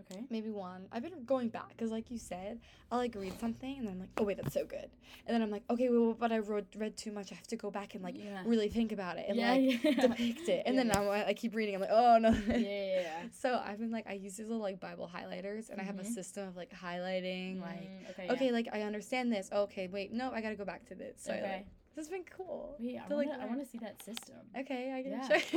Okay. 0.00 0.24
maybe 0.30 0.50
one. 0.50 0.86
I've 0.92 1.02
been 1.02 1.24
going 1.24 1.48
back 1.48 1.68
because, 1.70 1.90
like 1.90 2.10
you 2.10 2.18
said, 2.18 2.60
I'll 2.90 2.98
like 2.98 3.14
read 3.14 3.38
something 3.40 3.78
and 3.78 3.86
then 3.86 3.94
I'm 3.94 4.00
like, 4.00 4.10
oh 4.18 4.24
wait, 4.24 4.36
that's 4.36 4.54
so 4.54 4.64
good, 4.64 4.88
and 5.26 5.34
then 5.34 5.42
I'm 5.42 5.50
like, 5.50 5.62
okay, 5.70 5.88
well, 5.88 6.14
but 6.14 6.32
I 6.32 6.38
wrote 6.38 6.66
read 6.76 6.96
too 6.96 7.12
much. 7.12 7.32
I 7.32 7.34
have 7.36 7.46
to 7.48 7.56
go 7.56 7.70
back 7.70 7.94
and 7.94 8.02
like 8.04 8.16
yeah. 8.16 8.42
really 8.44 8.68
think 8.68 8.92
about 8.92 9.18
it 9.18 9.26
and 9.28 9.36
yeah, 9.38 9.50
like 9.52 9.62
yeah. 9.84 9.92
depict 10.08 10.48
it. 10.48 10.62
And 10.66 10.78
then. 10.78 10.90
I'm, 10.92 11.08
I 11.08 11.34
keep 11.34 11.54
reading. 11.54 11.74
I'm 11.74 11.80
like, 11.80 11.90
oh 11.92 12.18
no. 12.18 12.30
yeah, 12.30 12.56
yeah, 12.56 13.00
yeah. 13.00 13.22
So 13.32 13.60
I've 13.64 13.78
been 13.78 13.90
like, 13.90 14.06
I 14.08 14.14
use 14.14 14.36
these 14.36 14.46
little 14.46 14.62
like 14.62 14.80
Bible 14.80 15.10
highlighters, 15.12 15.70
and 15.70 15.80
I 15.80 15.84
have 15.84 15.98
a 15.98 16.02
Mhm. 16.02 16.06
system 16.14 16.48
of 16.48 16.56
like 16.56 16.70
highlighting, 16.70 17.60
like, 17.60 17.90
Mm, 17.90 18.10
okay. 18.10 18.28
okay, 18.30 18.52
like 18.52 18.68
I 18.72 18.82
understand 18.82 19.32
this. 19.32 19.50
Okay, 19.52 19.88
wait, 19.88 20.12
no, 20.12 20.30
I 20.32 20.40
gotta 20.40 20.56
go 20.56 20.64
back 20.64 20.86
to 20.86 20.94
this. 20.94 21.22
So 21.22 21.32
Yeah. 21.32 21.36
I, 21.36 21.40
Okay. 21.40 21.52
like, 21.56 21.66
this 21.98 22.06
has 22.06 22.12
been 22.12 22.24
cool. 22.36 22.76
Wait, 22.78 22.96
I 22.98 23.12
like, 23.14 23.26
want 23.28 23.38
to. 23.40 23.44
I 23.44 23.46
want 23.48 23.60
to 23.60 23.66
see 23.66 23.78
that 23.78 24.02
system. 24.02 24.36
Okay, 24.58 24.92
I 24.94 25.02
can 25.02 25.12
Yeah. 25.12 25.28
show 25.28 25.56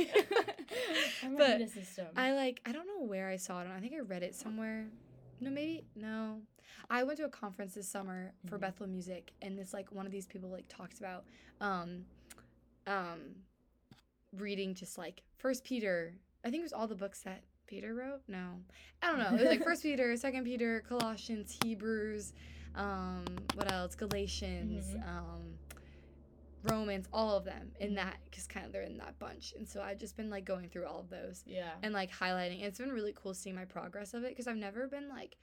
you. 1.30 1.36
But 1.38 1.58
need 1.58 1.64
a 1.66 1.68
system. 1.70 2.06
I 2.16 2.32
like, 2.32 2.60
I 2.66 2.72
don't 2.72 2.86
know 2.86 3.06
where 3.06 3.28
I 3.28 3.36
saw 3.36 3.60
it. 3.60 3.66
on. 3.66 3.72
I 3.72 3.80
think 3.80 3.92
I 3.94 4.00
read 4.00 4.22
it 4.22 4.34
somewhere. 4.34 4.86
No, 5.40 5.50
maybe 5.50 5.84
no. 5.94 6.40
I 6.90 7.04
went 7.04 7.18
to 7.18 7.24
a 7.24 7.28
conference 7.28 7.74
this 7.74 7.88
summer 7.88 8.32
for 8.46 8.58
Mhm. 8.58 8.62
Bethel 8.62 8.86
Music, 8.88 9.32
and 9.40 9.58
this 9.58 9.72
like 9.72 9.92
one 9.92 10.04
of 10.06 10.12
these 10.12 10.26
people 10.26 10.50
like 10.50 10.66
talks 10.68 10.98
about, 10.98 11.24
um, 11.60 12.04
um, 12.86 13.36
reading 14.36 14.74
just 14.74 14.98
like 14.98 15.22
First 15.38 15.64
Peter. 15.64 16.14
I 16.44 16.50
think 16.50 16.60
it 16.60 16.64
was 16.64 16.72
all 16.72 16.86
the 16.88 16.94
books 16.96 17.20
that 17.22 17.42
Peter 17.66 17.94
wrote. 17.94 18.22
No, 18.28 18.60
I 19.02 19.06
don't 19.10 19.18
know. 19.18 19.28
It 19.36 19.40
was 19.40 19.48
like 19.48 19.62
First 19.64 19.82
Peter, 19.88 20.16
Second 20.16 20.44
Peter, 20.44 20.82
Colossians, 20.88 21.56
Hebrews, 21.64 22.32
um, 22.74 23.24
what 23.54 23.70
else? 23.70 23.94
Galatians, 23.94 24.94
Mhm. 24.94 25.08
um, 25.08 25.58
Romans, 26.64 27.06
all 27.12 27.36
of 27.36 27.44
them 27.44 27.72
in 27.80 27.94
that 27.94 28.18
because 28.24 28.46
kind 28.46 28.64
of 28.66 28.72
they're 28.72 28.82
in 28.82 28.98
that 28.98 29.18
bunch. 29.18 29.54
And 29.56 29.68
so 29.68 29.80
I've 29.80 29.98
just 29.98 30.16
been 30.16 30.30
like 30.30 30.44
going 30.44 30.68
through 30.68 30.86
all 30.86 31.00
of 31.00 31.10
those 31.10 31.42
yeah. 31.46 31.70
and 31.82 31.92
like 31.92 32.10
highlighting. 32.12 32.62
It's 32.62 32.78
been 32.78 32.92
really 32.92 33.14
cool 33.14 33.34
seeing 33.34 33.56
my 33.56 33.64
progress 33.64 34.14
of 34.14 34.24
it 34.24 34.30
because 34.30 34.46
I've 34.46 34.56
never 34.56 34.86
been 34.86 35.08
like 35.08 35.36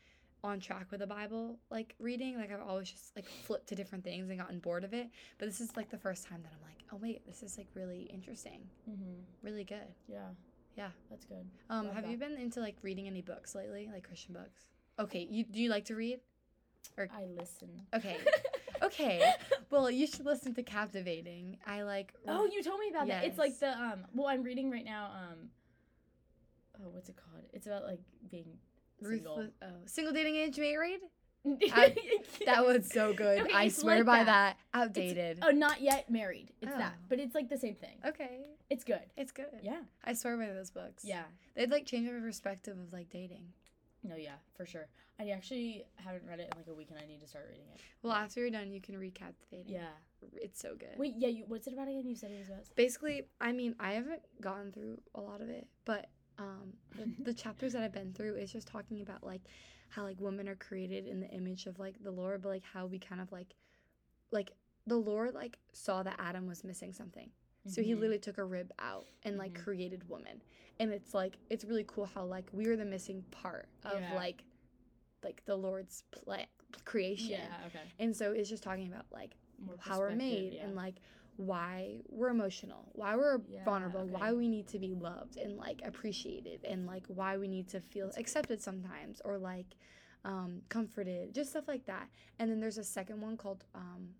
on 0.43 0.60
track 0.60 0.88
with 0.91 1.01
the 1.01 1.08
Bible 1.08 1.60
like 1.69 1.95
reading. 1.99 2.38
Like 2.38 2.51
I've 2.51 2.67
always 2.67 2.89
just 2.89 3.15
like 3.15 3.25
flipped 3.25 3.67
to 3.69 3.75
different 3.75 4.03
things 4.03 4.29
and 4.29 4.39
gotten 4.39 4.60
bored 4.60 4.84
of 4.84 4.93
it. 4.93 5.10
But 5.38 5.47
this 5.47 5.60
is 5.62 5.75
like 5.75 5.89
the 5.89 5.97
first 5.97 6.25
time 6.25 6.41
that 6.43 6.51
I'm 6.53 6.63
like, 6.63 6.84
oh 6.93 6.97
wait, 7.01 7.25
this 7.25 7.43
is 7.43 7.58
like 7.58 7.67
really 7.73 8.03
interesting, 8.13 8.62
Mm-hmm. 8.89 9.21
really 9.41 9.63
good. 9.63 9.93
Yeah. 10.08 10.29
Yeah. 10.77 10.89
That's 11.10 11.25
good. 11.25 11.45
Um, 11.69 11.88
Love 11.88 11.95
have 11.95 12.10
you 12.10 12.17
been 12.17 12.38
into 12.38 12.62
like 12.62 12.77
reading 12.82 13.08
any 13.08 13.21
books 13.21 13.55
lately, 13.55 13.89
like 13.91 14.03
Christian 14.03 14.34
books? 14.34 14.63
Okay, 14.97 15.27
you 15.29 15.43
do 15.45 15.60
you 15.62 15.69
like 15.69 15.86
to 15.86 15.95
read? 15.95 16.19
Or 16.97 17.08
I 17.13 17.25
listen. 17.25 17.69
Okay. 17.93 18.17
Okay. 18.84 19.34
Well, 19.70 19.89
you 19.92 20.08
should 20.08 20.26
listen 20.26 20.54
to 20.56 20.63
Captivating. 20.63 21.58
I 21.65 21.84
like. 21.84 22.13
oh, 22.28 22.46
you 22.52 22.63
told 22.63 22.80
me 22.80 22.89
about 22.89 23.08
that. 23.08 23.24
It's 23.24 23.38
like 23.38 23.58
the 23.60 23.70
um. 23.78 24.06
Well, 24.13 24.28
I'm 24.28 24.44
reading 24.44 24.72
right 24.72 24.86
now. 24.86 25.12
Um. 25.13 25.50
Oh, 26.82 26.89
what's 26.92 27.10
it 27.10 27.15
called? 27.15 27.44
It's 27.54 27.68
about 27.68 27.84
like 27.84 28.00
being 28.32 28.58
single. 29.02 29.48
Oh, 29.62 29.65
single 29.86 30.13
dating 30.13 30.36
age 30.38 30.58
married. 30.58 31.00
I, 31.74 31.96
That 32.46 32.65
was 32.65 32.89
so 32.92 33.13
good. 33.13 33.42
Okay, 33.42 33.54
I 33.54 33.70
swear 33.70 33.98
like 33.98 34.06
by 34.06 34.24
that. 34.26 34.58
that. 34.74 34.80
Outdated. 34.82 35.39
Oh, 35.42 35.52
not 35.52 35.82
yet 35.82 36.10
married. 36.10 36.52
It's 36.62 36.76
that, 36.76 36.94
Oh. 36.98 37.02
but 37.08 37.20
it's 37.20 37.34
like 37.34 37.48
the 37.50 37.58
same 37.58 37.76
thing. 37.76 37.98
Okay, 38.06 38.42
It's 38.70 38.84
good. 38.84 39.00
it's 39.15 39.32
good. 39.32 39.46
Yeah. 39.62 39.80
I 40.04 40.13
swear 40.13 40.36
by 40.36 40.48
those 40.48 40.70
books. 40.70 41.04
Yeah. 41.06 41.24
They'd 41.56 41.72
like 41.72 41.86
change 41.86 42.12
my 42.12 42.20
perspective 42.20 42.78
of 42.78 42.92
like 42.92 43.10
dating. 43.10 43.54
No, 44.03 44.15
yeah, 44.15 44.35
for 44.55 44.65
sure. 44.65 44.88
I 45.19 45.29
actually 45.29 45.83
haven't 45.97 46.23
read 46.27 46.39
it 46.39 46.49
in 46.51 46.57
like 46.57 46.67
a 46.67 46.73
week, 46.73 46.88
and 46.89 46.99
I 46.99 47.05
need 47.05 47.19
to 47.21 47.27
start 47.27 47.47
reading 47.49 47.65
it. 47.73 47.81
Well, 48.01 48.13
after 48.13 48.39
you're 48.39 48.49
done, 48.49 48.71
you 48.71 48.79
can 48.79 48.95
recap 48.95 49.33
the 49.51 49.57
Captivating. 49.57 49.73
Yeah. 49.73 50.31
It's 50.41 50.62
so 50.62 50.75
good. 50.77 50.97
Wait, 50.97 51.15
yeah. 51.17 51.27
You, 51.27 51.43
what's 51.47 51.67
it 51.67 51.73
about 51.73 51.88
again? 51.88 52.07
You 52.07 52.15
said 52.15 52.31
it 52.31 52.39
was 52.39 52.47
about. 52.47 52.63
Basically, 52.75 53.23
I 53.41 53.51
mean, 53.51 53.75
I 53.79 53.93
haven't 53.93 54.21
gone 54.39 54.71
through 54.71 55.01
a 55.15 55.21
lot 55.21 55.41
of 55.41 55.49
it, 55.49 55.67
but 55.85 56.07
um, 56.38 56.73
the, 56.95 57.12
the 57.23 57.33
chapters 57.33 57.73
that 57.73 57.83
I've 57.83 57.91
been 57.91 58.13
through 58.13 58.35
is 58.35 58.51
just 58.51 58.67
talking 58.67 59.01
about 59.01 59.23
like 59.23 59.41
how 59.89 60.03
like 60.03 60.19
women 60.19 60.47
are 60.47 60.55
created 60.55 61.07
in 61.07 61.19
the 61.19 61.29
image 61.29 61.65
of 61.65 61.79
like 61.79 61.95
the 62.01 62.12
Lord, 62.12 62.41
but 62.41 62.49
like 62.49 62.63
how 62.63 62.85
we 62.85 62.99
kind 62.99 63.21
of 63.21 63.31
like, 63.31 63.55
like 64.31 64.51
the 64.88 64.97
Lord 64.97 65.33
like 65.33 65.57
saw 65.73 66.03
that 66.03 66.15
Adam 66.19 66.47
was 66.47 66.63
missing 66.63 66.93
something. 66.93 67.29
So 67.69 67.82
he 67.82 67.91
Mhm. 67.91 67.95
literally 67.99 68.19
took 68.19 68.38
a 68.38 68.43
rib 68.43 68.71
out 68.79 69.05
and 69.23 69.38
like 69.38 69.53
Mhm. 69.53 69.63
created 69.63 70.10
woman. 70.10 70.41
And 70.79 70.91
it's 70.91 71.13
like 71.13 71.38
it's 71.49 71.65
really 71.65 71.86
cool 71.88 72.05
how 72.05 72.25
like 72.25 72.49
we 72.53 72.67
are 72.67 72.75
the 72.77 72.86
missing 72.86 73.23
part 73.32 73.67
of 73.84 73.99
Yeah. 74.01 74.13
like 74.15 74.43
like 75.23 75.43
the 75.45 75.55
Lord's 75.55 76.03
pla- 76.12 76.45
creation. 76.86 77.32
Yeah. 77.41 77.63
Okay. 77.67 77.82
And 77.99 78.15
so 78.15 78.32
it's 78.32 78.47
just 78.49 78.63
talking 78.63 78.88
about 78.88 79.05
like 79.12 79.36
More 79.60 79.75
how 79.79 79.99
we're 79.99 80.15
made 80.15 80.53
yeah. 80.53 80.65
and 80.65 80.75
like 80.75 80.95
why 81.36 82.01
we're 82.08 82.29
emotional, 82.29 82.89
why 82.93 83.15
we're 83.15 83.41
Yeah, 83.47 83.63
vulnerable, 83.65 84.01
okay. 84.01 84.12
why 84.12 84.34
we 84.34 84.47
need 84.47 84.67
to 84.69 84.79
be 84.79 84.93
loved 84.93 85.38
and 85.38 85.58
like 85.58 85.82
appreciated 85.86 86.63
and 86.65 86.86
like 86.86 87.05
why 87.08 87.38
we 87.38 87.47
need 87.47 87.67
to 87.69 87.79
feel 87.82 88.12
accepted 88.17 88.62
sometimes 88.62 89.21
or 89.25 89.38
like 89.38 89.75
um 90.25 90.62
comforted, 90.69 91.34
just 91.34 91.49
stuff 91.51 91.67
like 91.67 91.86
that. 91.86 92.10
And 92.39 92.49
then 92.49 92.60
there's 92.60 92.77
a 92.77 92.84
second 92.84 93.21
one 93.21 93.36
called 93.38 93.65
um 93.75 94.15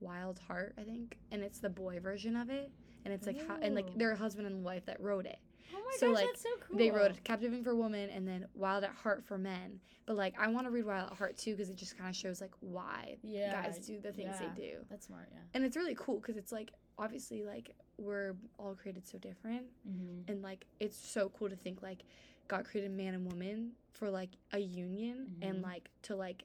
Wild 0.00 0.38
Heart, 0.46 0.74
I 0.78 0.82
think, 0.82 1.16
and 1.32 1.42
it's 1.42 1.58
the 1.58 1.70
boy 1.70 1.98
version 2.00 2.36
of 2.36 2.50
it. 2.50 2.70
And 3.04 3.14
it's 3.14 3.26
like 3.26 3.46
how 3.46 3.56
and 3.62 3.74
like 3.74 3.96
they're 3.96 4.12
a 4.12 4.16
husband 4.16 4.46
and 4.48 4.64
wife 4.64 4.84
that 4.86 5.00
wrote 5.00 5.26
it. 5.26 5.38
Oh 5.74 5.78
my 5.84 5.96
So, 5.98 6.08
gosh, 6.08 6.16
like, 6.16 6.26
that's 6.26 6.42
so 6.42 6.48
cool. 6.66 6.78
They 6.78 6.90
wrote 6.90 7.12
Captivating 7.24 7.62
for 7.64 7.74
Women 7.74 8.10
and 8.10 8.26
then 8.26 8.46
Wild 8.54 8.82
at 8.84 8.90
Heart 8.90 9.24
for 9.24 9.38
Men. 9.38 9.80
But 10.06 10.16
like 10.16 10.34
I 10.40 10.48
want 10.48 10.66
to 10.66 10.70
read 10.70 10.86
Wild 10.86 11.10
at 11.12 11.16
Heart 11.16 11.36
too 11.36 11.52
because 11.52 11.70
it 11.70 11.76
just 11.76 11.96
kind 11.96 12.10
of 12.10 12.16
shows 12.16 12.40
like 12.40 12.52
why 12.60 13.16
Yeah. 13.22 13.62
guys 13.62 13.78
do 13.86 14.00
the 14.00 14.12
things 14.12 14.36
yeah. 14.40 14.48
they 14.56 14.60
do. 14.60 14.72
That's 14.90 15.06
smart. 15.06 15.28
Yeah. 15.32 15.38
And 15.54 15.64
it's 15.64 15.76
really 15.76 15.94
cool 15.96 16.16
because 16.18 16.36
it's 16.36 16.50
like 16.52 16.72
obviously 16.98 17.42
like 17.44 17.70
we're 17.98 18.34
all 18.58 18.74
created 18.74 19.06
so 19.06 19.18
different 19.18 19.62
Mm-hmm. 19.88 20.30
and 20.30 20.42
like 20.42 20.66
it's 20.80 20.96
so 20.96 21.30
cool 21.38 21.48
to 21.48 21.56
think 21.56 21.82
like 21.82 22.02
God 22.48 22.64
created 22.64 22.90
man 22.92 23.14
and 23.14 23.24
woman 23.30 23.72
for 23.92 24.10
like 24.10 24.30
a 24.52 24.58
union 24.58 25.36
and 25.42 25.58
Mhm. 25.58 25.62
like 25.64 25.90
to 26.02 26.16
like 26.16 26.44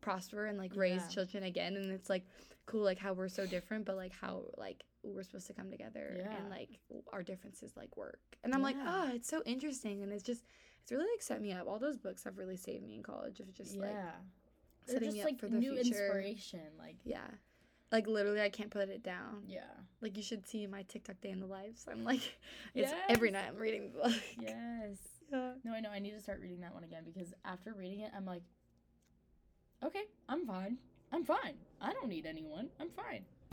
prosper 0.00 0.46
and 0.46 0.58
like 0.58 0.74
raise 0.76 1.02
Yeah. 1.02 1.08
children 1.08 1.42
again 1.44 1.76
and 1.76 1.90
it's 1.92 2.08
like 2.08 2.24
cool 2.66 2.82
like 2.82 2.98
how 2.98 3.12
we're 3.12 3.28
so 3.28 3.46
different 3.46 3.84
but 3.84 3.96
like 3.96 4.12
how 4.12 4.44
like 4.56 4.84
we're 5.02 5.22
supposed 5.22 5.46
to 5.48 5.52
come 5.54 5.70
together 5.70 6.14
Yeah. 6.18 6.36
and 6.36 6.50
like 6.50 6.68
our 7.12 7.22
differences 7.22 7.72
like 7.76 7.96
work 7.96 8.20
and 8.44 8.54
i'm 8.54 8.62
like 8.62 8.76
Yeah. 8.76 9.06
oh 9.08 9.14
it's 9.14 9.28
so 9.28 9.42
interesting 9.46 10.02
and 10.02 10.12
it's 10.12 10.22
just 10.22 10.44
it's 10.82 10.92
really 10.92 11.06
like 11.12 11.22
set 11.22 11.40
me 11.40 11.52
up 11.52 11.66
all 11.66 11.78
those 11.78 11.98
books 11.98 12.24
have 12.24 12.38
really 12.38 12.56
saved 12.56 12.84
me 12.84 12.94
in 12.94 13.02
college 13.02 13.40
of 13.40 13.52
just 13.54 13.76
like 13.76 13.90
setting 14.86 15.04
just 15.08 15.14
me 15.16 15.20
up 15.22 15.26
like 15.26 15.38
for 15.38 15.48
the 15.48 15.56
new 15.56 15.74
future 15.74 15.88
inspiration. 15.88 16.60
Like. 16.78 16.96
yeah 17.04 17.26
like 17.92 18.06
literally 18.06 18.40
i 18.40 18.48
can't 18.48 18.70
put 18.70 18.88
it 18.88 19.02
down 19.02 19.42
Yeah. 19.48 19.62
like 20.00 20.16
you 20.16 20.22
should 20.22 20.46
see 20.46 20.66
my 20.66 20.82
tiktok 20.82 21.20
day 21.20 21.30
in 21.30 21.40
the 21.40 21.46
lives 21.46 21.86
i'm 21.90 22.04
like 22.04 22.20
it's 22.74 22.92
every 23.08 23.30
night 23.30 23.46
i'm 23.48 23.56
reading 23.56 23.90
the 23.92 23.98
book 23.98 24.12
Yes. 24.40 24.96
yeah 25.32 25.52
No, 25.64 25.72
I 25.72 25.80
know. 25.80 25.90
I 25.90 25.98
need 26.00 26.10
to 26.12 26.20
start 26.20 26.40
reading 26.40 26.60
that 26.60 26.74
one 26.74 26.82
again 26.84 27.04
because 27.04 27.32
after 27.44 27.72
reading 27.72 28.00
it, 28.00 28.10
I'm 28.16 28.26
like, 28.26 28.42
okay, 29.84 30.04
I'm 30.28 30.46
fine. 30.46 30.78
I'm 31.12 31.24
fine. 31.24 31.54
I 31.80 31.92
don't 31.92 32.08
need 32.08 32.26
anyone. 32.26 32.68
I'm 32.80 32.88
fine. 32.90 33.24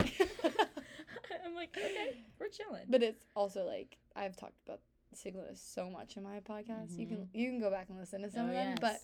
I'm 1.44 1.54
like, 1.54 1.76
okay, 1.76 2.16
we're 2.38 2.48
chilling. 2.48 2.84
but 2.88 3.02
it's 3.02 3.24
also 3.34 3.64
like 3.64 3.96
I've 4.14 4.36
talked 4.36 4.54
about 4.66 4.80
singleness 5.14 5.60
so 5.60 5.90
much 5.90 6.16
in 6.16 6.22
my 6.22 6.40
podcast. 6.40 6.98
You 6.98 7.06
can 7.06 7.28
you 7.32 7.48
can 7.50 7.60
go 7.60 7.70
back 7.70 7.86
and 7.88 7.98
listen 7.98 8.22
to 8.22 8.30
some 8.30 8.46
Mm-hmm. 8.46 8.56
Oh, 8.56 8.60
of 8.60 8.66
them, 8.66 8.76
but 8.80 9.00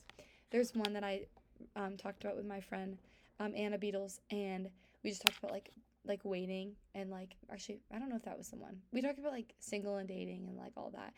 there's 0.50 0.74
one 0.74 0.92
that 0.92 1.04
I 1.04 1.26
um, 1.76 1.96
talked 1.96 2.22
about 2.24 2.36
with 2.36 2.46
my 2.46 2.60
friend 2.60 2.96
um, 3.40 3.52
Anna 3.56 3.78
Beatles, 3.78 4.20
and 4.30 4.68
we 5.02 5.10
just 5.10 5.22
talked 5.22 5.38
about 5.38 5.50
like 5.52 5.70
like 6.06 6.20
waiting 6.24 6.72
and 6.94 7.10
like 7.10 7.34
actually 7.50 7.80
I 7.94 7.98
don't 7.98 8.10
know 8.10 8.16
if 8.16 8.24
that 8.24 8.36
was 8.36 8.48
the 8.50 8.56
one 8.56 8.76
we 8.92 9.00
talked 9.00 9.18
about 9.18 9.32
like 9.32 9.54
single 9.58 9.96
and 9.96 10.06
dating 10.06 10.46
and 10.48 10.56
like 10.58 10.72
all 10.76 10.90
that. 10.94 11.14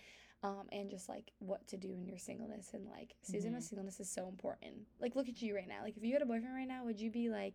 Um, 0.47 0.69
and 0.71 0.89
just 0.89 1.09
like 1.09 1.33
what 1.41 1.67
to 1.69 1.77
do 1.77 1.89
in 1.93 2.07
your 2.07 2.19
singleness 2.19 2.71
and 2.73 2.87
like 2.89 3.17
season 3.23 3.55
of 3.57 3.63
Mhm. 3.63 3.69
singleness 3.69 3.99
is 3.99 4.09
so 4.09 4.29
important. 4.29 4.87
Like 5.01 5.17
look 5.17 5.29
at 5.29 5.43
you 5.43 5.57
right 5.57 5.67
now. 5.67 5.83
Like 5.83 5.97
if 5.97 6.05
you 6.05 6.13
had 6.13 6.23
a 6.23 6.27
boyfriend 6.27 6.55
right 6.55 6.69
now, 6.69 6.85
would 6.85 7.01
you 7.01 7.11
be 7.11 7.29
like, 7.29 7.55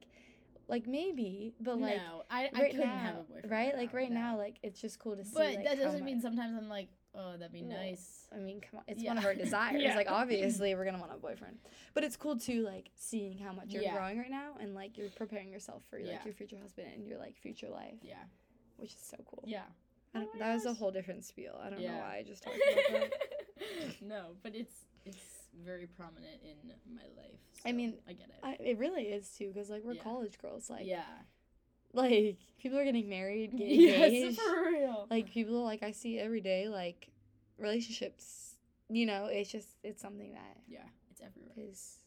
like 0.68 0.88
maybe, 0.88 1.54
but 1.62 1.80
like 1.80 2.02
no, 2.02 2.24
I, 2.30 2.50
I 2.54 2.62
right 2.62 2.72
couldn't 2.72 2.82
now, 2.90 2.98
have 3.02 3.16
a 3.16 3.24
boyfriend. 3.24 3.52
right? 3.52 3.76
Like 3.78 3.94
right 3.94 4.12
no. 4.12 4.20
now, 4.20 4.38
like 4.38 4.58
it's 4.62 4.82
just 4.82 5.00
cool 5.00 5.16
to 5.16 5.24
see. 5.24 5.32
But 5.34 5.56
like, 5.56 5.64
that 5.64 5.78
doesn't 5.80 6.04
mean 6.04 6.20
sometimes 6.20 6.58
I'm 6.58 6.68
like, 6.68 6.90
oh, 7.16 7.38
that'd 7.38 7.54
be 7.54 7.62
Well, 7.64 7.78
nice. 7.78 8.28
I 8.34 8.40
mean, 8.40 8.60
come 8.60 8.80
on, 8.80 8.84
it's 8.90 9.02
Yeah. 9.04 9.12
one 9.12 9.18
of 9.20 9.26
our 9.26 9.36
desires. 9.46 9.82
Yeah. 9.82 9.96
Like 9.96 10.12
obviously, 10.12 10.76
we're 10.76 10.84
gonna 10.86 11.00
want 11.00 11.14
a 11.14 11.18
boyfriend, 11.18 11.60
but 11.94 12.04
it's 12.04 12.18
cool 12.18 12.38
too, 12.38 12.64
like 12.64 12.90
seeing 12.98 13.38
how 13.38 13.54
much 13.54 13.74
you're 13.74 13.84
Yeah. 13.84 13.94
growing 13.94 14.18
right 14.18 14.30
now, 14.30 14.56
and 14.60 14.74
like 14.76 14.98
you're 14.98 15.10
preparing 15.12 15.50
yourself 15.50 15.84
for 15.90 15.98
like 16.00 16.26
your 16.26 16.34
future 16.34 16.58
husband 16.62 16.90
and 16.94 17.08
your 17.08 17.18
like 17.20 17.38
future 17.38 17.70
life, 17.70 18.00
Yeah, 18.02 18.24
which 18.76 18.92
is 18.94 19.02
so 19.02 19.16
cool. 19.26 19.44
yeah. 19.48 19.64
Oh 20.14 20.26
that 20.40 20.54
was 20.54 20.66
a 20.66 20.74
whole 20.74 20.92
different 20.92 21.24
spiel. 21.24 21.58
I 21.64 21.70
don't 21.70 21.82
know 21.82 21.98
why 21.98 22.18
I 22.18 22.24
just 22.24 22.44
talked 22.44 22.58
about 22.90 23.02
that. 23.02 24.02
no, 24.02 24.32
but 24.44 24.56
it's 24.56 24.76
it's 25.06 25.48
very 25.66 25.88
prominent 25.88 26.42
in 26.44 26.72
my 26.94 27.04
life. 27.22 27.40
I 27.66 27.72
mean, 27.72 27.96
I 28.08 28.14
get 28.14 28.28
it. 28.30 28.36
I, 28.44 28.58
it 28.60 28.78
really 28.78 29.04
is 29.04 29.30
too, 29.38 29.48
because 29.54 29.70
like 29.70 29.84
we're 29.84 29.94
Yeah. 29.94 30.04
college 30.04 30.38
girls. 30.42 30.70
Like, 30.70 30.86
yeah. 30.86 31.04
like 31.94 32.38
people 32.62 32.78
are 32.80 32.84
getting 32.86 33.10
married, 33.10 33.52
getting 33.58 33.80
Yes, 33.82 34.12
engaged. 34.12 34.40
for 34.42 34.64
real. 34.72 35.08
like 35.10 35.30
people 35.32 35.64
like 35.64 35.84
I 35.84 35.92
see 35.92 36.20
every 36.20 36.42
day, 36.42 36.68
like 36.68 37.10
relationships. 37.58 38.56
You 38.90 39.06
know, 39.06 39.26
it's 39.32 39.50
just 39.52 39.70
it's 39.84 40.02
something 40.02 40.34
that 40.34 40.58
yeah, 40.68 40.80
it's 41.10 41.22
everywhere. 41.22 41.54
is. 41.58 41.98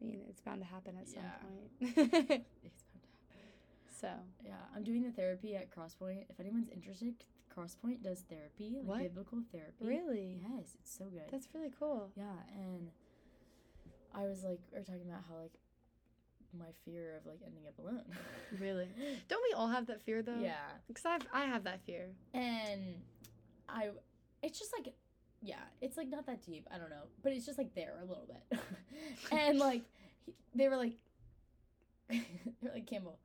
I 0.00 0.04
mean, 0.04 0.20
it's 0.28 0.40
bound 0.40 0.60
to 0.60 0.66
happen 0.66 0.96
at 0.96 1.08
some 1.08 1.22
point. 1.22 1.70
It's 1.82 1.94
bound 1.96 2.10
to 2.10 2.16
happen. 2.18 2.44
So 4.00 4.08
Yeah, 4.44 4.52
I'm 4.74 4.84
doing 4.84 5.02
the 5.02 5.10
therapy 5.10 5.56
at 5.56 5.70
Crosspoint. 5.70 6.24
If 6.28 6.38
anyone's 6.40 6.68
interested, 6.68 7.14
Crosspoint 7.54 8.02
does 8.02 8.20
therapy, 8.28 8.76
like 8.78 8.86
What? 8.86 9.02
biblical 9.02 9.40
therapy. 9.52 9.84
really, 9.84 10.40
Yes, 10.42 10.76
it's 10.80 10.96
so 10.96 11.06
good. 11.06 11.28
that's 11.30 11.48
really 11.54 11.72
cool. 11.78 12.10
yeah, 12.16 12.36
and 12.56 12.90
I 14.14 14.22
was 14.26 14.44
like, 14.44 14.60
we 14.72 14.78
are 14.78 14.82
talking 14.84 15.08
about 15.08 15.24
how 15.28 15.36
like 15.42 15.52
my 16.58 16.72
fear 16.84 17.16
of 17.16 17.26
like 17.26 17.40
ending 17.44 17.66
up 17.66 17.78
alone. 17.78 18.04
Really, 18.60 18.88
don't 19.28 19.42
we 19.48 19.52
all 19.54 19.68
have 19.68 19.86
that 19.88 20.00
fear 20.02 20.22
though? 20.22 20.38
yeah, 20.40 20.68
because 20.86 21.04
I've 21.04 21.26
I 21.32 21.44
have 21.44 21.64
that 21.64 21.80
fear. 21.84 22.08
and 22.32 22.80
I, 23.68 23.90
it's 24.42 24.58
just 24.58 24.72
like, 24.72 24.94
yeah, 25.42 25.60
it's 25.82 25.96
like 25.98 26.08
not 26.08 26.24
that 26.26 26.40
deep. 26.46 26.66
I 26.72 26.78
don't 26.78 26.88
know, 26.90 27.04
but 27.22 27.32
it's 27.32 27.44
just 27.44 27.58
like 27.58 27.74
there 27.74 27.98
a 28.00 28.04
little 28.06 28.26
bit, 28.26 28.58
and 29.32 29.58
like 29.58 29.82
he- 30.24 30.32
they 30.54 30.68
were 30.68 30.76
like, 30.76 30.94
they're 32.08 32.72
like 32.72 32.86
Campbell. 32.86 33.18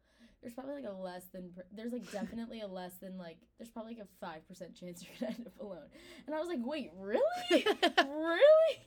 There's 0.43 0.53
probably 0.53 0.75
like 0.75 0.85
a 0.91 0.91
less 0.93 1.23
than 1.31 1.51
there's 1.73 1.93
like 1.93 2.11
definitely 2.11 2.59
a 2.61 2.67
less 2.67 2.91
than 3.01 3.17
like 3.17 3.37
there's 3.57 3.69
probably 3.71 3.95
like 3.95 4.03
a 4.03 4.25
five 4.25 4.45
percent 4.47 4.75
chance 4.75 5.01
you're 5.01 5.15
gonna 5.19 5.33
end 5.39 5.47
up 5.47 5.57
alone, 5.59 5.87
and 6.27 6.35
I 6.35 6.39
was 6.39 6.49
like, 6.49 6.59
wait, 6.61 6.91
really, 6.99 7.23
really? 7.97 8.77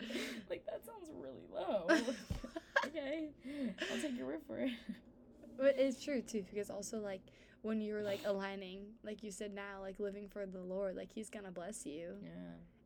like 0.50 0.64
that 0.66 0.82
sounds 0.84 1.10
really 1.18 1.46
low. 1.50 1.86
okay, 2.86 3.30
I'll 3.90 4.00
take 4.02 4.16
your 4.18 4.26
word 4.26 4.42
for 4.46 4.58
it. 4.58 4.70
But 5.56 5.76
it's 5.78 6.04
true 6.04 6.20
too, 6.22 6.44
because 6.52 6.70
also 6.70 6.98
like 6.98 7.22
when 7.62 7.80
you're 7.80 8.02
like 8.02 8.20
aligning, 8.26 8.82
like 9.02 9.22
you 9.22 9.30
said 9.32 9.54
now, 9.54 9.80
like 9.80 9.98
living 9.98 10.28
for 10.28 10.46
the 10.46 10.60
Lord, 10.60 10.94
like 10.94 11.10
He's 11.10 11.30
gonna 11.30 11.50
bless 11.50 11.84
you, 11.86 12.16
Yeah, 12.22 12.30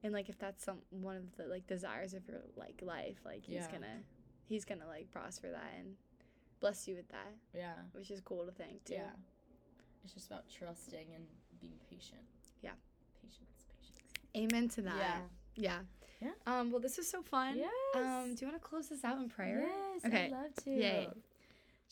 and 0.04 0.12
like 0.12 0.28
if 0.28 0.38
that's 0.38 0.64
some 0.64 0.78
one 0.90 1.16
of 1.16 1.36
the 1.36 1.44
like 1.46 1.66
desires 1.66 2.14
of 2.14 2.26
your 2.28 2.42
like 2.56 2.80
life, 2.82 3.18
like 3.24 3.44
He's 3.44 3.56
Yeah. 3.56 3.72
gonna 3.72 3.98
He's 4.44 4.64
gonna 4.64 4.86
like 4.86 5.10
prosper 5.10 5.50
that 5.50 5.72
and 5.78 5.96
bless 6.62 6.88
you 6.88 6.94
with 6.96 7.08
that, 7.10 7.34
yeah, 7.54 7.74
which 7.92 8.10
is 8.10 8.20
cool 8.22 8.46
to 8.46 8.52
think 8.52 8.82
too. 8.86 8.94
yeah. 8.94 9.10
It's 10.04 10.14
just 10.14 10.28
about 10.28 10.44
trusting 10.48 11.06
and 11.14 11.24
being 11.60 11.74
patient. 11.90 12.22
Yeah. 12.62 12.70
patience, 13.22 13.66
patience. 13.78 14.52
Amen 14.52 14.68
to 14.70 14.82
that. 14.82 14.96
Yeah. 14.98 15.18
Yeah. 15.54 15.78
Yeah. 16.20 16.30
Um. 16.46 16.70
Well, 16.70 16.80
this 16.80 16.96
was 16.96 17.08
so 17.08 17.20
fun. 17.22 17.56
Yes. 17.58 17.70
Um. 17.94 18.34
Do 18.34 18.44
you 18.44 18.50
want 18.50 18.62
to 18.62 18.66
close 18.68 18.88
this 18.88 19.04
out 19.04 19.18
in 19.18 19.28
prayer? 19.28 19.66
Yes, 19.68 20.04
Okay. 20.06 20.24
I'd 20.26 20.30
love 20.32 20.54
to. 20.64 20.70
Yay. 20.70 21.08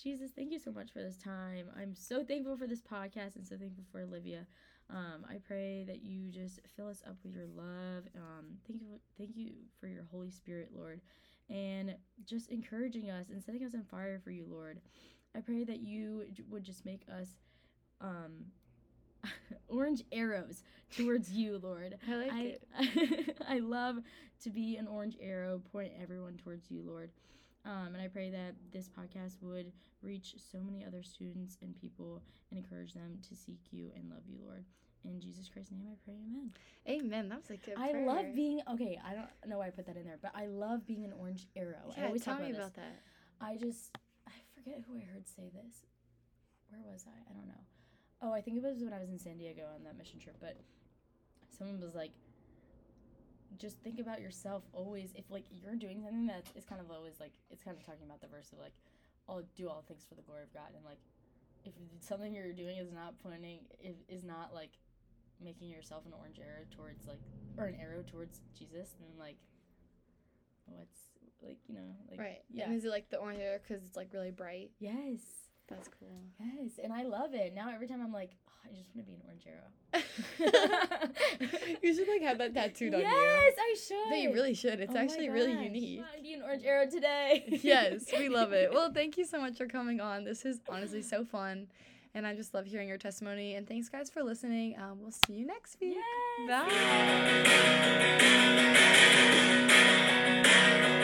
Jesus, 0.02 0.30
thank 0.34 0.50
you 0.50 0.58
so 0.58 0.72
much 0.72 0.92
for 0.92 1.00
this 1.00 1.18
time. 1.18 1.66
I'm 1.78 1.94
so 1.94 2.24
thankful 2.24 2.56
for 2.56 2.66
this 2.66 2.80
podcast 2.80 3.36
and 3.36 3.46
so 3.46 3.56
thankful 3.58 3.84
for 3.92 4.00
Olivia. 4.00 4.46
Um, 4.88 5.26
I 5.28 5.36
pray 5.46 5.84
that 5.86 6.02
you 6.02 6.30
just 6.32 6.58
fill 6.74 6.88
us 6.88 7.02
up 7.06 7.16
with 7.22 7.34
your 7.34 7.46
love. 7.46 8.04
Um, 8.16 8.46
thank 8.66 8.80
you, 8.80 8.98
thank 9.18 9.36
you 9.36 9.52
for 9.78 9.86
your 9.88 10.04
Holy 10.10 10.30
Spirit, 10.30 10.70
Lord, 10.74 11.00
and 11.50 11.94
just 12.24 12.50
encouraging 12.50 13.10
us 13.10 13.26
and 13.30 13.42
setting 13.42 13.64
us 13.64 13.74
on 13.74 13.84
fire 13.84 14.20
for 14.22 14.30
you, 14.30 14.46
Lord. 14.48 14.80
I 15.36 15.40
pray 15.40 15.64
that 15.64 15.80
you 15.80 16.24
would 16.48 16.64
just 16.64 16.84
make 16.86 17.02
us 17.12 17.28
um, 18.00 18.46
orange 19.68 20.02
arrows 20.12 20.62
towards 20.96 21.30
you, 21.32 21.60
Lord. 21.62 21.96
I 22.08 22.14
like 22.14 22.32
I 22.32 22.56
it. 22.78 23.36
I 23.48 23.58
love 23.58 23.96
to 24.44 24.50
be 24.50 24.76
an 24.76 24.86
orange 24.86 25.16
arrow, 25.20 25.60
point 25.72 25.92
everyone 26.00 26.36
towards 26.42 26.70
you, 26.70 26.82
Lord. 26.86 27.10
Um, 27.64 27.94
and 27.94 28.00
I 28.00 28.08
pray 28.08 28.30
that 28.30 28.54
this 28.72 28.88
podcast 28.88 29.42
would 29.42 29.70
reach 30.02 30.34
so 30.50 30.58
many 30.60 30.84
other 30.84 31.02
students 31.02 31.58
and 31.60 31.74
people 31.78 32.22
and 32.50 32.58
encourage 32.58 32.94
them 32.94 33.18
to 33.28 33.34
seek 33.34 33.60
you 33.70 33.90
and 33.94 34.08
love 34.08 34.22
you, 34.26 34.38
Lord. 34.42 34.64
In 35.04 35.20
Jesus 35.20 35.48
Christ's 35.48 35.72
name, 35.72 35.86
I 35.90 35.96
pray, 36.04 36.14
Amen. 36.14 36.52
Amen. 36.88 37.28
That 37.30 37.38
was 37.40 37.50
a 37.50 37.56
good. 37.56 37.74
I 37.78 37.90
prayer. 37.92 38.06
love 38.06 38.34
being 38.34 38.60
okay. 38.74 38.98
I 39.04 39.14
don't 39.14 39.28
know 39.46 39.58
why 39.58 39.68
I 39.68 39.70
put 39.70 39.86
that 39.86 39.96
in 39.96 40.04
there, 40.04 40.18
but 40.20 40.32
I 40.34 40.46
love 40.46 40.86
being 40.86 41.04
an 41.04 41.12
orange 41.18 41.46
arrow. 41.56 41.92
I 41.96 42.00
Yeah. 42.00 42.06
always 42.06 42.22
Tell 42.22 42.34
talk 42.34 42.42
me 42.44 42.50
about, 42.50 42.60
about 42.60 42.74
this. 42.74 42.84
that. 42.84 43.46
I 43.46 43.56
just 43.56 43.96
I 44.26 44.32
forget 44.54 44.82
who 44.86 44.96
I 44.98 45.00
heard 45.00 45.26
say 45.26 45.48
this. 45.54 45.86
Where 46.68 46.80
was 46.92 47.06
I? 47.08 47.16
I 47.30 47.32
don't 47.34 47.48
know. 47.48 47.64
Oh, 48.22 48.32
I 48.32 48.42
think 48.42 48.58
it 48.58 48.62
was 48.62 48.82
when 48.82 48.92
I 48.92 49.00
was 49.00 49.08
in 49.08 49.18
San 49.18 49.38
Diego 49.38 49.62
on 49.74 49.84
that 49.84 49.96
mission 49.96 50.18
trip, 50.20 50.36
but 50.38 50.58
someone 51.56 51.80
was 51.80 51.94
like 51.94 52.12
just 53.58 53.78
think 53.80 53.98
about 54.00 54.20
yourself 54.20 54.62
always 54.72 55.10
if 55.14 55.24
like 55.30 55.44
you're 55.50 55.74
doing 55.76 56.00
something 56.02 56.26
that 56.26 56.44
is 56.56 56.64
kind 56.64 56.80
of 56.80 56.90
always 56.90 57.20
like 57.20 57.32
it's 57.50 57.62
kind 57.62 57.76
of 57.76 57.84
talking 57.84 58.04
about 58.04 58.20
the 58.20 58.28
verse 58.28 58.52
of 58.52 58.58
like 58.58 58.72
I'll 59.28 59.42
do 59.56 59.68
all 59.68 59.84
things 59.86 60.04
for 60.08 60.14
the 60.14 60.22
glory 60.22 60.42
of 60.42 60.52
God 60.54 60.70
and 60.74 60.84
like 60.84 60.98
if 61.64 61.72
something 62.00 62.32
you're 62.34 62.52
doing 62.52 62.78
is 62.78 62.92
not 62.92 63.14
pointing 63.22 63.60
if, 63.80 63.94
is 64.08 64.24
not 64.24 64.54
like 64.54 64.70
making 65.42 65.68
yourself 65.68 66.04
an 66.06 66.12
orange 66.18 66.38
arrow 66.38 66.64
towards 66.76 67.06
like 67.06 67.20
or 67.58 67.66
an 67.66 67.76
arrow 67.80 68.02
towards 68.02 68.40
Jesus 68.58 68.94
then 69.00 69.10
like 69.18 69.36
what's 70.66 71.00
like 71.42 71.58
you 71.68 71.74
know 71.74 71.96
like 72.10 72.20
Right. 72.20 72.42
yeah 72.52 72.64
And 72.66 72.74
is 72.74 72.84
it 72.84 72.90
like 72.90 73.10
the 73.10 73.16
orange 73.18 73.40
arrow 73.40 73.58
because 73.66 73.84
it's 73.84 73.96
like 73.96 74.08
really 74.12 74.30
bright? 74.30 74.70
Yes. 74.78 75.20
That's 75.70 75.88
cool. 75.98 76.08
Yes. 76.38 76.72
And 76.82 76.92
I 76.92 77.02
love 77.04 77.32
it. 77.34 77.54
Now 77.54 77.70
every 77.72 77.86
time 77.86 78.02
I'm 78.02 78.12
like, 78.12 78.30
oh, 78.48 78.52
I 78.64 78.68
just 78.74 78.90
want 78.94 79.06
to 79.06 79.12
be 79.12 79.16
an 79.16 79.22
orange 79.26 79.46
arrow. 79.46 79.68
you 81.82 81.94
should 81.94 82.08
like 82.08 82.22
have 82.22 82.38
that 82.38 82.54
tattooed 82.54 82.94
on 82.94 83.00
you. 83.00 83.06
yes, 83.06 83.54
I 83.58 83.76
should. 83.86 84.10
No, 84.10 84.16
you 84.16 84.32
really 84.32 84.54
should. 84.54 84.80
It's 84.80 84.92
Oh 84.94 84.98
actually 84.98 85.28
really 85.30 85.52
unique. 85.52 86.00
I 86.00 86.02
wanna 86.10 86.22
be 86.22 86.34
an 86.34 86.42
orange 86.42 86.64
arrow 86.64 86.86
today. 86.88 87.44
yes, 87.62 88.04
we 88.16 88.28
love 88.28 88.52
it. 88.52 88.72
Well, 88.72 88.92
thank 88.92 89.16
you 89.16 89.24
so 89.24 89.40
much 89.40 89.56
for 89.56 89.66
coming 89.66 90.00
on. 90.00 90.24
This 90.24 90.44
is 90.44 90.60
honestly 90.68 91.02
so 91.02 91.24
fun. 91.24 91.68
And 92.14 92.26
I 92.26 92.34
just 92.34 92.52
love 92.54 92.66
hearing 92.66 92.88
your 92.88 92.98
testimony. 92.98 93.54
And 93.54 93.68
thanks, 93.68 93.88
guys, 93.88 94.10
for 94.10 94.24
listening. 94.24 94.76
Um, 94.76 94.98
we'll 95.00 95.12
see 95.12 95.34
you 95.34 95.46
next 95.46 95.76
week. 95.80 95.96
Yes. 96.48 96.66
Bye. 100.88 100.96